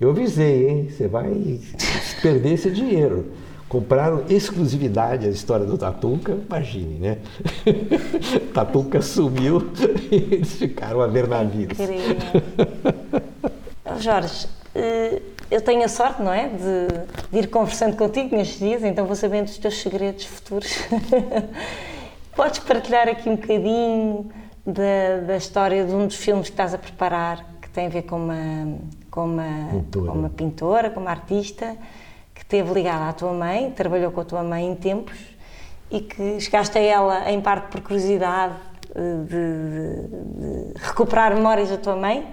Eu 0.01 0.11
avisei, 0.11 0.69
hein? 0.69 0.89
Você 0.91 1.09
vai 1.09 1.61
perder 2.23 2.55
esse 2.55 2.71
dinheiro. 2.71 3.27
Compraram 3.69 4.25
exclusividade 4.31 5.27
a 5.27 5.31
história 5.31 5.67
do 5.67 5.77
Tatunca, 5.77 6.33
imagine, 6.33 6.99
né? 6.99 7.19
Tatunca 8.55 9.03
sumiu 9.03 9.71
e 10.11 10.15
eles 10.15 10.55
ficaram 10.55 11.03
adrenalinos. 11.03 11.77
Jorge, 13.99 14.49
eh, 14.75 15.21
eu 15.51 15.61
tenho 15.61 15.85
a 15.85 15.89
sorte, 15.89 16.23
não 16.23 16.33
é? 16.33 16.49
De, 16.49 17.31
de, 17.31 17.39
ir 17.39 17.49
conversando 17.49 17.95
contigo 17.95 18.35
nestes 18.35 18.59
dias, 18.59 18.83
então 18.83 19.05
vou 19.05 19.17
sabendo 19.17 19.49
os 19.49 19.59
teus 19.59 19.77
segredos 19.83 20.25
futuros. 20.25 20.79
Podes 22.35 22.61
partilhar 22.61 23.07
aqui 23.07 23.29
um 23.29 23.37
bocadinho 23.37 24.31
da, 24.73 25.27
da, 25.27 25.37
história 25.37 25.85
de 25.85 25.95
um 25.95 26.07
dos 26.07 26.17
filmes 26.17 26.47
que 26.49 26.53
estás 26.53 26.75
a 26.75 26.79
preparar, 26.79 27.45
que 27.61 27.71
tem 27.71 27.87
a 27.87 27.89
ver 27.89 28.03
com 28.03 28.17
uma, 28.17 28.79
com 29.11 29.25
uma, 29.25 29.69
pintora. 29.71 30.13
Com 30.13 30.19
uma 30.19 30.31
pintora, 30.31 30.91
com 30.91 31.01
uma 31.01 31.11
artista, 31.11 31.77
que 32.35 32.43
esteve 32.43 32.73
ligada 32.75 33.09
à 33.09 33.13
tua 33.13 33.33
mãe, 33.33 33.71
trabalhou 33.71 34.13
com 34.13 34.21
a 34.21 34.25
tua 34.25 34.43
mãe 34.43 34.67
em 34.67 34.75
tempos 34.75 35.19
e 35.91 36.01
que 36.01 36.39
chegaste 36.41 36.77
a 36.77 36.83
ela 36.83 37.31
em 37.31 37.41
parte 37.41 37.69
por 37.69 37.81
curiosidade 37.81 38.55
de, 38.95 39.25
de, 39.25 40.75
de 40.75 40.83
recuperar 40.83 41.35
memórias 41.35 41.71
da 41.71 41.79
tua 41.79 41.97
mãe 41.97 42.27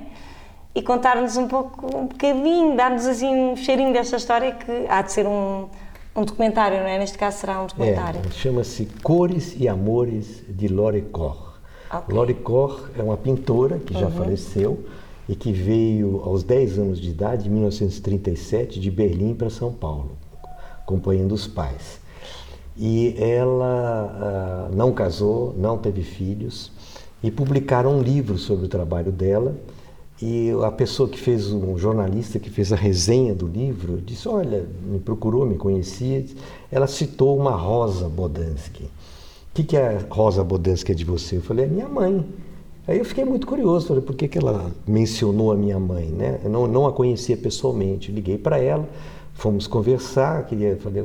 e 0.74 0.82
contar-nos 0.82 1.38
um 1.38 1.48
pouco, 1.48 1.86
um 1.98 2.08
bocadinho, 2.08 2.76
dar-nos 2.76 3.06
assim 3.06 3.34
um 3.34 3.56
cheirinho 3.56 3.94
desta 3.94 4.18
história 4.18 4.52
que 4.52 4.86
há 4.90 5.02
de 5.02 5.14
ser 5.14 5.26
um, 5.26 5.70
um 6.14 6.26
documentário, 6.26 6.80
não 6.80 6.88
é? 6.88 7.00
Neste 7.00 7.18
caso 7.18 7.38
será 7.38 7.62
um 7.62 7.68
documentário. 7.68 8.20
É, 8.28 8.32
chama-se 8.32 8.86
Cores 9.02 9.56
e 9.58 9.70
Amores 9.70 10.44
de 10.50 10.68
Lore 10.68 11.02
Cor. 11.02 11.45
Okay. 12.00 12.16
Lore 12.16 12.34
Cor 12.34 12.90
é 12.98 13.02
uma 13.02 13.18
pintora 13.18 13.80
que 13.80 13.94
já 13.94 14.08
uhum. 14.08 14.12
faleceu 14.12 14.86
e 15.28 15.36
que 15.36 15.52
veio 15.52 16.22
aos 16.24 16.44
10 16.44 16.80
anos 16.80 17.00
de 17.00 17.10
idade, 17.10 17.48
em 17.48 17.52
1937, 17.52 18.80
de 18.80 18.92
Berlim 18.92 19.34
para 19.34 19.50
São 19.50 19.72
Paulo, 19.74 20.12
acompanhando 20.82 21.34
os 21.34 21.48
pais. 21.48 22.00
E 22.78 23.16
ela 23.18 24.70
uh, 24.70 24.76
não 24.76 24.92
casou, 24.92 25.56
não 25.58 25.78
teve 25.78 26.04
filhos, 26.04 26.72
e 27.24 27.32
publicaram 27.32 27.98
um 27.98 28.02
livro 28.02 28.38
sobre 28.38 28.66
o 28.66 28.70
trabalho 28.70 29.12
dela. 29.12 29.56
E 30.22 30.52
a 30.64 30.72
pessoa 30.72 31.10
que 31.10 31.20
fez, 31.20 31.52
um 31.52 31.78
jornalista 31.78 32.40
que 32.40 32.50
fez 32.50 32.72
a 32.72 32.76
resenha 32.76 33.34
do 33.34 33.48
livro, 33.48 34.02
disse: 34.02 34.30
Olha, 34.30 34.66
me 34.82 35.00
procurou, 35.00 35.46
me 35.46 35.56
conhecia. 35.56 36.24
Ela 36.72 36.88
citou 36.88 37.38
uma 37.38 37.52
Rosa 37.52 38.08
Bodansky 38.08 38.90
que, 39.56 39.64
que 39.64 39.78
a 39.78 40.00
Rosa 40.10 40.44
Bodansky 40.44 40.92
é 40.92 40.96
de 40.96 41.06
você? 41.06 41.38
Eu 41.38 41.42
falei, 41.42 41.64
é 41.64 41.68
minha 41.68 41.88
mãe. 41.88 42.26
Aí 42.86 43.00
eu 43.00 43.06
fiquei 43.06 43.24
muito 43.24 43.48
curioso, 43.48 43.88
falei, 43.88 44.04
por 44.04 44.14
que, 44.14 44.28
que 44.28 44.38
ela 44.38 44.70
mencionou 44.86 45.50
a 45.52 45.56
minha 45.56 45.80
mãe, 45.80 46.08
né? 46.08 46.42
Eu 46.44 46.50
não, 46.50 46.68
não 46.68 46.86
a 46.86 46.92
conhecia 46.92 47.38
pessoalmente, 47.38 48.12
liguei 48.12 48.38
para 48.38 48.60
ela, 48.60 48.88
fomos 49.34 49.66
conversar, 49.66 50.46
queria, 50.46 50.76
falei, 50.76 51.04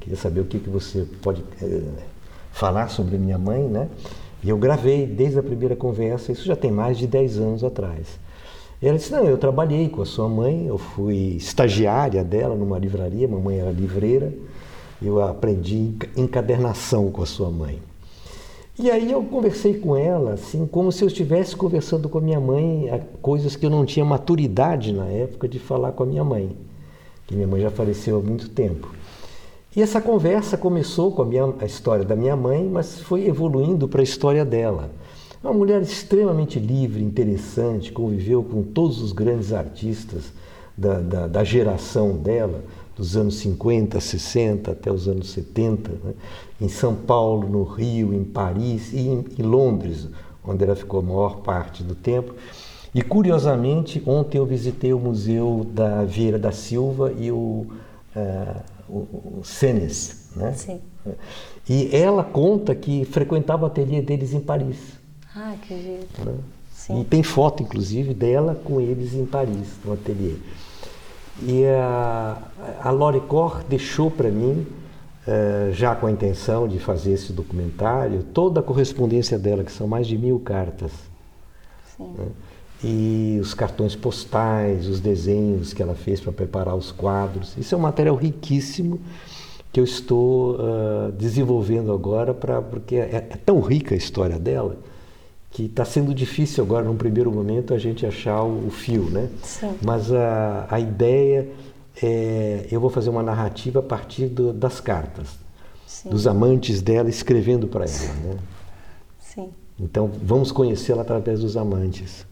queria 0.00 0.16
saber 0.16 0.40
o 0.40 0.44
que, 0.44 0.58
que 0.58 0.68
você 0.68 1.06
pode 1.22 1.44
é, 1.62 1.80
falar 2.50 2.88
sobre 2.88 3.14
a 3.14 3.18
minha 3.18 3.38
mãe, 3.38 3.62
né? 3.62 3.88
E 4.42 4.50
eu 4.50 4.58
gravei 4.58 5.06
desde 5.06 5.38
a 5.38 5.42
primeira 5.42 5.76
conversa, 5.76 6.32
isso 6.32 6.44
já 6.44 6.56
tem 6.56 6.72
mais 6.72 6.98
de 6.98 7.06
10 7.06 7.38
anos 7.38 7.64
atrás. 7.64 8.18
E 8.82 8.88
ela 8.88 8.98
disse, 8.98 9.12
não, 9.12 9.24
eu 9.24 9.38
trabalhei 9.38 9.88
com 9.88 10.02
a 10.02 10.06
sua 10.06 10.28
mãe, 10.28 10.66
eu 10.66 10.76
fui 10.76 11.36
estagiária 11.36 12.24
dela 12.24 12.56
numa 12.56 12.80
livraria, 12.80 13.28
mamãe 13.28 13.60
era 13.60 13.70
livreira, 13.70 14.34
eu 15.00 15.22
aprendi 15.22 15.94
encadernação 16.16 17.08
com 17.08 17.22
a 17.22 17.26
sua 17.26 17.48
mãe. 17.48 17.78
E 18.78 18.90
aí 18.90 19.12
eu 19.12 19.22
conversei 19.22 19.74
com 19.74 19.94
ela, 19.94 20.32
assim, 20.32 20.66
como 20.66 20.90
se 20.90 21.04
eu 21.04 21.08
estivesse 21.08 21.54
conversando 21.54 22.08
com 22.08 22.16
a 22.16 22.22
minha 22.22 22.40
mãe, 22.40 22.88
coisas 23.20 23.54
que 23.54 23.66
eu 23.66 23.70
não 23.70 23.84
tinha 23.84 24.04
maturidade 24.04 24.94
na 24.94 25.04
época 25.04 25.46
de 25.46 25.58
falar 25.58 25.92
com 25.92 26.04
a 26.04 26.06
minha 26.06 26.24
mãe, 26.24 26.56
que 27.26 27.34
minha 27.34 27.46
mãe 27.46 27.60
já 27.60 27.70
faleceu 27.70 28.18
há 28.18 28.22
muito 28.22 28.48
tempo. 28.48 28.88
E 29.76 29.82
essa 29.82 30.00
conversa 30.00 30.56
começou 30.56 31.12
com 31.12 31.20
a, 31.20 31.24
minha, 31.26 31.54
a 31.60 31.66
história 31.66 32.04
da 32.04 32.16
minha 32.16 32.34
mãe, 32.34 32.64
mas 32.64 33.00
foi 33.00 33.26
evoluindo 33.26 33.86
para 33.86 34.00
a 34.00 34.04
história 34.04 34.44
dela. 34.44 34.90
Uma 35.44 35.52
mulher 35.52 35.82
extremamente 35.82 36.58
livre, 36.58 37.02
interessante, 37.02 37.92
conviveu 37.92 38.42
com 38.42 38.62
todos 38.62 39.02
os 39.02 39.12
grandes 39.12 39.52
artistas 39.52 40.32
da, 40.76 40.98
da, 41.00 41.26
da 41.26 41.44
geração 41.44 42.16
dela, 42.16 42.64
dos 42.96 43.16
anos 43.16 43.36
50, 43.36 44.00
60 44.00 44.72
até 44.72 44.92
os 44.92 45.08
anos 45.08 45.30
70, 45.30 45.90
né? 46.04 46.12
em 46.60 46.68
São 46.68 46.94
Paulo, 46.94 47.48
no 47.48 47.64
Rio, 47.64 48.12
em 48.12 48.24
Paris 48.24 48.92
e 48.92 49.08
em, 49.08 49.24
em, 49.38 49.42
Londres, 49.42 50.08
onde 50.44 50.64
ela 50.64 50.76
ficou 50.76 51.00
a 51.00 51.02
maior 51.02 51.40
parte 51.40 51.82
do 51.82 51.94
tempo. 51.94 52.34
E 52.94 53.00
curiosamente, 53.00 54.02
ontem 54.06 54.38
eu 54.38 54.44
visitei 54.44 54.92
o 54.92 54.98
Museu 54.98 55.66
da 55.72 56.04
Vieira 56.04 56.38
da 56.38 56.52
Silva 56.52 57.12
e 57.18 57.32
o, 57.32 57.66
uh, 58.14 58.60
o, 58.88 59.38
o 59.38 59.44
Senes. 59.44 60.30
Né? 60.36 60.52
Sim. 60.52 60.80
E 61.68 61.94
ela 61.94 62.22
conta 62.22 62.74
que 62.74 63.04
frequentava 63.06 63.64
o 63.64 63.66
ateliê 63.66 64.02
deles 64.02 64.34
em 64.34 64.40
Paris. 64.40 64.76
Ah, 65.34 65.54
que 65.62 65.74
jeito. 65.82 66.24
Né? 66.24 66.34
E 67.00 67.04
tem 67.04 67.22
foto, 67.22 67.62
inclusive, 67.62 68.12
dela 68.12 68.60
com 68.64 68.80
eles 68.80 69.14
em 69.14 69.24
Paris, 69.24 69.68
no 69.84 69.92
ateliê. 69.92 70.34
E 71.40 71.64
a, 71.66 72.38
a 72.82 72.90
Lore 72.90 73.20
Cor 73.20 73.62
deixou 73.64 74.10
para 74.10 74.30
mim, 74.30 74.66
uh, 75.26 75.72
já 75.72 75.94
com 75.94 76.06
a 76.06 76.10
intenção 76.10 76.68
de 76.68 76.78
fazer 76.78 77.12
esse 77.12 77.32
documentário, 77.32 78.22
toda 78.34 78.60
a 78.60 78.62
correspondência 78.62 79.38
dela, 79.38 79.64
que 79.64 79.72
são 79.72 79.86
mais 79.86 80.06
de 80.06 80.18
mil 80.18 80.38
cartas. 80.40 80.92
Né? 81.98 82.26
e 82.84 83.38
os 83.40 83.54
cartões 83.54 83.94
postais, 83.94 84.88
os 84.88 84.98
desenhos 84.98 85.72
que 85.72 85.82
ela 85.82 85.94
fez 85.94 86.20
para 86.20 86.32
preparar 86.32 86.74
os 86.74 86.90
quadros. 86.90 87.56
Isso 87.56 87.74
é 87.74 87.78
um 87.78 87.80
material 87.80 88.16
riquíssimo 88.16 89.00
que 89.72 89.78
eu 89.80 89.84
estou 89.84 90.56
uh, 90.56 91.12
desenvolvendo 91.12 91.92
agora, 91.92 92.34
pra, 92.34 92.60
porque 92.60 92.96
é, 92.96 93.28
é, 93.30 93.38
tão 93.44 93.60
rica 93.60 93.94
a 93.94 93.98
história 93.98 94.38
dela 94.38 94.76
que 95.52 95.66
está 95.66 95.84
sendo 95.84 96.12
difícil 96.14 96.64
agora, 96.64 96.84
num 96.84 96.96
primeiro 96.96 97.30
momento, 97.30 97.72
a 97.74 97.78
gente 97.78 98.04
achar 98.06 98.42
o, 98.42 98.66
o 98.66 98.70
fio, 98.70 99.04
né? 99.10 99.28
Sim. 99.42 99.76
Mas 99.84 100.10
a, 100.10 100.66
a 100.70 100.80
ideia 100.80 101.48
é, 102.02 102.66
eu 102.70 102.80
vou 102.80 102.88
fazer 102.88 103.10
uma 103.10 103.22
narrativa 103.22 103.80
a 103.80 103.82
partir 103.82 104.26
do, 104.28 104.50
das 104.52 104.80
cartas, 104.80 105.28
Sim. 105.86 106.08
dos 106.08 106.26
amantes 106.26 106.80
dela 106.80 107.08
escrevendo 107.10 107.68
para 107.68 107.84
ela, 107.84 108.14
né? 108.24 108.36
Sim. 109.20 109.50
Então 109.78 110.10
vamos 110.22 110.50
conhecê-la 110.50 111.02
através 111.02 111.40
dos 111.40 111.54
amantes. 111.56 112.26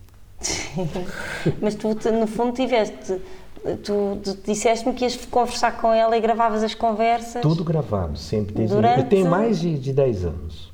Mas 1.61 1.75
tu, 1.75 1.89
no 2.13 2.27
fundo, 2.27 2.53
tiveste. 2.53 3.21
Tu, 3.85 4.19
tu 4.25 4.39
disseste-me 4.47 4.95
que 4.95 5.05
ias 5.05 5.17
conversar 5.27 5.73
com 5.79 5.93
ela 5.93 6.17
e 6.17 6.21
gravavas 6.21 6.63
as 6.63 6.75
conversas. 6.75 7.43
Tudo 7.43 7.63
gravado, 7.63 8.17
sempre. 8.19 8.55
Desde 8.55 8.75
Durante- 8.75 9.01
Eu 9.01 9.09
tenho 9.09 9.29
mais 9.31 9.61
de, 9.61 9.79
de 9.79 9.93
10 9.93 10.25
anos. 10.25 10.70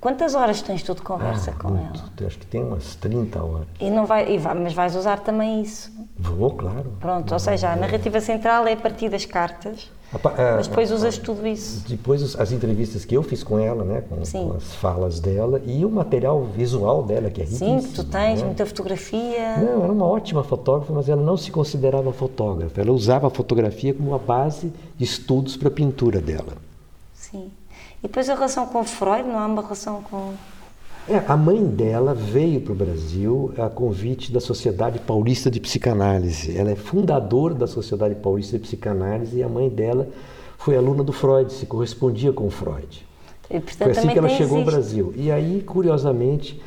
Quantas 0.00 0.34
horas 0.34 0.62
tens 0.62 0.82
tu 0.82 0.94
de 0.94 1.02
conversa 1.02 1.52
Ah, 1.56 1.60
com 1.62 1.68
muito. 1.68 2.02
ela? 2.18 2.26
Acho 2.28 2.38
que 2.38 2.46
tem 2.46 2.62
umas 2.62 2.94
30 2.96 3.42
horas. 3.42 3.66
E 3.80 3.90
não 3.90 4.06
vai, 4.06 4.32
e 4.32 4.38
vai- 4.38 4.54
mas 4.54 4.72
vais 4.72 4.94
usar 4.94 5.20
também 5.20 5.62
isso. 5.62 5.90
Vou, 6.18 6.50
claro. 6.50 6.92
Pronto, 7.00 7.32
ou 7.32 7.38
seja, 7.38 7.70
a 7.72 7.76
narrativa 7.76 8.20
central 8.20 8.66
é 8.66 8.74
a 8.74 8.76
partir 8.76 9.08
das 9.08 9.24
cartas, 9.24 9.90
A 10.12 10.18
pa- 10.18 10.34
a- 10.36 10.56
mas 10.56 10.66
depois 10.68 10.90
usas 10.92 11.16
tudo 11.18 11.46
isso. 11.46 11.88
Depois 11.88 12.36
as 12.38 12.52
entrevistas 12.52 13.04
que 13.04 13.16
eu 13.16 13.22
fiz 13.22 13.42
com 13.42 13.58
ela, 13.58 13.84
né, 13.84 14.02
com, 14.02 14.16
com 14.16 14.56
as 14.56 14.74
falas 14.74 15.18
dela 15.20 15.60
e 15.64 15.84
o 15.84 15.90
material 15.90 16.42
visual 16.44 17.02
dela 17.02 17.30
que 17.30 17.40
é 17.40 17.44
riquíssimo. 17.44 17.80
Sim, 17.80 17.92
tu 17.92 18.04
tens, 18.04 18.40
né? 18.40 18.46
muita 18.46 18.66
fotografia. 18.66 19.56
Não, 19.58 19.82
era 19.84 19.92
uma 19.92 20.06
ótima 20.06 20.44
fotógrafa, 20.44 20.92
mas 20.92 21.08
ela 21.08 21.22
não 21.22 21.36
se 21.36 21.50
considerava 21.50 22.12
fotógrafa. 22.12 22.80
Ela 22.80 22.92
usava 22.92 23.26
a 23.26 23.30
fotografia 23.30 23.94
como 23.94 24.10
uma 24.10 24.18
base 24.18 24.72
de 24.96 25.04
estudos 25.04 25.56
para 25.56 25.68
a 25.68 25.70
pintura 25.72 26.20
dela. 26.20 26.54
Sim. 27.14 27.50
E 28.02 28.08
depois 28.08 28.28
a 28.28 28.34
relação 28.34 28.66
com 28.66 28.82
Freud, 28.84 29.28
não 29.28 29.38
há 29.38 29.46
uma 29.46 29.62
relação 29.62 30.02
com. 30.02 30.32
É, 31.08 31.22
a 31.26 31.36
mãe 31.36 31.64
dela 31.64 32.14
veio 32.14 32.60
para 32.60 32.72
o 32.72 32.76
Brasil 32.76 33.52
a 33.58 33.68
convite 33.68 34.30
da 34.30 34.38
Sociedade 34.40 34.98
Paulista 35.00 35.50
de 35.50 35.58
Psicanálise. 35.58 36.56
Ela 36.56 36.70
é 36.70 36.76
fundadora 36.76 37.54
da 37.54 37.66
Sociedade 37.66 38.14
Paulista 38.14 38.56
de 38.58 38.62
Psicanálise 38.64 39.38
e 39.38 39.42
a 39.42 39.48
mãe 39.48 39.68
dela 39.68 40.08
foi 40.58 40.76
aluna 40.76 41.02
do 41.02 41.12
Freud, 41.12 41.52
se 41.52 41.66
correspondia 41.66 42.32
com 42.32 42.48
Freud. 42.50 43.04
E, 43.50 43.58
portanto, 43.58 43.78
Foi 43.78 43.90
assim 43.90 44.08
que 44.08 44.18
ela 44.18 44.28
chegou 44.28 44.58
ao 44.58 44.62
isto. 44.62 44.70
Brasil. 44.70 45.12
E 45.16 45.32
aí, 45.32 45.62
curiosamente, 45.66 46.60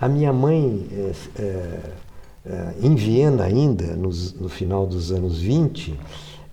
a 0.00 0.08
minha 0.08 0.32
mãe, 0.32 0.86
é, 0.92 1.12
é, 1.42 1.80
é, 2.46 2.74
em 2.80 2.94
Viena 2.94 3.44
ainda, 3.44 3.94
nos- 3.96 4.32
no 4.32 4.48
final 4.48 4.86
dos 4.86 5.12
anos 5.12 5.38
20, 5.40 5.98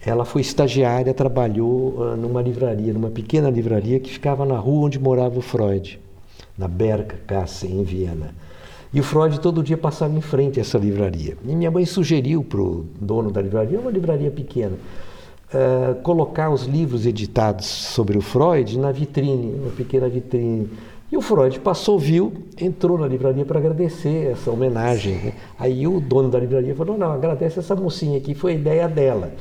ela 0.08 0.24
foi 0.24 0.40
estagiária, 0.40 1.14
trabalhou 1.14 2.02
ah, 2.02 2.16
numa 2.16 2.42
livraria, 2.42 2.94
numa 2.94 3.10
pequena 3.10 3.50
livraria 3.50 4.00
que 4.00 4.10
ficava 4.10 4.46
na 4.46 4.58
rua 4.58 4.86
onde 4.86 4.98
morava 4.98 5.38
o 5.38 5.42
Freud, 5.42 6.00
na 6.58 6.66
Bergkasse, 6.66 7.68
em 7.68 7.84
Viena. 7.84 8.34
E 8.94 9.02
o 9.02 9.04
Freud 9.04 9.38
todo 9.42 9.62
dia 9.62 9.78
passava 9.78 10.16
em 10.18 10.22
frente 10.22 10.60
a 10.60 10.62
essa 10.62 10.78
livraria. 10.78 11.36
E 11.46 11.54
minha 11.54 11.70
mãe 11.70 11.86
sugeriu 11.86 12.42
para 12.42 12.62
o 12.62 12.86
dono 13.02 13.30
da 13.30 13.42
livraria, 13.42 13.78
uma 13.78 13.92
livraria 13.92 14.32
pequena, 14.32 14.78
eh, 15.54 15.96
colocar 16.04 16.50
os 16.52 16.64
livros 16.64 17.06
editados 17.06 17.66
sobre 17.66 18.18
o 18.18 18.22
Freud 18.22 18.80
na 18.80 18.94
vitrine, 18.94 19.60
uma 19.60 19.72
pequena 19.72 20.08
vitrine. 20.08 20.70
E 21.12 21.18
o 21.18 21.22
Freud 21.22 21.60
passou, 21.60 22.00
viu, 22.00 22.32
entrou 22.58 22.98
na 22.98 23.08
livraria 23.08 23.44
para 23.44 23.60
agradecer 23.60 24.32
essa 24.32 24.50
homenagem. 24.52 25.16
né? 25.16 25.34
Aí 25.60 25.86
o 25.86 26.00
dono 26.00 26.30
da 26.30 26.40
livraria 26.40 26.74
falou: 26.74 26.98
não, 26.98 27.12
agradece 27.12 27.60
essa 27.60 27.76
mocinha 27.76 28.18
aqui, 28.18 28.34
foi 28.34 28.54
a 28.54 28.56
ideia 28.56 28.88
dela. 28.88 29.34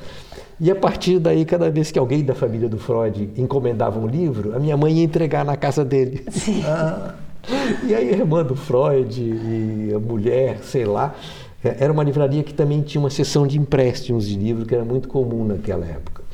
E 0.58 0.70
a 0.70 0.74
partir 0.74 1.18
daí, 1.18 1.44
cada 1.44 1.70
vez 1.70 1.90
que 1.90 1.98
alguém 1.98 2.24
da 2.24 2.34
família 2.34 2.68
do 2.68 2.78
Freud 2.78 3.30
encomendava 3.36 3.98
um 3.98 4.06
livro, 4.06 4.56
a 4.56 4.58
minha 4.58 4.76
mãe 4.76 4.98
ia 4.98 5.04
entregar 5.04 5.44
na 5.44 5.56
casa 5.56 5.84
dele. 5.84 6.24
E 7.84 7.94
aí 7.94 8.08
a 8.08 8.16
irmã 8.16 8.42
do 8.42 8.56
Freud 8.56 9.22
e 9.22 9.94
a 9.94 10.00
mulher, 10.00 10.58
sei 10.64 10.84
lá, 10.84 11.14
é, 11.62 11.76
era 11.78 11.92
uma 11.92 12.02
livraria 12.02 12.42
que 12.42 12.52
também 12.52 12.82
tinha 12.82 13.00
uma 13.00 13.08
seção 13.08 13.46
de 13.46 13.56
empréstimos 13.56 14.26
de 14.26 14.36
livros 14.36 14.66
que 14.66 14.74
era 14.74 14.84
muito 14.84 15.06
comum 15.06 15.44
naquela 15.44 15.86
época. 15.86 16.24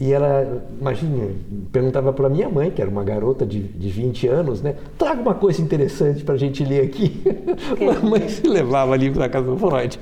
E 0.00 0.12
ela, 0.12 0.62
imagina, 0.80 1.28
perguntava 1.70 2.12
para 2.12 2.28
minha 2.28 2.48
mãe, 2.48 2.70
que 2.70 2.82
era 2.82 2.90
uma 2.90 3.04
garota 3.04 3.46
de, 3.46 3.60
de 3.60 3.88
20 3.88 4.26
anos, 4.26 4.60
né? 4.60 4.74
Traga 4.98 5.22
uma 5.22 5.34
coisa 5.34 5.62
interessante 5.62 6.24
para 6.24 6.34
a 6.34 6.38
gente 6.38 6.64
ler 6.64 6.84
aqui. 6.84 7.22
A 7.96 8.04
mãe 8.04 8.28
se 8.28 8.46
levava 8.46 8.96
livro 8.96 9.20
na 9.20 9.28
casa 9.28 9.46
do 9.46 9.56
Freud. 9.56 9.98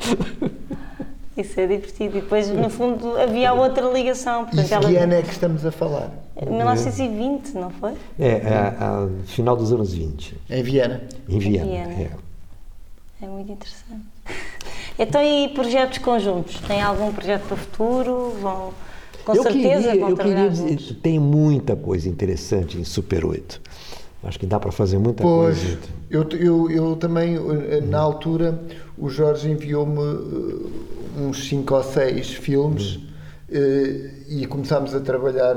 Isso 1.40 1.58
é 1.60 1.66
divertido. 1.66 2.18
E 2.18 2.20
depois, 2.20 2.48
no 2.48 2.68
fundo, 2.70 3.16
havia 3.16 3.52
outra 3.52 3.88
ligação. 3.88 4.42
E 4.42 4.56
Portanto, 4.56 4.68
que 4.68 4.74
ela... 4.96 5.04
ano 5.04 5.14
é 5.14 5.22
que 5.22 5.30
estamos 5.32 5.64
a 5.66 5.70
falar? 5.72 6.10
1920, 6.48 7.54
não 7.54 7.70
foi? 7.70 7.92
É, 8.18 8.42
a, 8.46 9.04
a 9.04 9.08
final 9.26 9.56
dos 9.56 9.72
anos 9.72 9.92
20, 9.92 10.36
Em 10.50 10.62
Viena. 10.62 11.02
em 11.28 11.38
Viena. 11.38 11.64
Viena. 11.66 11.92
é. 11.92 12.10
É 13.22 13.26
muito 13.26 13.52
interessante. 13.52 14.02
Então, 14.98 15.22
e 15.22 15.48
projetos 15.54 15.96
conjuntos? 15.96 16.60
Tem 16.60 16.82
algum 16.82 17.10
projeto 17.10 17.44
para 17.46 17.54
o 17.54 17.56
futuro? 17.56 18.34
Vão, 18.38 18.74
com 19.24 19.34
eu 19.34 19.42
certeza 19.44 19.88
queria, 19.88 20.00
vão 20.00 20.10
eu 20.10 20.14
trabalhar 20.16 20.50
queria 20.50 20.74
dizer, 20.76 20.94
tem 20.96 21.18
muita 21.18 21.74
coisa 21.74 22.06
interessante 22.06 22.76
em 22.78 22.84
Super 22.84 23.24
8. 23.24 23.62
Acho 24.24 24.38
que 24.38 24.44
dá 24.44 24.60
para 24.60 24.70
fazer 24.70 24.98
muita 24.98 25.22
Pois, 25.22 25.58
coisa. 25.58 25.78
eu, 26.10 26.28
eu, 26.38 26.70
eu 26.70 26.96
também, 26.96 27.36
eh, 27.36 27.80
na 27.80 27.98
altura, 27.98 28.60
o 28.98 29.08
Jorge 29.08 29.50
enviou-me 29.50 29.98
eh, 30.02 30.99
uns 31.18 31.48
5 31.48 31.74
ou 31.74 31.82
6 31.82 32.30
filmes 32.34 33.00
eh, 33.50 34.10
e 34.28 34.46
começámos 34.46 34.94
a 34.94 35.00
trabalhar. 35.00 35.56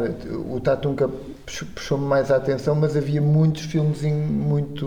O 0.50 0.60
Tatunca 0.60 1.08
puxou- 1.46 1.68
puxou-me 1.76 2.06
mais 2.06 2.32
a 2.32 2.38
atenção, 2.38 2.76
mas 2.76 2.96
havia 2.98 3.22
muitos 3.22 3.64
filmes 3.64 4.02
muito, 4.04 4.86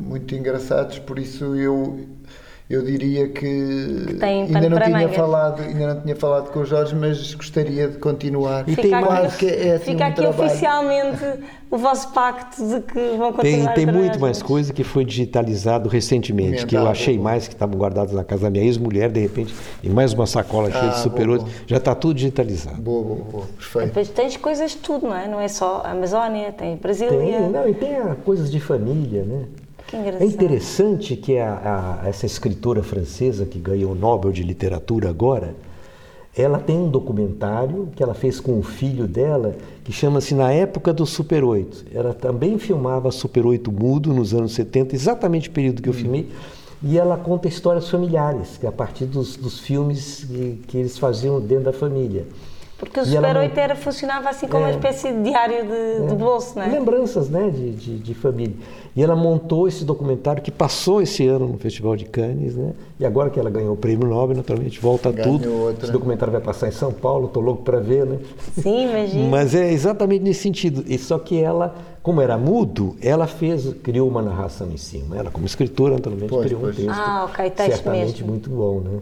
muito 0.00 0.34
engraçados, 0.34 0.98
por 0.98 1.18
isso 1.18 1.54
eu. 1.56 2.00
Eu 2.70 2.82
diria 2.82 3.28
que, 3.28 4.16
tem 4.20 4.42
ainda 4.42 4.52
pano 4.52 4.68
não 4.68 4.76
para 4.76 4.84
tinha 4.86 4.98
mangas. 4.98 5.16
falado, 5.16 5.62
ainda 5.62 5.94
não 5.94 6.00
tinha 6.02 6.16
falado 6.16 6.50
com 6.50 6.60
o 6.60 6.64
Jorge, 6.66 6.94
mas 6.94 7.32
gostaria 7.34 7.88
de 7.88 7.96
continuar. 7.96 8.68
E 8.68 8.72
Fica 8.72 8.82
tem 8.82 8.92
aqui, 8.94 9.04
mais- 9.08 9.20
Quase 9.20 9.36
que 9.38 9.46
é 9.46 9.72
assim 9.76 9.84
fica 9.92 10.04
um 10.04 10.06
aqui 10.08 10.16
trabalho. 10.16 10.44
oficialmente 10.44 11.24
o 11.70 11.78
vosso 11.78 12.12
pacto 12.12 12.62
de 12.68 12.80
que 12.82 13.16
vão 13.16 13.32
continuar 13.32 13.72
Tem, 13.72 13.86
tem 13.86 13.94
muito 13.94 14.20
mais 14.20 14.42
coisa 14.42 14.70
que 14.70 14.84
foi 14.84 15.02
digitalizado 15.06 15.88
recentemente, 15.88 16.66
que 16.66 16.76
eu 16.76 16.86
achei 16.86 17.18
mais 17.18 17.48
que 17.48 17.54
estavam 17.54 17.78
guardados 17.78 18.12
na 18.12 18.22
casa 18.22 18.42
da 18.42 18.50
minha 18.50 18.64
ex-mulher, 18.64 19.08
de 19.10 19.20
repente, 19.20 19.54
em 19.82 19.88
mais 19.88 20.12
uma 20.12 20.26
sacola 20.26 20.70
cheia 20.70 20.84
Ah, 20.84 20.88
de 20.88 20.98
Super 21.00 21.24
boa, 21.26 21.38
8, 21.38 21.44
boa. 21.46 21.56
já 21.66 21.76
está 21.78 21.94
tudo 21.94 22.12
digitalizado. 22.16 22.82
Boa, 22.82 23.02
boa, 23.02 23.24
boa. 23.32 23.46
Perfeito. 23.56 23.86
Depois 23.86 24.08
tens 24.10 24.36
coisas 24.36 24.72
de 24.72 24.76
tudo, 24.76 25.06
não 25.06 25.16
é? 25.16 25.26
Não 25.26 25.40
é 25.40 25.48
só 25.48 25.80
a 25.86 25.92
Amazónia, 25.92 26.52
tem 26.52 26.72
Tem, 26.72 26.76
Brasília. 26.76 27.48
não, 27.48 27.66
e 27.66 27.72
tem 27.72 27.96
coisas 28.26 28.50
de 28.50 28.60
família, 28.60 29.24
né? 29.24 29.44
É 30.22 30.24
interessante 30.26 31.16
que 31.16 31.38
a- 31.38 32.00
a- 32.04 32.08
essa 32.08 32.26
escritora 32.26 32.82
francesa 32.82 33.46
que 33.46 33.58
ganhou 33.58 33.92
o 33.92 33.94
Nobel 33.94 34.30
de 34.32 34.42
Literatura 34.42 35.08
agora, 35.08 35.54
ela 36.36 36.58
tem 36.58 36.76
um 36.76 36.88
documentário 36.90 37.88
que 37.96 38.02
ela 38.02 38.14
fez 38.14 38.38
com 38.38 38.58
o 38.58 38.62
filho 38.62 39.08
dela, 39.08 39.56
que 39.82 39.90
chama-se 39.90 40.34
Na 40.34 40.52
Época 40.52 40.92
do 40.92 41.04
Super 41.06 41.42
8. 41.42 41.86
Ela 41.92 42.12
também 42.14 42.58
filmava 42.58 43.10
Super 43.10 43.46
8 43.46 43.72
mudo 43.72 44.12
nos 44.12 44.34
anos 44.34 44.52
70, 44.52 44.94
exatamente 44.94 45.48
o 45.48 45.52
período 45.52 45.82
que 45.82 45.88
eu 45.88 45.92
filmei, 45.94 46.28
e 46.82 46.96
ela 46.98 47.16
conta 47.16 47.48
histórias 47.48 47.88
familiares, 47.88 48.56
que 48.58 48.66
é 48.66 48.68
a 48.68 48.72
partir 48.72 49.06
dos, 49.06 49.36
dos 49.36 49.58
filmes 49.58 50.24
que, 50.24 50.60
que 50.68 50.78
eles 50.78 50.96
faziam 50.98 51.40
dentro 51.40 51.64
da 51.64 51.72
família. 51.72 52.24
Porque 52.78 53.00
o 53.00 53.02
E 53.02 53.06
Super 53.06 53.34
não- 53.34 53.40
8 53.40 53.58
era, 53.58 53.74
funcionava 53.74 54.28
assim 54.30 54.46
como 54.46 54.62
uma 54.62 54.68
É. 54.70 54.74
espécie 54.74 55.12
de 55.12 55.22
diário 55.24 55.66
de, 55.66 56.06
de 56.08 56.14
bolso, 56.14 56.52
não 56.56 56.62
é? 56.62 56.68
Lembranças 56.68 57.28
né, 57.28 57.50
de, 57.50 57.72
de, 57.72 57.98
de 57.98 58.14
família. 58.14 58.54
E 58.94 59.02
ela 59.02 59.16
montou 59.16 59.66
esse 59.68 59.84
documentário 59.84 60.42
que 60.42 60.50
passou 60.50 61.02
esse 61.02 61.26
ano 61.26 61.46
no 61.48 61.58
Festival 61.58 61.96
de 61.96 62.04
Cannes, 62.04 62.54
né? 62.56 62.72
E 62.98 63.04
agora 63.06 63.30
que 63.30 63.38
ela 63.38 63.50
ganhou 63.50 63.74
o 63.74 63.76
prêmio 63.76 64.06
Nobel, 64.08 64.36
naturalmente 64.36 64.80
volta 64.80 65.10
Ganhou 65.12 65.38
tudo. 65.38 65.52
outra. 65.52 65.84
Esse 65.84 65.92
documentário 65.92 66.32
vai 66.32 66.40
passar 66.40 66.68
em 66.68 66.72
São 66.72 66.92
Paulo, 66.92 67.26
estou 67.26 67.42
louco 67.42 67.62
para 67.62 67.78
ver, 67.80 68.06
né? 68.06 68.18
Sim, 68.60 68.88
imagina. 68.88 69.28
Mas 69.28 69.54
é 69.54 69.72
exatamente 69.72 70.22
nesse 70.22 70.40
sentido. 70.40 70.84
E 70.86 70.98
só 70.98 71.16
que 71.18 71.40
ela, 71.40 71.74
como 72.02 72.20
era 72.20 72.36
mudo, 72.38 72.96
ela 73.00 73.26
fez, 73.28 73.72
criou 73.84 74.08
uma 74.08 74.22
narração 74.22 74.68
em 74.72 74.76
cima. 74.76 75.16
Ela, 75.16 75.30
como 75.30 75.46
escritora, 75.46 75.94
naturalmente, 75.94 76.30
Pois, 76.30 76.46
criou 76.46 76.60
pois. 76.60 76.74
um 76.78 76.86
texto. 76.86 76.98
Ah, 76.98 77.26
ok, 77.30 77.50
texto 77.50 77.68
certamente 77.76 78.06
mesmo. 78.22 78.26
muito 78.28 78.50
bom, 78.50 78.80
né? 78.80 78.98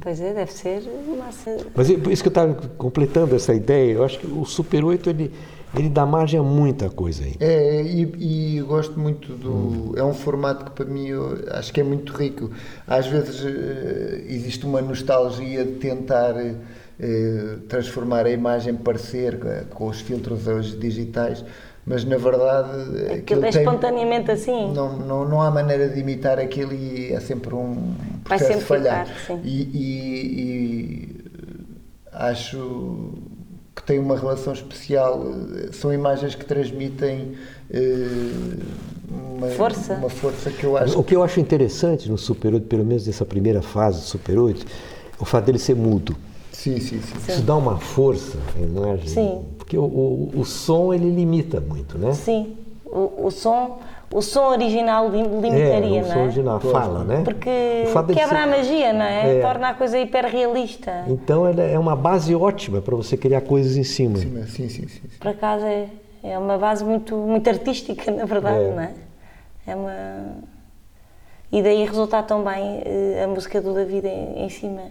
Pois 0.00 0.20
é, 0.20 0.32
deve 0.32 0.52
ser 0.52 0.82
massa. 1.18 1.56
Mas 1.74 1.90
é 1.90 1.96
por 1.96 2.12
isso 2.12 2.22
que 2.22 2.28
eu 2.28 2.30
estava 2.30 2.54
completando 2.76 3.34
essa 3.34 3.52
ideia. 3.52 3.92
Eu 3.92 4.04
acho 4.04 4.18
que 4.18 4.26
o 4.26 4.44
Super 4.44 4.84
8 4.84 5.10
ele, 5.10 5.32
ele 5.76 5.88
dá 5.88 6.06
margem 6.06 6.40
a 6.40 6.42
muita 6.42 6.88
coisa 6.88 7.24
aí. 7.24 7.36
É, 7.40 7.82
e, 7.82 8.56
e 8.56 8.62
gosto 8.62 8.98
muito 8.98 9.32
do. 9.32 9.98
É 9.98 10.02
um 10.02 10.14
formato 10.14 10.64
que 10.64 10.70
para 10.70 10.86
mim 10.86 11.08
eu 11.08 11.38
acho 11.50 11.72
que 11.72 11.80
é 11.80 11.84
muito 11.84 12.12
rico. 12.12 12.50
Às 12.86 13.06
vezes 13.06 13.44
eh, 13.44 14.24
existe 14.28 14.64
uma 14.64 14.80
nostalgia 14.80 15.64
de 15.64 15.72
tentar 15.72 16.34
eh, 17.00 17.58
transformar 17.68 18.26
a 18.26 18.30
imagem 18.30 18.74
parecer 18.74 19.38
eh, 19.44 19.64
com 19.70 19.86
os 19.86 20.00
filtros 20.00 20.48
hoje 20.48 20.76
digitais, 20.76 21.44
mas 21.88 22.04
na 22.04 22.16
verdade 22.18 22.70
aquilo 23.14 23.44
é 23.44 23.50
tem- 23.50 23.62
espontaneamente 23.62 24.30
assim. 24.30 24.72
não, 24.72 24.96
não, 24.98 25.28
não 25.28 25.40
há 25.42 25.50
maneira 25.50 25.88
de 25.88 25.98
imitar 25.98 26.38
aquilo 26.38 26.72
e 26.74 27.12
é 27.12 27.18
sempre 27.20 27.54
um 27.54 27.94
Vai 28.24 28.38
processo 28.38 28.44
sempre 28.46 28.60
de 28.60 28.64
falhar. 28.66 29.06
ficar, 29.06 29.34
sim. 29.36 29.40
E, 29.44 29.62
e- 29.62 30.40
e, 30.40 31.18
acho 32.12 33.12
que 33.74 33.82
tem 33.84 33.98
uma 33.98 34.16
relação 34.18 34.52
especial. 34.52 35.24
São 35.72 35.92
imagens 35.92 36.34
que 36.34 36.44
transmitem 36.44 37.34
eh, 37.70 38.06
uma 39.10 39.46
Força. 39.48 39.94
uma 39.94 40.10
força 40.10 40.50
que 40.50 40.64
eu 40.64 40.76
acho 40.76 40.98
O 40.98 41.04
que 41.04 41.14
eu 41.14 41.22
acho 41.22 41.38
interessante 41.40 42.10
no 42.10 42.18
Super 42.18 42.54
8, 42.54 42.66
pelo 42.66 42.84
menos 42.84 43.06
nessa 43.06 43.24
primeira 43.24 43.62
fase 43.62 44.00
do 44.00 44.04
Super 44.06 44.38
8, 44.38 44.66
o 45.18 45.24
fato 45.24 45.44
dele 45.46 45.58
ser 45.58 45.76
mudo. 45.76 46.16
Sim, 46.58 46.80
sim, 46.80 47.00
sim. 47.00 47.14
Isso 47.32 47.42
dá 47.42 47.54
uma 47.56 47.78
força 47.78 48.36
à 48.56 48.60
imagem. 48.60 49.06
Sim. 49.06 49.44
Porque 49.58 49.78
o, 49.78 49.84
o, 49.84 50.30
o 50.40 50.44
som 50.44 50.92
ele 50.92 51.08
limita 51.08 51.60
muito, 51.60 51.96
né? 51.96 52.12
Sim, 52.14 52.56
o, 52.84 53.26
o 53.26 53.30
som, 53.30 53.78
o 54.12 54.20
som 54.20 54.48
original 54.48 55.08
lim- 55.08 55.22
É, 55.22 55.40
limitaria, 55.40 56.02
o 56.02 56.04
som 56.04 56.14
não 56.14 56.20
é? 56.20 56.24
original 56.24 56.60
fala, 56.60 57.04
né? 57.04 57.20
Porque 57.22 57.84
quebra 58.12 58.26
ser- 58.28 58.34
a 58.42 58.46
magia, 58.48 58.92
não 58.92 59.02
é? 59.02 59.36
É. 59.38 59.40
Torna 59.40 59.68
a 59.68 59.74
coisa 59.74 59.96
hiperrealista. 60.00 61.04
Então 61.06 61.46
ela 61.46 61.62
é 61.62 61.78
uma 61.78 61.94
base 61.94 62.34
ótima 62.34 62.80
para 62.82 62.96
você 62.96 63.16
criar 63.16 63.42
coisas 63.42 63.76
em 63.76 63.84
cima. 63.84 64.18
Sim, 64.18 64.44
sim, 64.48 64.68
sim, 64.68 64.88
sim. 64.88 65.00
Por 65.20 65.28
acaso 65.28 65.64
é, 65.64 65.86
é 66.24 66.36
uma 66.36 66.58
base 66.58 66.84
muito, 66.84 67.14
muito 67.14 67.48
artística, 67.48 68.10
na 68.10 68.24
verdade, 68.24 68.64
É. 68.64 68.70
não 68.74 68.82
é? 68.82 68.90
É 69.64 69.76
uma. 69.76 69.92
E 71.52 71.62
daí 71.62 71.84
resultar 71.84 72.24
tão 72.24 72.42
bem 72.42 72.82
eh, 72.84 73.22
a 73.24 73.28
música 73.28 73.60
do 73.60 73.72
David 73.72 74.08
em, 74.08 74.44
em 74.44 74.48
cima. 74.48 74.82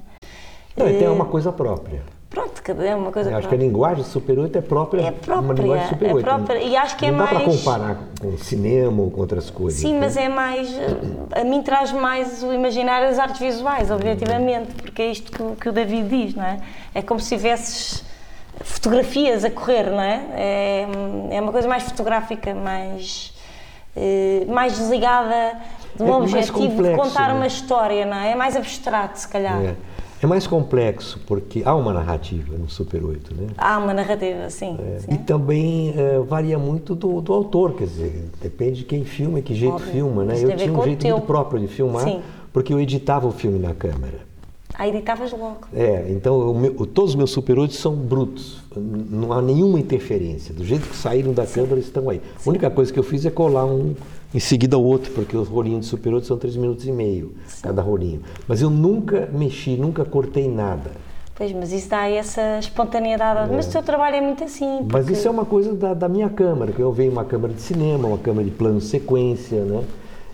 Não, 0.77 0.87
e 0.87 0.93
tem 0.93 1.07
Eh, 1.07 1.09
uma 1.09 1.25
coisa 1.25 1.51
própria. 1.51 2.01
Pronto, 2.29 2.61
é 2.83 2.93
uma 2.95 3.11
coisa 3.11 3.31
Eu 3.31 3.37
acho 3.37 3.47
que 3.47 3.55
a 3.55 3.57
linguagem 3.57 4.03
Super 4.03 4.37
8 4.37 4.57
é 4.57 4.61
própria. 4.61 5.01
É 5.01 5.11
própria, 5.11 5.39
uma 5.41 5.53
linguagem 5.53 5.87
Super 5.87 6.09
é 6.09 6.13
8. 6.13 6.23
própria. 6.23 6.57
E 6.61 6.75
acho 6.75 6.95
que 6.97 7.05
é 7.07 7.11
Não 7.11 7.17
dá 7.19 7.27
para 7.27 7.39
mais- 7.39 7.57
comparar 7.57 7.97
com 8.21 8.37
cinema 8.37 9.01
ou 9.01 9.09
com 9.09 9.21
outras 9.21 9.49
coisas. 9.49 9.79
Sim, 9.79 9.93
né? 9.93 9.99
mas 10.01 10.17
é 10.17 10.29
mais. 10.29 10.69
A 11.35 11.43
mim 11.43 11.63
traz 11.63 11.91
mais 11.91 12.43
o 12.43 12.53
imaginário 12.53 13.07
das 13.07 13.17
artes 13.17 13.39
visuais, 13.39 13.89
objetivamente, 13.89 14.71
porque 14.75 15.01
é 15.01 15.11
isto 15.11 15.31
que, 15.31 15.41
o- 15.41 15.55
que 15.55 15.69
o 15.69 15.71
David 15.71 16.07
diz, 16.09 16.35
não 16.35 16.43
é? 16.43 16.59
É 16.93 17.01
como 17.01 17.19
se 17.19 17.35
tivesses 17.35 18.03
fotografias 18.61 19.43
a 19.45 19.49
correr, 19.49 19.89
não 19.89 20.01
é? 20.01 20.21
É, 20.35 20.87
é 21.31 21.41
uma 21.41 21.51
coisa 21.51 21.67
mais 21.67 21.83
fotográfica, 21.83 22.53
mais. 22.53 23.33
eh, 23.95 24.45
mais 24.47 24.77
desligada 24.77 25.53
de 25.95 26.03
um 26.03 26.07
É 26.07 26.09
mais 26.19 26.23
objetivo 26.23 26.67
de 26.67 26.67
complexo, 26.75 27.01
contar 27.01 27.29
né? 27.29 27.33
uma 27.33 27.47
história, 27.47 28.05
não 28.05 28.17
é? 28.17 28.31
É 28.31 28.35
mais 28.35 28.55
abstrato, 28.55 29.17
se 29.17 29.27
calhar. 29.27 29.59
É. 29.59 29.75
É 30.21 30.25
mais 30.25 30.47
complexo, 30.47 31.19
porque 31.27 31.61
há 31.63 31.75
uma 31.75 31.93
narrativa 31.93 32.57
no 32.57 32.67
Super 32.67 33.03
8, 33.03 33.35
né? 33.35 33.47
Há 33.57 33.77
uma 33.77 33.93
narrativa, 33.93 34.49
sim. 34.49 34.75
É. 34.95 34.99
sim. 34.99 35.11
E 35.13 35.17
também 35.19 35.93
é, 35.95 36.17
varia 36.19 36.57
muito 36.57 36.95
do, 36.95 37.21
do 37.21 37.33
autor, 37.33 37.73
quer 37.73 37.85
dizer, 37.85 38.25
depende 38.41 38.79
de 38.79 38.85
quem 38.85 39.05
filma 39.05 39.39
e 39.39 39.41
que 39.43 39.53
jeito 39.53 39.75
Óbvio. 39.75 39.91
filma, 39.91 40.25
né? 40.25 40.33
Isso 40.35 40.45
Eu 40.47 40.57
tinha 40.57 40.73
um 40.73 40.83
jeito 40.83 41.01
teu. 41.01 41.15
muito 41.17 41.27
próprio 41.27 41.59
de 41.61 41.67
filmar, 41.67 42.03
Sim. 42.03 42.21
porque 42.51 42.73
eu 42.73 42.79
editava 42.79 43.27
o 43.27 43.31
filme 43.31 43.59
na 43.59 43.75
câmera. 43.75 44.25
Aí 44.73 44.89
editavas 44.89 45.31
logo. 45.31 45.67
É, 45.73 46.07
então 46.09 46.53
meu- 46.53 46.73
todos 46.87 47.11
os 47.11 47.15
meus 47.15 47.31
Super 47.31 47.57
8 47.59 47.73
são 47.75 47.95
brutos, 47.95 48.61
não 48.75 49.31
há 49.33 49.41
nenhuma 49.41 49.79
interferência. 49.79 50.53
Do 50.53 50.63
jeito 50.65 50.87
que 50.87 50.95
saíram 50.95 51.31
da 51.31 51.45
câmera, 51.45 51.79
estão 51.79 52.09
aí. 52.09 52.21
A 52.45 52.49
única 52.49 52.69
coisa 52.69 52.91
que 52.91 52.99
eu 52.99 53.03
fiz 53.03 53.23
é 53.25 53.29
colar 53.31 53.65
um 53.65 53.95
em 54.33 54.39
seguida 54.39 54.77
o 54.77 54.83
outro, 54.83 55.11
porque 55.13 55.35
os 55.37 55.47
rolinhos 55.47 55.81
de 55.81 55.85
Super 55.87 56.13
8 56.13 56.27
são 56.27 56.37
3 56.37 56.55
minutos 56.57 56.85
e 56.85 56.91
meio 56.91 57.33
cada 57.61 57.81
rolinho. 57.81 58.21
Mas 58.47 58.61
eu 58.61 58.69
nunca 58.69 59.27
mexi, 59.31 59.77
nunca 59.77 60.03
cortei 60.05 60.49
nada. 60.49 60.91
Pois, 61.35 61.51
mas 61.53 61.71
isso 61.71 61.87
dá 61.89 62.09
essa 62.09 62.57
espontaneidade. 62.59 63.51
Mas 63.53 63.67
o 63.67 63.71
teu 63.71 63.83
trabalho 63.83 64.15
é 64.15 64.21
muito 64.21 64.43
assim. 64.43 64.79
Mas 64.81 65.03
porque- 65.05 65.13
isso 65.13 65.27
é 65.27 65.31
uma 65.31 65.45
coisa 65.45 65.73
da, 65.75 65.93
da 65.93 66.09
minha 66.09 66.29
câmera, 66.29 66.71
que 66.71 66.79
eu 66.81 66.91
venho 66.91 67.11
uma 67.11 67.23
câmera 67.25 67.53
de 67.53 67.61
cinema, 67.61 68.07
uma 68.07 68.17
câmera 68.17 68.43
de 68.45 68.51
plano 68.51 68.81
sequência, 68.81 69.63
né? 69.63 69.83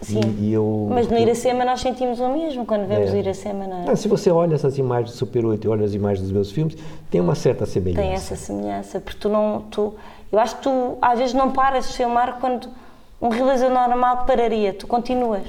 Sim. 0.01 0.19
E, 0.39 0.45
e 0.49 0.53
eu, 0.53 0.87
Mas 0.89 1.07
no 1.07 1.15
eu- 1.17 1.21
Iracema 1.21 1.63
nós 1.63 1.79
sentimos 1.81 2.19
o 2.19 2.27
mesmo 2.29 2.65
quando 2.65 2.87
vemos 2.87 3.09
É. 3.09 3.13
o 3.13 3.17
Iracema, 3.17 3.65
não 3.67 3.83
é? 3.83 3.91
Ah, 3.91 3.95
se 3.95 4.07
você 4.07 4.29
olha 4.31 4.55
essas 4.55 4.77
imagens 4.77 5.11
do 5.11 5.17
Super 5.17 5.45
8 5.45 5.65
e 5.65 5.67
olha 5.69 5.85
as 5.85 5.93
imagens 5.93 6.21
dos 6.23 6.31
meus 6.31 6.51
filmes, 6.51 6.75
tem 7.09 7.21
uma 7.21 7.35
certa 7.35 7.65
semelhança. 7.65 8.01
Tem 8.01 8.11
essa 8.13 8.35
semelhança, 8.35 8.99
porque 8.99 9.17
tu 9.19 9.29
não. 9.29 9.61
Tu, 9.71 9.93
eu 10.31 10.39
acho 10.39 10.57
que 10.57 10.63
tu 10.63 10.97
às 11.01 11.19
vezes 11.19 11.33
não 11.33 11.51
paras 11.51 11.87
de 11.89 11.93
filmar 11.97 12.37
quando 12.39 12.67
um 13.23 13.29
realizador 13.29 13.73
normal 13.89 14.25
pararia, 14.25 14.73
tu 14.73 14.85
continuas, 14.85 15.43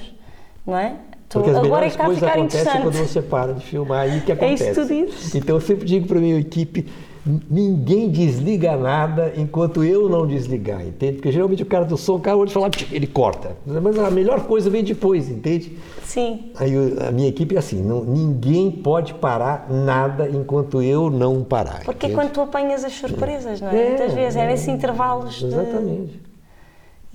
não 0.67 0.79
é? 0.79 0.95
Tu, 1.29 1.39
Porque 1.41 1.51
as 1.51 1.57
agora 1.57 1.87
é 1.87 1.89
que 1.89 1.95
está 1.95 2.07
a 2.07 2.11
ficar 2.15 2.39
interessante. 2.39 2.83
quando 2.83 2.95
você 2.97 3.21
para 3.23 3.55
de 3.55 3.65
filmar, 3.65 4.01
aí 4.03 4.21
que 4.21 4.31
É 4.31 4.35
acontece. 4.35 4.71
isso 4.71 4.81
que 4.81 4.87
tu 4.87 5.07
dizes. 5.11 5.35
Então 5.35 5.57
eu 5.57 5.61
sempre 5.61 5.85
digo 5.85 6.07
para 6.07 6.21
minha 6.21 6.39
equipe, 6.39 6.87
"N- 7.27 7.41
ninguém 7.51 8.09
desliga 8.11 8.77
nada 8.77 9.33
enquanto 9.37 9.83
eu 9.83 10.09
não 10.09 10.27
desligar, 10.27 10.83
entende? 10.87 11.15
Porque 11.15 11.33
geralmente 11.33 11.63
o 11.63 11.67
cara 11.67 11.85
do 11.85 11.97
som, 11.97 12.17
o 12.17 12.21
cara 12.21 12.37
olha 12.37 12.49
e 12.49 12.53
fala, 12.53 12.71
ele 12.93 13.07
corta. 13.09 13.57
Mas 13.67 13.99
a 13.99 14.11
melhor 14.11 14.43
coisa 14.43 14.71
vem 14.71 14.85
depois, 14.85 15.29
entende? 15.29 15.77
Sim, 16.05 16.53
Aí 16.61 16.73
a 17.09 17.11
minha 17.11 17.29
equipe 17.29 17.57
é 17.57 17.59
assim, 17.59 17.83
não, 17.83 18.05
ninguém 18.05 18.71
pode 18.71 19.15
parar 19.15 19.67
nada 19.69 20.29
enquanto 20.29 20.81
eu 20.83 21.11
não 21.11 21.43
parar. 21.43 21.81
porque 21.85 22.07
é 22.07 22.11
entende? 22.11 22.15
quando 22.29 22.33
tu 22.33 22.41
apanhas 22.43 22.85
as 22.85 22.93
surpresas, 22.93 23.61
não 23.61 23.71
é? 23.71 23.77
É, 23.83 23.89
Muitas 23.89 24.13
vezes, 24.15 24.37
é 24.37 24.45
é. 24.45 24.47
nesses 24.47 24.69
intervalos. 24.69 25.35
de- 25.37 25.47
Exatamente. 25.47 26.34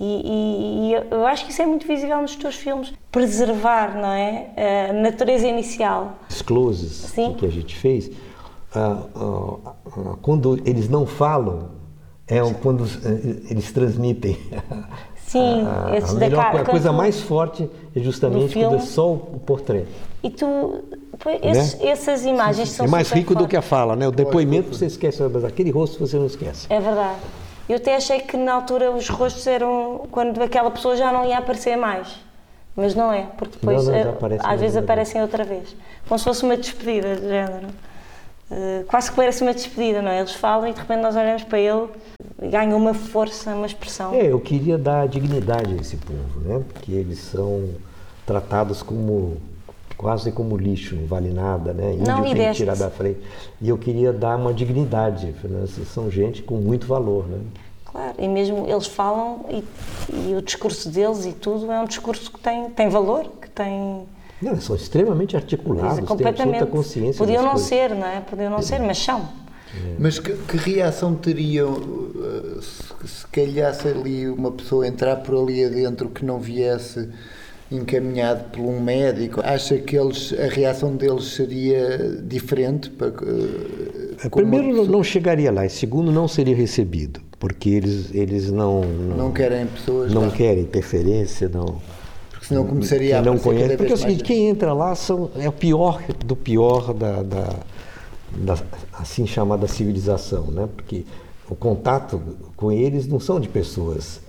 E, 0.02 0.04
e- 0.04 0.88
e 0.88 0.92
eu- 1.10 1.26
acho 1.26 1.44
que 1.44 1.52
isso 1.52 1.60
é 1.60 1.66
muito 1.66 1.86
visível 1.86 2.20
nos 2.22 2.34
teus 2.34 2.54
filmes. 2.56 2.90
Preservar, 3.12 3.94
não 3.96 4.10
é? 4.10 4.88
A 4.88 4.92
natureza 4.94 5.46
inicial. 5.46 6.14
Os 6.28 6.40
closes 6.40 6.92
Sim. 7.14 7.34
que 7.34 7.44
a 7.44 7.50
gente 7.50 7.76
fez, 7.76 8.10
ah, 8.74 9.02
ah, 9.14 9.72
ah, 9.86 10.16
quando 10.22 10.58
eles 10.64 10.88
não 10.88 11.04
falam, 11.06 11.68
é 12.26 12.42
um- 12.42 12.54
quando 12.54 12.84
eh, 12.84 13.50
eles 13.50 13.70
transmitem. 13.72 14.38
Sim, 15.26 15.64
a, 15.68 16.10
a, 16.10 16.14
melhor, 16.14 16.56
a 16.56 16.64
coisa 16.64 16.90
mais 16.92 17.20
forte 17.20 17.68
é 17.94 18.00
justamente 18.00 18.54
Do 18.54 18.60
quando 18.64 18.76
é 18.76 18.80
só 18.80 19.12
o 19.12 19.18
portrait. 19.44 19.86
E 20.22 20.30
tu. 20.30 20.82
pois, 21.18 21.38
esses- 21.42 21.80
essas 21.82 22.24
imagens 22.24 22.70
são 22.70 22.86
é 22.86 22.88
mais 22.88 23.06
super 23.06 23.18
rico 23.18 23.34
do 23.34 23.40
fortes. 23.40 23.50
que 23.50 23.56
a 23.56 23.62
fala, 23.62 23.94
né? 23.94 24.08
O 24.08 24.10
depoimento 24.10 24.74
você 24.74 24.86
esquece, 24.86 25.22
mas 25.28 25.44
aquele 25.44 25.70
rosto 25.70 25.98
você 26.04 26.16
não 26.18 26.26
esquece. 26.26 26.66
É 26.70 26.80
verdade. 26.80 27.18
Eu 27.70 27.76
até 27.76 27.94
achei 27.94 28.20
que 28.20 28.36
na 28.36 28.54
altura 28.54 28.90
os 28.90 29.08
rostos 29.08 29.46
eram 29.46 30.08
quando 30.10 30.42
aquela 30.42 30.70
pessoa 30.70 30.96
já 30.96 31.12
não 31.12 31.24
ia 31.24 31.38
aparecer 31.38 31.76
mais. 31.76 32.18
Mas 32.74 32.94
não 32.94 33.12
é, 33.12 33.28
porque 33.36 33.58
depois 33.58 33.86
Não, 33.86 33.92
não, 33.92 33.98
eh, 33.98 34.08
aparecem 34.08 34.38
às 34.40 34.46
mais 34.46 34.60
vezes 34.60 34.76
aparecem 34.76 35.22
outra 35.22 35.44
vez. 35.44 35.76
Como 36.08 36.18
se 36.18 36.24
fosse 36.24 36.44
uma 36.44 36.56
despedida 36.56 37.16
de 37.16 37.28
género. 37.28 37.68
Eh, 38.50 38.84
quase 38.88 39.10
que 39.10 39.16
parece 39.16 39.42
uma 39.42 39.54
despedida, 39.54 40.02
não 40.02 40.10
é? 40.10 40.18
Eles 40.18 40.32
falam 40.34 40.68
e 40.68 40.72
de 40.72 40.80
repente 40.80 41.00
nós 41.00 41.14
olhamos 41.14 41.44
para 41.44 41.58
ele 41.58 41.88
ganha 42.42 42.74
uma 42.74 42.94
força, 42.94 43.54
uma 43.54 43.66
expressão. 43.66 44.14
É, 44.14 44.32
eu 44.32 44.40
queria 44.40 44.78
dar 44.78 45.06
dignidade 45.06 45.74
a 45.74 45.76
esse 45.76 45.96
povo, 45.96 46.40
né? 46.40 46.62
Porque 46.72 46.92
eles 46.92 47.18
são 47.18 47.68
tratados 48.26 48.82
como 48.82 49.36
quase 50.00 50.32
como 50.32 50.56
lixo, 50.56 50.96
não 50.96 51.06
vale 51.06 51.30
nada, 51.30 51.74
né? 51.74 51.92
Índio 51.92 52.06
Não, 52.06 52.24
e 52.24 52.34
tem 52.34 52.48
que 52.48 52.56
tirar 52.56 52.74
da 52.74 52.88
frente. 52.88 53.20
E 53.60 53.68
eu 53.68 53.76
queria 53.76 54.14
dar 54.14 54.38
uma 54.38 54.54
dignidade, 54.54 55.34
né? 55.44 55.66
São 55.92 56.10
gente 56.10 56.42
com 56.42 56.54
muito 56.54 56.86
valor, 56.86 57.28
né? 57.28 57.38
Claro, 57.84 58.14
e 58.18 58.26
mesmo 58.26 58.66
eles 58.66 58.86
falam 58.86 59.44
e, 59.50 59.62
e 60.30 60.34
o 60.34 60.40
discurso 60.40 60.88
deles 60.88 61.26
e 61.26 61.32
tudo 61.32 61.70
é 61.70 61.78
um 61.78 61.84
discurso 61.84 62.32
que 62.32 62.40
tem, 62.40 62.70
tem 62.70 62.88
valor, 62.88 63.30
que 63.42 63.50
tem. 63.50 64.06
Não, 64.40 64.58
são 64.58 64.74
extremamente 64.74 65.36
articulados, 65.36 65.96
têm 65.96 66.06
completamente. 66.06 66.62
absoluta 66.62 66.78
consciência 66.78 67.18
Podiam 67.18 67.42
não 67.42 67.50
coisas. 67.50 67.68
ser, 67.68 67.94
não 67.94 68.06
é? 68.06 68.20
Podiam 68.20 68.48
não 68.50 68.62
ser, 68.62 68.78
mas 68.80 68.96
são. 68.96 69.28
Mas 69.98 70.18
que, 70.18 70.32
que 70.32 70.56
reação 70.56 71.14
teriam 71.14 71.74
uh, 71.74 72.62
se, 72.62 73.06
se 73.06 73.26
calhasse 73.26 73.86
ali 73.86 74.30
uma 74.30 74.50
pessoa 74.50 74.86
entrar 74.86 75.16
por 75.16 75.36
ali 75.36 75.62
adentro 75.62 76.08
que 76.08 76.24
não 76.24 76.40
viesse 76.40 77.06
encaminhado 77.70 78.44
por 78.50 78.60
um 78.62 78.80
médico? 78.80 79.40
Acha 79.44 79.78
que 79.78 79.96
eles, 79.96 80.32
a 80.38 80.46
reação 80.46 80.96
deles 80.96 81.24
seria 81.34 82.20
diferente? 82.22 82.90
Para, 82.90 83.08
uh, 83.08 83.12
com 83.12 83.22
uma 84.24 84.30
Primeiro, 84.30 84.66
não- 84.68 84.74
pessoa- 84.78 84.88
não 84.88 85.04
chegaria 85.04 85.52
lá, 85.52 85.64
e 85.66 85.70
segundo, 85.70 86.10
não 86.10 86.26
seria 86.26 86.54
recebido, 86.56 87.20
porque 87.38 87.70
eles, 87.70 88.14
eles 88.14 88.50
não, 88.50 88.82
não, 88.82 89.16
não 89.16 89.32
querem 89.32 89.66
pessoas 89.66 90.12
não 90.12 90.22
lá, 90.22 90.30
querem 90.30 90.64
interferência, 90.64 91.48
não. 91.48 91.80
porque 92.30 92.46
senão 92.46 92.66
começaria 92.66 93.18
a 93.18 93.22
não 93.22 93.38
conhece, 93.38 93.76
porque 93.76 93.92
é 93.92 93.94
o 93.94 93.98
seguinte, 93.98 94.24
quem 94.24 94.48
entra 94.48 94.72
lá 94.72 94.94
são, 94.94 95.30
é 95.38 95.48
o 95.48 95.52
pior 95.52 96.02
do 96.24 96.34
pior 96.34 96.92
da, 96.92 97.22
da, 97.22 97.54
da 98.36 98.58
assim 98.94 99.26
chamada 99.26 99.66
civilização, 99.68 100.46
né? 100.50 100.68
Porque 100.76 101.04
o 101.48 101.54
contato 101.54 102.20
com 102.56 102.70
eles 102.72 103.06
não 103.06 103.18
são 103.20 103.38
de 103.40 103.48
pessoas 103.48 104.20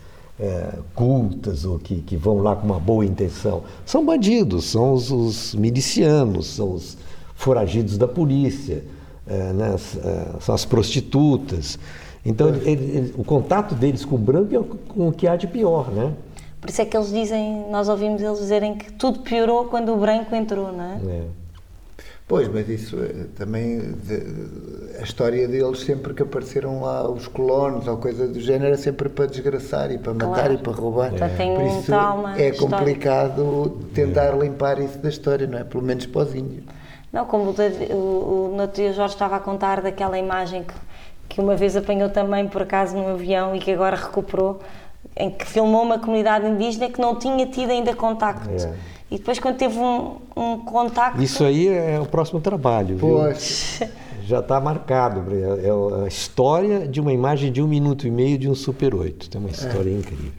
é, 0.41 0.79
cultas 0.95 1.63
ou 1.65 1.77
que, 1.77 1.97
que 2.01 2.17
vão 2.17 2.39
lá 2.39 2.55
com 2.55 2.65
uma 2.65 2.79
boa 2.79 3.05
intenção. 3.05 3.61
São 3.85 4.03
bandidos, 4.03 4.65
são 4.65 4.93
os, 4.93 5.11
os 5.11 5.53
milicianos, 5.55 6.47
são 6.47 6.73
os 6.73 6.97
foragidos 7.35 7.97
da 7.97 8.07
polícia, 8.07 8.83
é, 9.27 9.53
né? 9.53 9.75
É, 10.03 10.39
são 10.39 10.55
as 10.55 10.65
prostitutas. 10.65 11.77
Então, 12.25 12.49
ele- 12.49 12.67
ele- 12.97 13.13
o 13.17 13.23
contato 13.23 13.75
deles 13.75 14.03
com 14.03 14.15
o 14.15 14.17
branco 14.17 14.53
é 14.55 14.59
o- 14.59 14.63
com 14.63 15.07
o 15.07 15.11
que 15.11 15.27
há 15.27 15.35
de 15.35 15.47
pior, 15.47 15.91
né? 15.91 16.11
Por 16.59 16.69
isso 16.69 16.81
é 16.81 16.85
que 16.85 16.95
eles 16.95 17.09
dizem, 17.11 17.65
nós 17.71 17.89
ouvimos 17.89 18.21
eles 18.21 18.37
dizerem 18.39 18.75
que 18.75 18.91
tudo 18.93 19.19
piorou 19.19 19.65
quando 19.65 19.91
o 19.93 19.97
branco 19.97 20.35
entrou, 20.35 20.71
não 20.71 20.83
é? 20.83 20.99
É. 21.07 21.23
Pois, 22.31 22.47
mas 22.47 22.69
isso 22.69 22.97
eh, 23.03 23.25
também, 23.35 23.91
de- 24.07 24.97
a 24.99 25.03
história 25.03 25.45
deles, 25.49 25.81
sempre 25.81 26.13
que 26.13 26.23
apareceram 26.23 26.79
lá 26.81 27.09
os 27.09 27.27
colonos 27.27 27.85
ou 27.89 27.97
coisa 27.97 28.25
do 28.25 28.39
género, 28.39 28.67
era 28.67 28.77
sempre 28.77 29.09
para 29.09 29.25
desgraçar 29.25 29.91
e 29.91 29.97
para 29.97 30.13
matar 30.13 30.27
Claro. 30.35 30.53
e 30.53 30.57
para 30.57 30.71
roubar. 30.71 31.09
Portanto, 31.09 31.35
tem 31.35 31.53
Por 31.55 31.63
isso 31.65 31.83
trauma 31.87 32.39
é 32.39 32.49
histórico. 32.49 32.77
complicado 32.77 33.79
tentar 33.93 34.31
limpar 34.37 34.79
isso 34.79 34.97
da 34.99 35.09
história, 35.09 35.45
não 35.45 35.59
é? 35.59 35.65
Pelo 35.65 35.83
menos 35.83 36.05
para 36.05 36.21
os 36.21 36.33
índios. 36.33 36.63
Não, 37.11 37.25
como 37.25 37.51
o, 37.51 37.93
o, 37.93 37.95
o 37.95 38.55
o 38.55 38.93
Jorge 38.93 39.13
estava 39.13 39.35
a 39.35 39.39
contar 39.41 39.81
daquela 39.81 40.17
imagem 40.17 40.63
que, 40.63 40.73
que 41.27 41.41
uma 41.41 41.57
vez 41.57 41.75
apanhou 41.75 42.09
também 42.09 42.47
por 42.47 42.61
acaso 42.61 42.95
num 42.95 43.09
avião 43.09 43.53
e 43.53 43.59
que 43.59 43.71
agora 43.73 43.97
recuperou, 43.97 44.61
em 45.15 45.29
que 45.29 45.45
filmou 45.45 45.83
uma 45.83 45.99
comunidade 45.99 46.45
indígena 46.47 46.89
que 46.89 46.99
não 46.99 47.15
tinha 47.15 47.45
tido 47.47 47.69
ainda 47.71 47.93
contacto. 47.95 48.49
É. 48.49 48.73
E 49.09 49.17
depois 49.17 49.39
quando 49.39 49.57
teve 49.57 49.77
um, 49.77 50.15
um 50.35 50.57
contacto... 50.59 51.21
Isso 51.21 51.43
aí 51.43 51.67
é 51.67 51.99
o 51.99 52.05
próximo 52.05 52.39
trabalho, 52.39 52.95
viu? 52.97 53.09
Pois, 53.09 53.81
Já 54.25 54.39
está 54.39 54.61
marcado. 54.61 55.25
É 55.35 55.67
é 55.67 56.05
a 56.05 56.07
história 56.07 56.87
de 56.87 57.01
uma 57.01 57.11
imagem 57.11 57.51
de 57.51 57.61
um 57.61 57.67
minuto 57.67 58.07
e 58.07 58.11
meio 58.11 58.37
de 58.37 58.47
um 58.49 58.55
Super 58.55 58.95
8. 58.95 59.29
Tem 59.29 59.41
uma 59.41 59.49
história 59.49 59.89
incrível. 59.91 60.31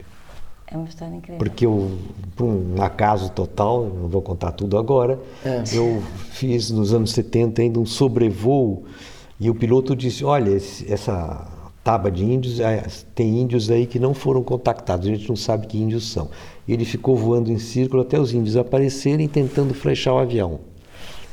É 0.65 0.75
uma 0.75 0.87
história 0.87 1.13
incrível. 1.13 1.37
Porque 1.37 1.67
eu, 1.67 1.91
por 2.35 2.45
um 2.45 2.81
acaso 2.81 3.29
total, 3.29 3.83
não 3.83 4.07
vou 4.09 4.23
contar 4.23 4.53
tudo 4.53 4.79
agora, 4.79 5.19
É. 5.45 5.61
eu 5.71 6.01
fiz 6.31 6.71
nos 6.71 6.91
anos 6.91 7.11
70 7.11 7.61
ainda 7.61 7.79
um 7.79 7.85
sobrevoo 7.85 8.85
e 9.39 9.51
o 9.51 9.53
piloto 9.53 9.95
disse, 9.95 10.25
olha, 10.25 10.49
esse- 10.49 10.91
essa 10.91 11.45
tábua 11.83 12.09
de 12.09 12.23
índios, 12.23 12.59
eh, 12.59 12.85
tem 13.13 13.41
índios 13.41 13.69
aí 13.69 13.85
que 13.85 13.99
não 13.99 14.13
foram 14.13 14.41
contactados, 14.41 15.07
a 15.07 15.11
gente 15.11 15.27
não 15.27 15.35
sabe 15.35 15.67
que 15.67 15.77
índios 15.77 16.09
são. 16.11 16.29
E 16.67 16.73
ele 16.73 16.85
ficou 16.85 17.15
voando 17.17 17.51
em 17.51 17.59
círculo 17.59 18.01
até 18.03 18.19
os 18.19 18.33
índios 18.33 18.55
aparecerem 18.55 19.27
tentando 19.27 19.73
flechar 19.73 20.13
o 20.13 20.17
avião. 20.19 20.59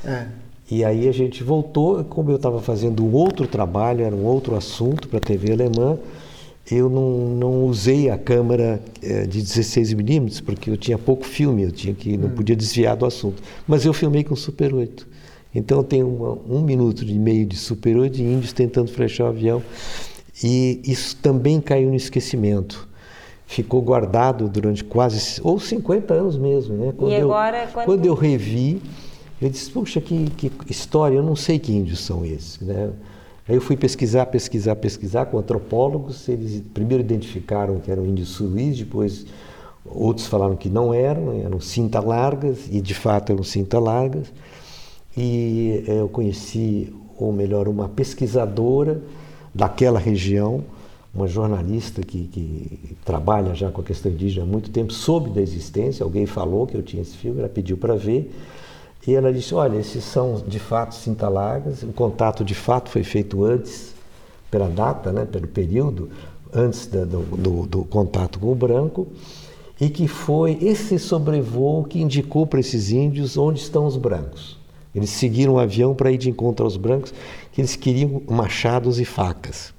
é. 0.04 0.26
E 0.72 0.84
aí 0.84 1.08
a 1.08 1.12
gente 1.12 1.42
voltou, 1.42 2.04
como 2.04 2.30
eu 2.30 2.36
estava 2.36 2.60
fazendo 2.60 3.04
um 3.04 3.12
outro 3.12 3.44
trabalho, 3.48 4.04
era 4.04 4.14
um 4.14 4.24
outro 4.24 4.54
assunto 4.54 5.08
para 5.08 5.18
a 5.18 5.20
TV 5.20 5.50
alemã, 5.52 5.98
eu 6.70 6.88
não, 6.88 7.10
não 7.34 7.64
usei 7.64 8.08
a 8.08 8.16
câmera 8.16 8.80
eh, 9.02 9.26
de 9.26 9.42
16 9.42 9.92
milímetros 9.94 10.40
porque 10.40 10.70
eu 10.70 10.76
tinha 10.76 10.96
pouco 10.96 11.24
filme, 11.26 11.64
eu 11.64 11.72
tinha 11.72 11.92
que 11.92 12.16
não 12.16 12.30
podia 12.30 12.54
desviar 12.54 12.96
do 12.96 13.04
assunto. 13.04 13.42
Mas 13.66 13.84
eu 13.84 13.92
filmei 13.92 14.22
com 14.22 14.36
Super 14.36 14.72
8. 14.72 15.08
Então 15.52 15.78
eu 15.78 15.82
tenho 15.82 16.06
uma- 16.06 16.38
um 16.48 16.62
minuto 16.62 17.02
e 17.04 17.18
meio 17.18 17.44
de 17.44 17.56
Super 17.56 17.96
8 17.96 18.14
de 18.18 18.22
índios 18.22 18.52
tentando 18.52 18.92
flechar 18.92 19.24
o 19.24 19.28
avião. 19.30 19.60
E 20.42 20.80
isso 20.84 21.16
também 21.16 21.60
caiu 21.60 21.88
no 21.90 21.96
esquecimento. 21.96 22.88
Ficou 23.46 23.82
guardado 23.82 24.48
durante 24.48 24.84
quase, 24.84 25.40
ou 25.42 25.58
50 25.58 26.14
anos 26.14 26.38
mesmo, 26.38 26.76
né? 26.76 26.92
Quando 26.96 27.12
eu- 27.12 27.32
agora, 27.32 27.68
quando- 27.72 27.84
quando 27.86 28.06
eu 28.06 28.14
revi, 28.14 28.80
eu 29.42 29.48
disse, 29.50 29.70
puxa, 29.70 30.00
que, 30.00 30.30
que 30.30 30.50
história, 30.70 31.16
eu 31.16 31.22
não 31.22 31.34
sei 31.36 31.58
que 31.58 31.72
índios 31.72 32.00
são 32.00 32.24
esses. 32.24 32.60
Né? 32.60 32.90
Aí 33.48 33.56
eu 33.56 33.60
fui 33.60 33.76
pesquisar, 33.76 34.26
pesquisar, 34.26 34.76
pesquisar 34.76 35.26
com 35.26 35.36
antropólogos, 35.38 36.28
eles 36.28 36.62
primeiro 36.72 37.02
identificaram 37.02 37.80
que 37.80 37.90
eram 37.90 38.06
índios 38.06 38.28
suís, 38.28 38.78
depois 38.78 39.26
outros 39.84 40.26
falaram 40.28 40.54
que 40.54 40.68
não 40.68 40.94
eram, 40.94 41.32
eram 41.32 41.58
cinta 41.60 41.98
largas, 42.00 42.68
e 42.70 42.80
de 42.80 42.94
fato 42.94 43.32
eram 43.32 43.42
cinta 43.42 43.80
largas. 43.80 44.32
E 45.16 45.82
eh, 45.88 46.00
eu 46.00 46.08
conheci, 46.08 46.94
ou 47.18 47.32
melhor, 47.32 47.66
uma 47.66 47.88
pesquisadora 47.88 49.02
daquela 49.54 49.98
região, 49.98 50.62
uma 51.12 51.26
jornalista 51.26 52.02
que, 52.02 52.24
que 52.28 52.96
trabalha 53.04 53.54
já 53.54 53.70
com 53.70 53.80
a 53.80 53.84
questão 53.84 54.12
indígena 54.12 54.44
há 54.44 54.48
muito 54.48 54.70
tempo, 54.70 54.92
soube 54.92 55.30
da 55.30 55.40
existência, 55.40 56.04
alguém 56.04 56.24
falou 56.26 56.66
que 56.66 56.76
eu 56.76 56.82
tinha 56.82 57.02
esse 57.02 57.16
filme, 57.16 57.40
ela 57.40 57.48
pediu 57.48 57.76
para 57.76 57.96
ver, 57.96 58.32
e 59.06 59.14
ela 59.14 59.32
disse, 59.32 59.54
olha, 59.54 59.78
esses 59.78 60.04
são 60.04 60.42
de 60.46 60.58
fato 60.58 60.94
cinta 60.94 61.28
largas, 61.28 61.82
o 61.82 61.88
contato 61.88 62.44
de 62.44 62.54
fato 62.54 62.90
foi 62.90 63.02
feito 63.02 63.42
antes, 63.44 63.94
pela 64.50 64.68
data, 64.68 65.12
né, 65.12 65.24
pelo 65.24 65.48
período, 65.48 66.10
antes 66.52 66.86
da- 66.86 67.04
do, 67.04 67.22
do- 67.22 67.66
do 67.66 67.84
contato 67.84 68.38
com 68.38 68.52
o 68.52 68.54
branco, 68.54 69.06
e 69.80 69.88
que 69.88 70.06
foi 70.06 70.58
esse 70.60 70.98
sobrevoo 70.98 71.84
que 71.84 72.00
indicou 72.00 72.46
para 72.46 72.60
esses 72.60 72.90
índios 72.92 73.36
onde 73.38 73.60
estão 73.60 73.86
os 73.86 73.96
brancos. 73.96 74.58
Eles 74.94 75.10
seguiram 75.10 75.54
o 75.54 75.58
avião 75.58 75.94
para 75.94 76.10
ir 76.12 76.18
de 76.18 76.28
encontro 76.28 76.64
aos 76.64 76.76
brancos, 76.76 77.14
que 77.52 77.60
eles 77.60 77.76
queriam 77.76 78.22
machados 78.28 79.00
e 79.00 79.04
facas. 79.04 79.72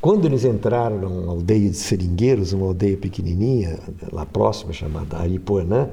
Quando 0.00 0.24
eles 0.24 0.44
entraram 0.44 0.98
numa 0.98 1.32
aldeia 1.32 1.68
de 1.68 1.76
seringueiros, 1.76 2.52
uma 2.52 2.66
aldeia 2.66 2.96
pequenininha, 2.96 3.78
lá 4.10 4.24
próxima, 4.24 4.72
chamada 4.72 5.18
Aripuanã, 5.18 5.90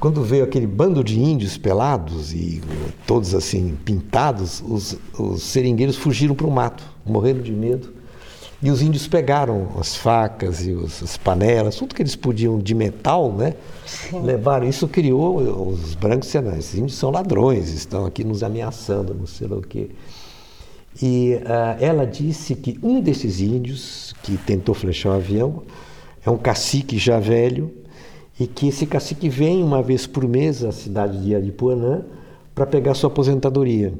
quando 0.00 0.24
veio 0.24 0.42
aquele 0.42 0.66
bando 0.66 1.04
de 1.04 1.20
índios 1.20 1.56
pelados 1.56 2.32
e 2.32 2.60
todos 3.06 3.32
assim 3.36 3.76
pintados, 3.84 4.60
os, 4.66 4.98
os 5.16 5.44
seringueiros 5.44 5.96
fugiram 5.96 6.34
para 6.34 6.48
o 6.48 6.50
mato, 6.50 6.82
morrendo 7.06 7.40
de 7.40 7.52
medo. 7.52 8.01
E 8.62 8.70
os 8.70 8.80
índios 8.80 9.08
pegaram 9.08 9.68
as 9.80 9.96
facas 9.96 10.64
e 10.64 10.70
os- 10.70 11.02
as 11.02 11.16
panelas, 11.16 11.74
tudo 11.74 11.94
que 11.96 12.02
eles 12.02 12.14
podiam 12.14 12.58
de 12.60 12.74
metal, 12.74 13.32
né? 13.32 13.54
Levaram. 14.22 14.68
Isso 14.68 14.86
criou 14.86 15.38
os 15.68 15.94
brancos 15.96 16.34
"Ah, 16.36 16.56
esses 16.56 16.74
índios 16.76 16.94
são 16.94 17.10
ladrões, 17.10 17.70
estão 17.70 18.06
aqui 18.06 18.22
nos 18.22 18.42
ameaçando, 18.44 19.14
não 19.14 19.26
sei 19.26 19.48
lá 19.48 19.56
o 19.56 19.62
quê. 19.62 19.90
E 21.02 21.40
ah, 21.44 21.76
ela 21.80 22.06
disse 22.06 22.54
que 22.54 22.78
um 22.82 23.00
desses 23.00 23.40
índios 23.40 24.14
que 24.22 24.36
tentou 24.36 24.74
flechar 24.74 25.10
o 25.10 25.12
avião 25.14 25.62
é 26.24 26.30
um 26.30 26.36
cacique 26.38 26.98
já 26.98 27.18
velho 27.18 27.68
e 28.38 28.46
que 28.46 28.68
esse 28.68 28.86
cacique 28.86 29.28
vem 29.28 29.62
uma 29.64 29.82
vez 29.82 30.06
por 30.06 30.26
mês 30.28 30.62
à 30.62 30.70
cidade 30.70 31.20
de 31.20 31.34
Aripuanã 31.34 32.02
para 32.54 32.64
pegar 32.66 32.94
sua 32.94 33.08
aposentadoria. 33.08 33.92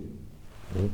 né? 0.74 0.88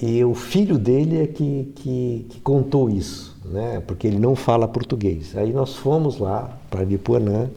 E 0.00 0.24
o 0.24 0.34
filho 0.34 0.76
dele 0.76 1.22
é 1.22 1.26
que, 1.26 1.72
que, 1.76 2.26
que 2.28 2.40
contou 2.40 2.90
isso, 2.90 3.36
né? 3.44 3.80
porque 3.86 4.06
ele 4.06 4.18
não 4.18 4.34
fala 4.34 4.66
português. 4.66 5.36
Aí 5.36 5.52
nós 5.52 5.76
fomos 5.76 6.18
lá 6.18 6.58
para 6.68 6.80
Aripuanã, 6.80 7.48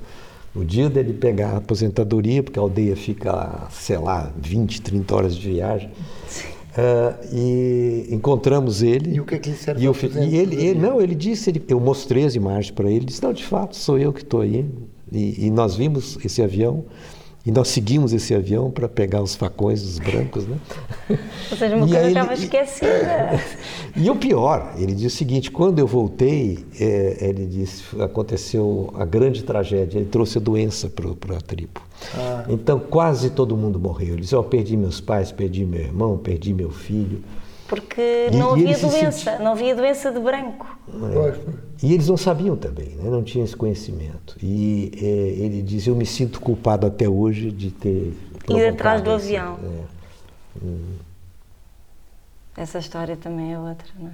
no 0.53 0.63
dia 0.63 0.89
dele 0.89 1.13
pegar 1.13 1.49
a 1.51 1.57
aposentadoria, 1.57 2.43
porque 2.43 2.59
a 2.59 2.61
aldeia 2.61 2.95
fica, 2.95 3.67
sei 3.71 3.97
lá, 3.97 4.31
20, 4.37 4.81
30 4.81 5.15
horas 5.15 5.35
de 5.35 5.49
viagem. 5.49 5.89
Ah, 6.77 7.15
e 7.33 8.07
encontramos 8.11 8.83
ele. 8.83 9.15
E 9.15 9.19
o 9.19 9.25
que 9.25 9.33
é 9.35 9.39
que 9.39 9.49
lhe 9.49 9.55
serve 9.55 9.81
E, 9.83 9.85
e 10.29 10.37
ele, 10.37 10.55
ele- 10.55 10.79
não, 10.79 11.01
ele 11.01 11.15
disse, 11.15 11.49
ele- 11.49 11.63
eu 11.67 11.79
mostrei 11.79 12.23
as 12.23 12.35
imagens 12.35 12.69
para 12.69 12.85
ele, 12.87 12.97
ele 12.97 13.05
disse, 13.05 13.21
não, 13.23 13.33
de 13.33 13.43
fato, 13.43 13.75
sou 13.75 13.97
eu 13.97 14.13
que 14.13 14.21
estou 14.21 14.41
aí. 14.41 14.63
E, 15.11 15.47
e 15.47 15.49
nós 15.49 15.75
vimos 15.75 16.17
esse 16.23 16.41
avião, 16.43 16.85
e 17.47 17.51
nós 17.51 17.69
seguimos 17.69 18.11
esse 18.11 18.35
avião 18.35 18.69
para 18.69 18.89
pegar 18.89 19.23
os 19.23 19.33
facões 19.33 19.81
dos 19.81 19.99
brancos, 19.99 20.45
né? 20.45 20.57
Ou 21.49 21.55
seja, 21.55 21.77
uma 21.77 21.87
E 21.87 21.91
coisa 21.91 22.07
estava 22.09 22.33
esquecida. 22.33 23.41
E 23.95 24.09
o 24.11 24.15
pior, 24.17 24.73
ele 24.77 24.93
diz 24.93 25.13
o 25.13 25.15
seguinte: 25.15 25.49
quando 25.49 25.79
eu 25.79 25.87
voltei, 25.87 26.65
é, 26.77 27.17
ele 27.21 27.45
disse, 27.45 27.83
aconteceu 28.01 28.93
a 28.95 29.05
grande 29.05 29.43
tragédia, 29.43 29.97
ele 29.97 30.09
trouxe 30.09 30.37
a 30.37 30.41
doença 30.41 30.89
para 30.89 31.37
a 31.37 31.41
tribo. 31.41 31.81
Ah. 32.13 32.43
Então 32.49 32.79
quase 32.79 33.29
todo 33.29 33.55
mundo 33.55 33.79
morreu. 33.79 34.09
Ele 34.09 34.21
disse: 34.21 34.35
Eu 34.35 34.43
perdi 34.43 34.75
meus 34.75 34.99
pais, 34.99 35.31
perdi 35.31 35.65
meu 35.65 35.79
irmão, 35.79 36.17
perdi 36.17 36.53
meu 36.53 36.69
filho. 36.69 37.23
Porque 37.67 38.29
E- 38.31 38.35
não 38.35 38.57
e 38.57 38.63
havia 38.73 38.77
doença, 38.89 39.39
não 39.39 39.51
havia 39.51 39.75
doença 39.75 40.11
de 40.11 40.19
branco. 40.19 40.65
Pois. 40.89 41.35
E 41.83 41.93
eles 41.93 42.07
não 42.07 42.17
sabiam 42.17 42.55
também, 42.55 42.89
né? 42.95 43.09
não 43.09 43.21
tinham 43.23 43.43
esse 43.45 43.55
conhecimento. 43.55 44.35
E 44.41 44.91
é, 44.95 45.05
ele 45.43 45.61
diz: 45.61 45.85
Eu 45.85 45.95
me 45.95 46.05
sinto 46.05 46.39
culpado 46.39 46.87
até 46.87 47.07
hoje 47.09 47.51
de 47.51 47.71
ter. 47.71 48.13
Ir 48.49 48.67
atrás 48.69 49.01
do 49.01 49.11
esse- 49.15 49.35
avião. 49.35 49.59
é. 49.63 49.97
Essa 52.55 52.79
história 52.79 53.15
também 53.15 53.53
é 53.53 53.59
outra, 53.59 53.85
não 53.99 54.07
é? 54.07 54.11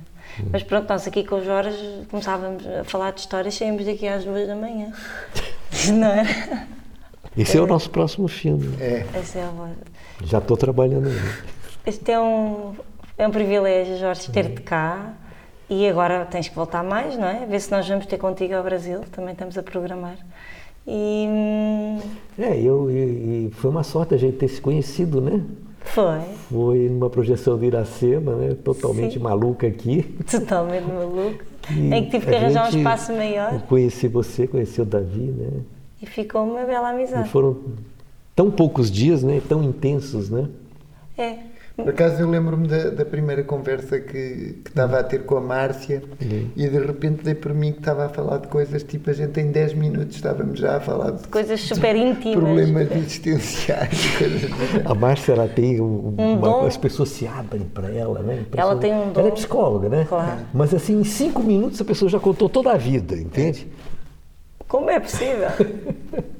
Mas 0.51 0.63
pronto, 0.63 0.89
nós 0.89 1.07
aqui 1.07 1.23
com 1.23 1.35
o 1.35 1.43
Jorge 1.45 2.03
começávamos 2.09 2.65
a 2.67 2.83
falar 2.83 3.11
de 3.11 3.21
histórias, 3.21 3.55
saímos 3.55 3.85
daqui 3.85 4.05
às 4.05 4.25
duas 4.25 4.45
da 4.47 4.55
manhã. 4.55 4.91
Não 5.93 6.07
é? 6.07 6.67
Esse 7.37 7.57
é 7.57 7.61
o 7.61 7.65
nosso 7.67 7.89
próximo 7.89 8.27
filme. 8.27 8.75
É. 8.81 9.05
Esse 9.19 9.37
é 9.39 9.45
o... 9.45 9.69
Já 10.25 10.37
estou 10.39 10.55
trabalhando 10.57 11.05
nele. 11.09 11.19
Este 11.85 12.11
é 12.11 12.19
um, 12.19 12.75
é 13.17 13.27
um 13.27 13.31
privilégio, 13.31 13.97
Jorge, 13.97 14.31
ter-te 14.31 14.61
cá. 14.61 15.13
E 15.69 15.87
agora 15.87 16.25
tens 16.25 16.47
que 16.49 16.55
voltar 16.55 16.83
mais, 16.83 17.17
não 17.17 17.27
é? 17.27 17.45
Ver 17.45 17.59
se 17.59 17.71
nós 17.71 17.87
vamos 17.87 18.05
ter 18.05 18.17
contigo 18.17 18.53
ao 18.53 18.63
Brasil, 18.63 18.99
também 19.11 19.31
estamos 19.33 19.57
a 19.57 19.63
programar. 19.63 20.17
E 20.85 21.25
hum, 21.29 21.99
É, 22.37 22.59
eu, 22.59 22.91
e, 22.91 23.47
e 23.47 23.51
foi 23.53 23.71
uma 23.71 23.83
sorte 23.83 24.13
a 24.13 24.17
gente 24.17 24.37
ter 24.37 24.47
se 24.49 24.59
conhecido, 24.61 25.21
né? 25.21 25.41
foi 25.85 26.19
Foi 26.49 26.89
numa 26.89 27.09
projeção 27.09 27.57
de 27.57 27.65
Iracema, 27.65 28.35
né? 28.35 28.55
Totalmente 28.63 29.13
Sim. 29.13 29.19
maluca 29.19 29.65
aqui. 29.67 30.03
totalmente 30.29 30.85
maluco. 30.87 31.43
E 31.71 31.93
em 31.93 32.03
que 32.05 32.11
tive 32.11 32.25
que 32.27 32.35
arranjar 32.35 32.65
um 32.65 32.77
espaço 32.77 33.13
maior 33.13 33.53
Eu 33.53 33.59
conheci 33.61 34.07
você, 34.07 34.45
conheci 34.47 34.81
o 34.81 34.85
Davi, 34.85 35.21
né? 35.31 35.61
e 36.01 36.05
ficou 36.05 36.43
uma 36.43 36.65
bela 36.65 36.89
E 36.91 36.95
amizade. 36.95 37.29
foram 37.29 37.57
tão 38.35 38.51
poucos 38.51 38.91
dias, 38.91 39.23
né? 39.23 39.41
Tão 39.47 39.63
intensos, 39.63 40.29
né? 40.29 40.49
É. 41.17 41.37
Por 41.75 41.89
acaso 41.89 42.21
eu 42.21 42.29
lembro-me 42.29 42.67
da, 42.67 42.91
da 42.91 43.03
primeira 43.03 43.43
conversa 43.43 43.99
que, 43.99 44.59
que 44.63 44.69
estava 44.69 44.99
a 44.99 45.03
ter 45.03 45.23
com 45.25 45.37
a 45.37 45.41
Márcia 45.41 46.03
Uhum. 46.21 46.49
e 46.55 46.67
de 46.69 46.77
repente 46.79 47.23
dei 47.23 47.33
por 47.33 47.51
mim 47.51 47.71
que 47.71 47.79
estava 47.79 48.05
a 48.05 48.09
falar 48.09 48.37
de 48.37 48.47
coisas 48.47 48.83
tipo 48.83 49.09
a 49.09 49.13
gente 49.13 49.39
em 49.39 49.51
10 49.51 49.73
minutos 49.73 50.15
estávamos 50.15 50.59
já 50.59 50.77
a 50.77 50.79
falar 50.79 51.11
de 51.11 51.27
Coisas 51.27 51.59
super 51.61 51.95
íntimas. 51.95 52.35
problemas 52.35 52.91
existenciais 52.91 54.05
coisas. 54.17 54.51
A 54.85 54.93
Márcia, 54.93 55.31
ela 55.33 55.47
tem 55.47 55.81
um, 55.81 56.13
Um 56.15 56.33
uma, 56.33 56.47
dom. 56.47 56.65
as 56.67 56.77
pessoas 56.77 57.09
se 57.09 57.25
abrem 57.25 57.63
para 57.63 57.89
ela, 57.89 58.19
né? 58.21 58.33
A 58.33 58.61
Ela 58.61 58.75
pessoa- 58.75 58.75
tem 58.77 58.93
um 58.93 59.11
dom. 59.11 59.19
Ela 59.21 59.29
é 59.29 59.31
psicóloga, 59.31 59.89
né? 59.89 60.05
Claro. 60.07 60.41
Mas 60.53 60.73
assim, 60.75 60.99
em 60.99 61.03
cinco 61.03 61.41
minutos 61.41 61.81
a 61.81 61.85
pessoa 61.85 62.07
já 62.07 62.19
contou 62.19 62.47
toda 62.47 62.71
a 62.71 62.77
vida, 62.77 63.15
entende? 63.15 63.67
Como 64.67 64.89
é 64.91 64.99
possível? 64.99 65.47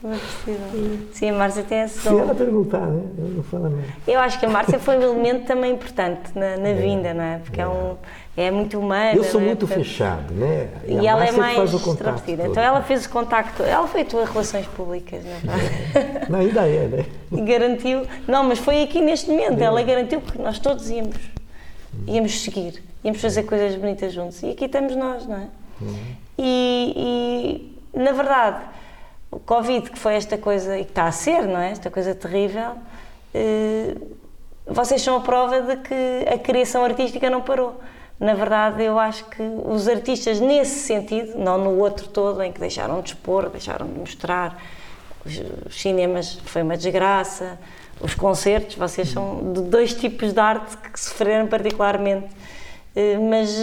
Como 0.00 0.14
é 0.14 0.16
possível? 0.16 0.98
Sim, 1.12 1.30
a 1.30 1.32
Márcia 1.34 1.62
tem 1.62 1.82
esse 1.82 2.00
Se 2.00 2.08
dom. 2.08 2.20
ela 2.20 2.34
perguntar, 2.34 2.86
né? 2.86 3.02
Ela 3.18 3.28
não 3.60 3.70
nada. 3.70 3.84
Eu 4.08 4.18
acho 4.20 4.40
que 4.40 4.46
a 4.46 4.48
Márcia 4.48 4.78
foi 4.78 4.96
um 4.96 5.02
elemento 5.02 5.44
também 5.44 5.72
importante 5.72 6.30
na, 6.34 6.56
na 6.56 6.72
vinda, 6.72 7.12
não 7.12 7.22
é? 7.22 7.38
Porque 7.38 7.60
é, 7.60 7.68
um, 7.68 7.96
é 8.34 8.50
muito 8.50 8.78
humana. 8.78 9.14
Eu 9.14 9.24
sou 9.24 9.42
é? 9.42 9.44
muito 9.44 9.66
Portanto, 9.66 9.84
fechado, 9.84 10.32
né? 10.32 10.70
E, 10.86 11.06
a 11.06 11.10
ela 11.10 11.26
é 11.26 11.32
mais 11.32 11.74
extrovertida. 11.74 12.46
Então 12.46 12.62
ela 12.62 12.82
fez 12.82 13.04
o 13.04 13.10
contacto, 13.10 13.62
ela 13.62 13.86
foi 13.86 14.00
a 14.00 14.04
tua 14.06 14.24
relações 14.24 14.66
públicas, 14.68 15.22
não 15.22 15.52
é? 15.52 16.26
Não, 16.30 16.38
ainda 16.38 16.66
é, 16.66 16.86
né? 16.86 17.04
e 17.30 17.40
garantiu. 17.42 18.06
Não, 18.26 18.42
mas 18.42 18.58
foi 18.58 18.82
aqui 18.82 19.02
neste 19.02 19.30
momento. 19.30 19.60
Ela 19.60 19.82
garantiu 19.82 20.22
que 20.22 20.40
nós 20.40 20.58
todos 20.58 20.88
íamos, 20.88 21.16
íamos 22.06 22.40
seguir, 22.40 22.82
íamos 23.04 23.20
fazer 23.20 23.42
coisas 23.42 23.74
bonitas 23.74 24.14
juntos. 24.14 24.42
E 24.42 24.52
aqui 24.52 24.64
estamos 24.64 24.96
nós, 24.96 25.26
não 25.26 25.36
é? 25.36 25.46
E, 26.38 27.74
e, 27.94 27.98
na 27.98 28.12
verdade, 28.12 28.60
o 29.30 29.38
Covid, 29.38 29.90
que 29.90 29.98
foi 29.98 30.14
esta 30.14 30.36
coisa, 30.36 30.78
e 30.78 30.84
que 30.84 30.90
está 30.90 31.04
a 31.04 31.12
ser, 31.12 31.42
não 31.42 31.60
é? 31.60 31.70
Esta 31.70 31.90
coisa 31.90 32.14
terrível, 32.14 32.72
eh, 33.32 33.94
vocês 34.66 35.02
são 35.02 35.16
a 35.16 35.20
prova 35.20 35.60
de 35.60 35.76
que 35.78 36.26
a 36.28 36.38
criação 36.38 36.84
artística 36.84 37.28
não 37.30 37.42
parou. 37.42 37.80
Na 38.18 38.34
verdade, 38.34 38.82
eu 38.82 38.98
acho 38.98 39.24
que 39.26 39.42
os 39.64 39.88
artistas, 39.88 40.40
nesse 40.40 40.80
sentido, 40.80 41.38
não 41.38 41.56
no 41.56 41.78
outro 41.78 42.08
todo, 42.08 42.42
em 42.42 42.52
que 42.52 42.60
deixaram 42.60 43.00
de 43.00 43.10
expor, 43.10 43.48
deixaram 43.48 43.86
de 43.86 43.98
mostrar, 43.98 44.62
os, 45.24 45.40
cinemas 45.74 46.38
foi 46.44 46.62
uma 46.62 46.76
desgraça, 46.76 47.58
os 48.00 48.14
concertos, 48.14 48.76
vocês 48.76 49.08
são 49.08 49.52
de 49.52 49.62
dois 49.62 49.94
tipos 49.94 50.32
de 50.32 50.40
arte 50.40 50.76
que 50.76 51.00
sofreram 51.00 51.46
particularmente. 51.46 52.28
Eh, 52.94 53.16
Mas, 53.18 53.56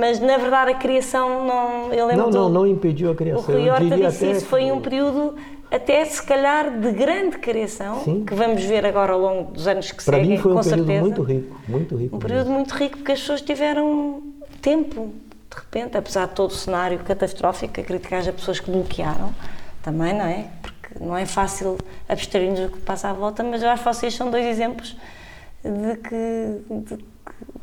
mas 0.00 0.20
na 0.20 0.36
verdade 0.36 0.70
a 0.72 0.74
criação 0.74 1.44
não. 1.46 1.92
Eu 1.92 2.06
lembro 2.06 2.24
Não, 2.24 2.30
não, 2.30 2.48
não 2.48 2.66
impediu 2.66 3.08
a 3.08 3.12
o 3.12 3.14
criação. 3.14 3.42
Rui 3.54 3.68
Eu 3.68 3.72
Horta 3.74 3.96
disse 3.96 4.30
isso, 4.30 4.46
foi 4.46 4.70
um 4.70 4.80
período 4.80 5.34
até 5.70 6.04
se 6.04 6.22
calhar 6.22 6.78
de 6.78 6.92
grande 6.92 7.36
criação, 7.38 8.02
Sim. 8.02 8.24
que 8.24 8.34
vamos 8.34 8.62
ver 8.64 8.86
agora 8.86 9.12
ao 9.12 9.20
longo 9.20 9.52
dos 9.52 9.66
anos 9.66 9.90
que 9.90 10.02
Para 10.02 10.16
seguem, 10.16 10.30
mim 10.30 10.38
foi 10.38 10.52
um 10.52 10.54
com 10.54 10.62
período 10.62 10.78
certeza. 10.86 11.00
muito 11.04 11.22
rico, 11.22 11.60
muito 11.68 11.96
rico. 11.96 12.16
Um 12.16 12.18
período 12.18 12.50
muito 12.50 12.74
rico 12.74 12.96
porque 12.98 13.12
as 13.12 13.20
pessoas 13.20 13.42
tiveram 13.42 14.22
tempo, 14.62 15.12
de 15.50 15.56
repente, 15.56 15.96
apesar 15.98 16.28
de 16.28 16.34
todo 16.34 16.50
o 16.52 16.54
cenário 16.54 16.98
catastrófico, 17.00 17.78
acredito 17.80 18.08
que 18.08 18.14
haja 18.14 18.32
pessoas 18.32 18.60
que 18.60 18.70
bloquearam 18.70 19.34
também, 19.82 20.14
não 20.14 20.24
é? 20.24 20.46
Porque 20.62 21.04
não 21.04 21.16
é 21.16 21.26
fácil 21.26 21.76
abstrair-nos 22.08 22.60
do 22.60 22.68
que 22.70 22.78
passa 22.78 23.10
à 23.10 23.12
volta, 23.12 23.42
mas 23.42 23.62
eu 23.62 23.68
acho 23.68 23.82
que 23.82 23.92
vocês 23.92 24.14
são 24.14 24.30
dois 24.30 24.46
exemplos 24.46 24.96
de 25.62 25.96
que, 25.96 26.60
de 26.70 26.96
que 26.96 27.04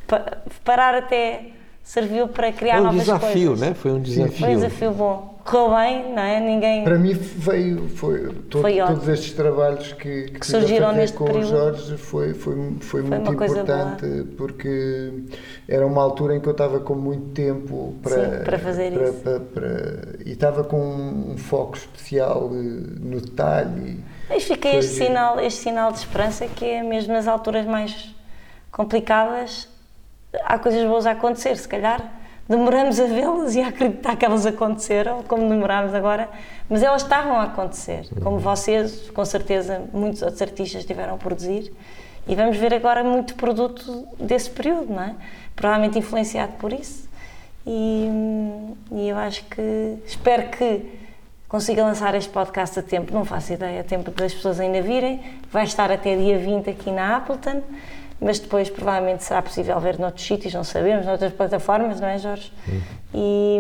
pa- 0.07 0.37
parar 0.63 0.95
até 0.95 1.47
serviu 1.83 2.27
para 2.27 2.51
criar 2.51 2.73
Foi 2.77 2.81
um 2.81 2.85
novas 2.85 3.01
desafio, 3.01 3.47
coisas. 3.49 3.59
né? 3.59 3.73
Foi 3.75 3.91
um 3.91 3.99
desafio. 4.01 4.31
Foi 4.37 4.49
um 4.49 4.55
desafio 4.55 4.91
bom. 4.91 5.35
Correu 5.45 5.75
bem, 5.75 6.11
não 6.15 6.23
é? 6.23 6.39
Ninguém. 6.39 6.83
Para 6.83 6.97
mim 6.97 7.13
veio, 7.13 7.87
foi, 7.89 8.33
todo- 8.49 8.61
Foi 8.63 8.81
ótimo. 8.81 8.97
todos 8.97 9.09
estes 9.13 9.33
trabalhos 9.33 9.93
que, 9.93 10.23
que, 10.23 10.39
Que 10.39 10.45
surgiram 10.47 10.91
neste 10.91 11.15
com 11.15 11.25
período. 11.25 11.45
o 11.45 11.47
Jorge 11.49 11.97
foi, 11.97 12.33
foi, 12.33 12.55
foi, 12.81 13.01
muito 13.03 13.29
uma 13.29 13.35
coisa 13.35 13.59
importante 13.61 14.23
porque 14.35 15.13
era 15.69 15.85
uma 15.85 16.01
altura 16.01 16.35
em 16.35 16.39
que 16.39 16.47
eu 16.47 16.51
estava 16.51 16.79
com 16.79 16.95
muito 16.95 17.29
tempo 17.35 17.93
para, 18.01 18.37
Sim, 18.39 18.43
para 18.43 18.57
fazer 18.57 18.91
para- 18.91 19.03
isso. 19.03 19.19
para- 19.21 19.39
para- 19.39 19.99
e 20.25 20.31
estava 20.31 20.63
com 20.63 20.79
um 20.81 21.37
foco 21.37 21.77
especial 21.77 22.49
eh, 22.51 22.55
no 22.99 23.21
detalhe. 23.21 24.03
Mas 24.27 24.43
fica 24.45 24.67
Foi 24.67 24.79
este 24.79 24.93
sinal, 24.95 25.39
este 25.39 25.61
sinal 25.61 25.91
de 25.91 25.99
esperança 25.99 26.47
que 26.47 26.65
é 26.65 26.81
mesmo 26.81 27.13
nas 27.13 27.27
alturas 27.27 27.67
mais 27.67 28.15
complicadas 28.71 29.67
há 30.43 30.57
coisas 30.59 30.83
boas 30.87 31.05
a 31.05 31.11
acontecer, 31.11 31.57
se 31.57 31.67
calhar. 31.67 32.01
Demoramos 32.47 32.99
a 32.99 33.05
vê-las 33.05 33.55
e 33.55 33.61
a 33.61 33.69
acreditar 33.69 34.15
que 34.15 34.23
elas 34.23 34.45
aconteceram, 34.45 35.23
como 35.23 35.49
demorámos 35.49 35.95
agora, 35.95 36.29
mas 36.69 36.83
elas 36.83 37.01
estavam 37.01 37.37
a 37.37 37.43
acontecer, 37.43 38.07
como 38.21 38.37
vocês, 38.37 39.09
com 39.09 39.25
certeza, 39.25 39.81
muitos 39.91 40.21
outros 40.21 40.41
artistas 40.43 40.85
tiveram 40.85 41.15
a 41.15 41.17
produzir. 41.17 41.73
E 42.27 42.35
vamos 42.35 42.57
ver 42.57 42.73
agora 42.73 43.03
muito 43.03 43.35
produto 43.35 44.07
desse 44.19 44.49
período, 44.49 44.93
não 44.93 45.01
é? 45.01 45.15
Provavelmente 45.55 45.97
influenciado 45.97 46.53
por 46.53 46.71
isso. 46.71 47.07
E, 47.65 48.07
e 48.91 49.09
eu 49.09 49.17
acho 49.17 49.43
que, 49.45 49.97
espero 50.05 50.49
que 50.49 50.85
consiga 51.47 51.83
lançar 51.83 52.13
este 52.15 52.29
podcast 52.29 52.79
a 52.79 52.83
tempo, 52.83 53.13
não 53.13 53.25
faço 53.25 53.53
ideia, 53.53 53.81
a 53.81 53.83
tempo 53.83 54.11
das 54.11 54.33
pessoas 54.33 54.59
ainda 54.59 54.81
virem. 54.81 55.21
Vai 55.51 55.63
estar 55.63 55.91
até 55.91 56.15
dia 56.15 56.37
20 56.37 56.69
aqui 56.69 56.91
na 56.91 57.17
Appleton, 57.17 57.61
mas 58.19 58.39
depois 58.39 58.69
provavelmente 58.69 59.23
será 59.23 59.41
possível 59.41 59.79
ver 59.79 59.99
noutros 59.99 60.25
sítios, 60.25 60.53
não 60.53 60.63
sabemos, 60.63 61.05
noutras 61.05 61.33
plataformas, 61.33 61.99
não 61.99 62.07
é, 62.07 62.17
Jorge? 62.17 62.51
E, 63.13 63.59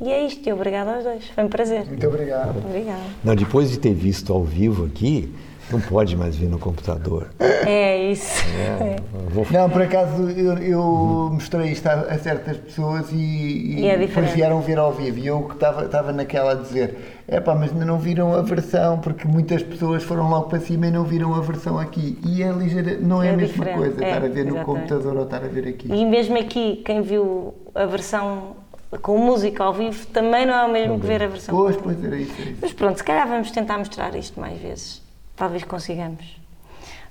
e 0.00 0.10
é 0.10 0.26
isto, 0.26 0.48
e 0.48 0.52
obrigado 0.52 0.88
aos 0.88 1.04
dois, 1.04 1.26
foi 1.28 1.44
um 1.44 1.48
prazer. 1.48 1.84
Muito 1.86 2.06
obrigado. 2.06 2.56
Obrigada. 2.58 3.02
Não, 3.22 3.34
depois 3.34 3.70
de 3.70 3.78
ter 3.78 3.92
visto 3.92 4.32
ao 4.32 4.42
vivo 4.42 4.86
aqui, 4.86 5.32
não 5.72 5.80
pode 5.80 6.16
mais 6.16 6.36
vir 6.36 6.48
no 6.48 6.58
computador. 6.58 7.28
É 7.38 8.10
isso. 8.10 8.42
É, 8.58 8.96
eu 9.14 9.30
vou 9.30 9.46
Não, 9.50 9.68
por 9.70 9.82
acaso 9.82 10.28
eu, 10.30 10.58
eu 10.58 11.30
mostrei 11.32 11.70
isto 11.72 11.86
a, 11.86 11.92
a 11.92 12.18
certas 12.18 12.56
pessoas 12.56 13.10
e, 13.12 13.80
E 13.80 13.86
é 13.86 13.96
depois 13.96 14.30
vieram 14.30 14.60
ver 14.60 14.78
ao 14.78 14.92
vivo 14.92 15.18
e 15.18 15.26
eu 15.26 15.42
que 15.42 15.54
estava 15.54 16.12
naquela 16.12 16.52
a 16.52 16.54
dizer 16.54 16.96
é 17.28 17.38
pá, 17.38 17.54
mas 17.54 17.70
ainda 17.72 17.84
não 17.84 17.98
viram 17.98 18.34
a 18.34 18.42
versão 18.42 18.98
porque 18.98 19.26
muitas 19.28 19.62
pessoas 19.62 20.02
foram 20.02 20.28
logo 20.28 20.48
para 20.48 20.58
cima 20.58 20.86
e 20.88 20.90
não 20.90 21.04
viram 21.04 21.32
a 21.34 21.40
versão 21.40 21.78
aqui 21.78 22.18
e 22.26 22.42
é 22.42 22.50
ligeira, 22.50 22.98
não 23.00 23.22
é, 23.22 23.28
É 23.28 23.30
a 23.30 23.36
mesma 23.36 23.52
diferente, 23.64 23.78
coisa 23.78 24.04
é, 24.04 24.08
estar 24.08 24.24
a 24.24 24.28
ver 24.28 24.44
no 24.44 24.56
exatamente. 24.56 24.64
computador 24.64 25.16
ou 25.16 25.24
estar 25.24 25.44
a 25.44 25.48
ver 25.48 25.68
aqui. 25.68 25.88
E 25.92 26.04
mesmo 26.04 26.36
aqui, 26.38 26.82
quem 26.84 27.02
viu 27.02 27.54
a 27.74 27.86
versão 27.86 28.56
com 29.02 29.16
música 29.18 29.62
ao 29.62 29.72
vivo 29.72 30.04
também 30.08 30.44
não 30.44 30.54
é 30.54 30.64
o 30.64 30.72
mesmo 30.72 30.98
que 30.98 31.06
ver 31.06 31.22
a 31.22 31.28
versão 31.28 31.54
Pois, 31.54 31.76
pois 31.76 32.02
era 32.04 32.16
isso, 32.16 32.32
era 32.40 32.50
isso. 32.50 32.58
Mas 32.60 32.72
pronto, 32.72 32.96
se 32.96 33.04
calhar 33.04 33.28
vamos 33.28 33.50
tentar 33.52 33.78
mostrar 33.78 34.16
isto 34.16 34.40
mais 34.40 34.60
vezes. 34.60 35.00
Talvez 35.40 35.64
consigamos. 35.64 36.38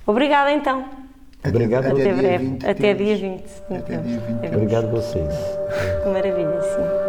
Obrigada 0.06 0.52
então. 0.52 0.84
Obrigado, 1.44 1.86
Até 1.86 1.90
Até 1.94 2.02
dia 2.04 2.14
breve. 2.14 2.44
20 2.44 2.64
Até 2.68 2.94
dia 2.94 3.16
20. 3.16 3.44
Até 3.74 3.96
dia 3.96 4.20
20. 4.20 4.44
É 4.44 4.56
Obrigado 4.56 4.84
a 4.86 4.90
vocês. 4.90 5.34
Que 6.00 6.08
maravilha, 6.08 6.62
sim. 6.62 6.99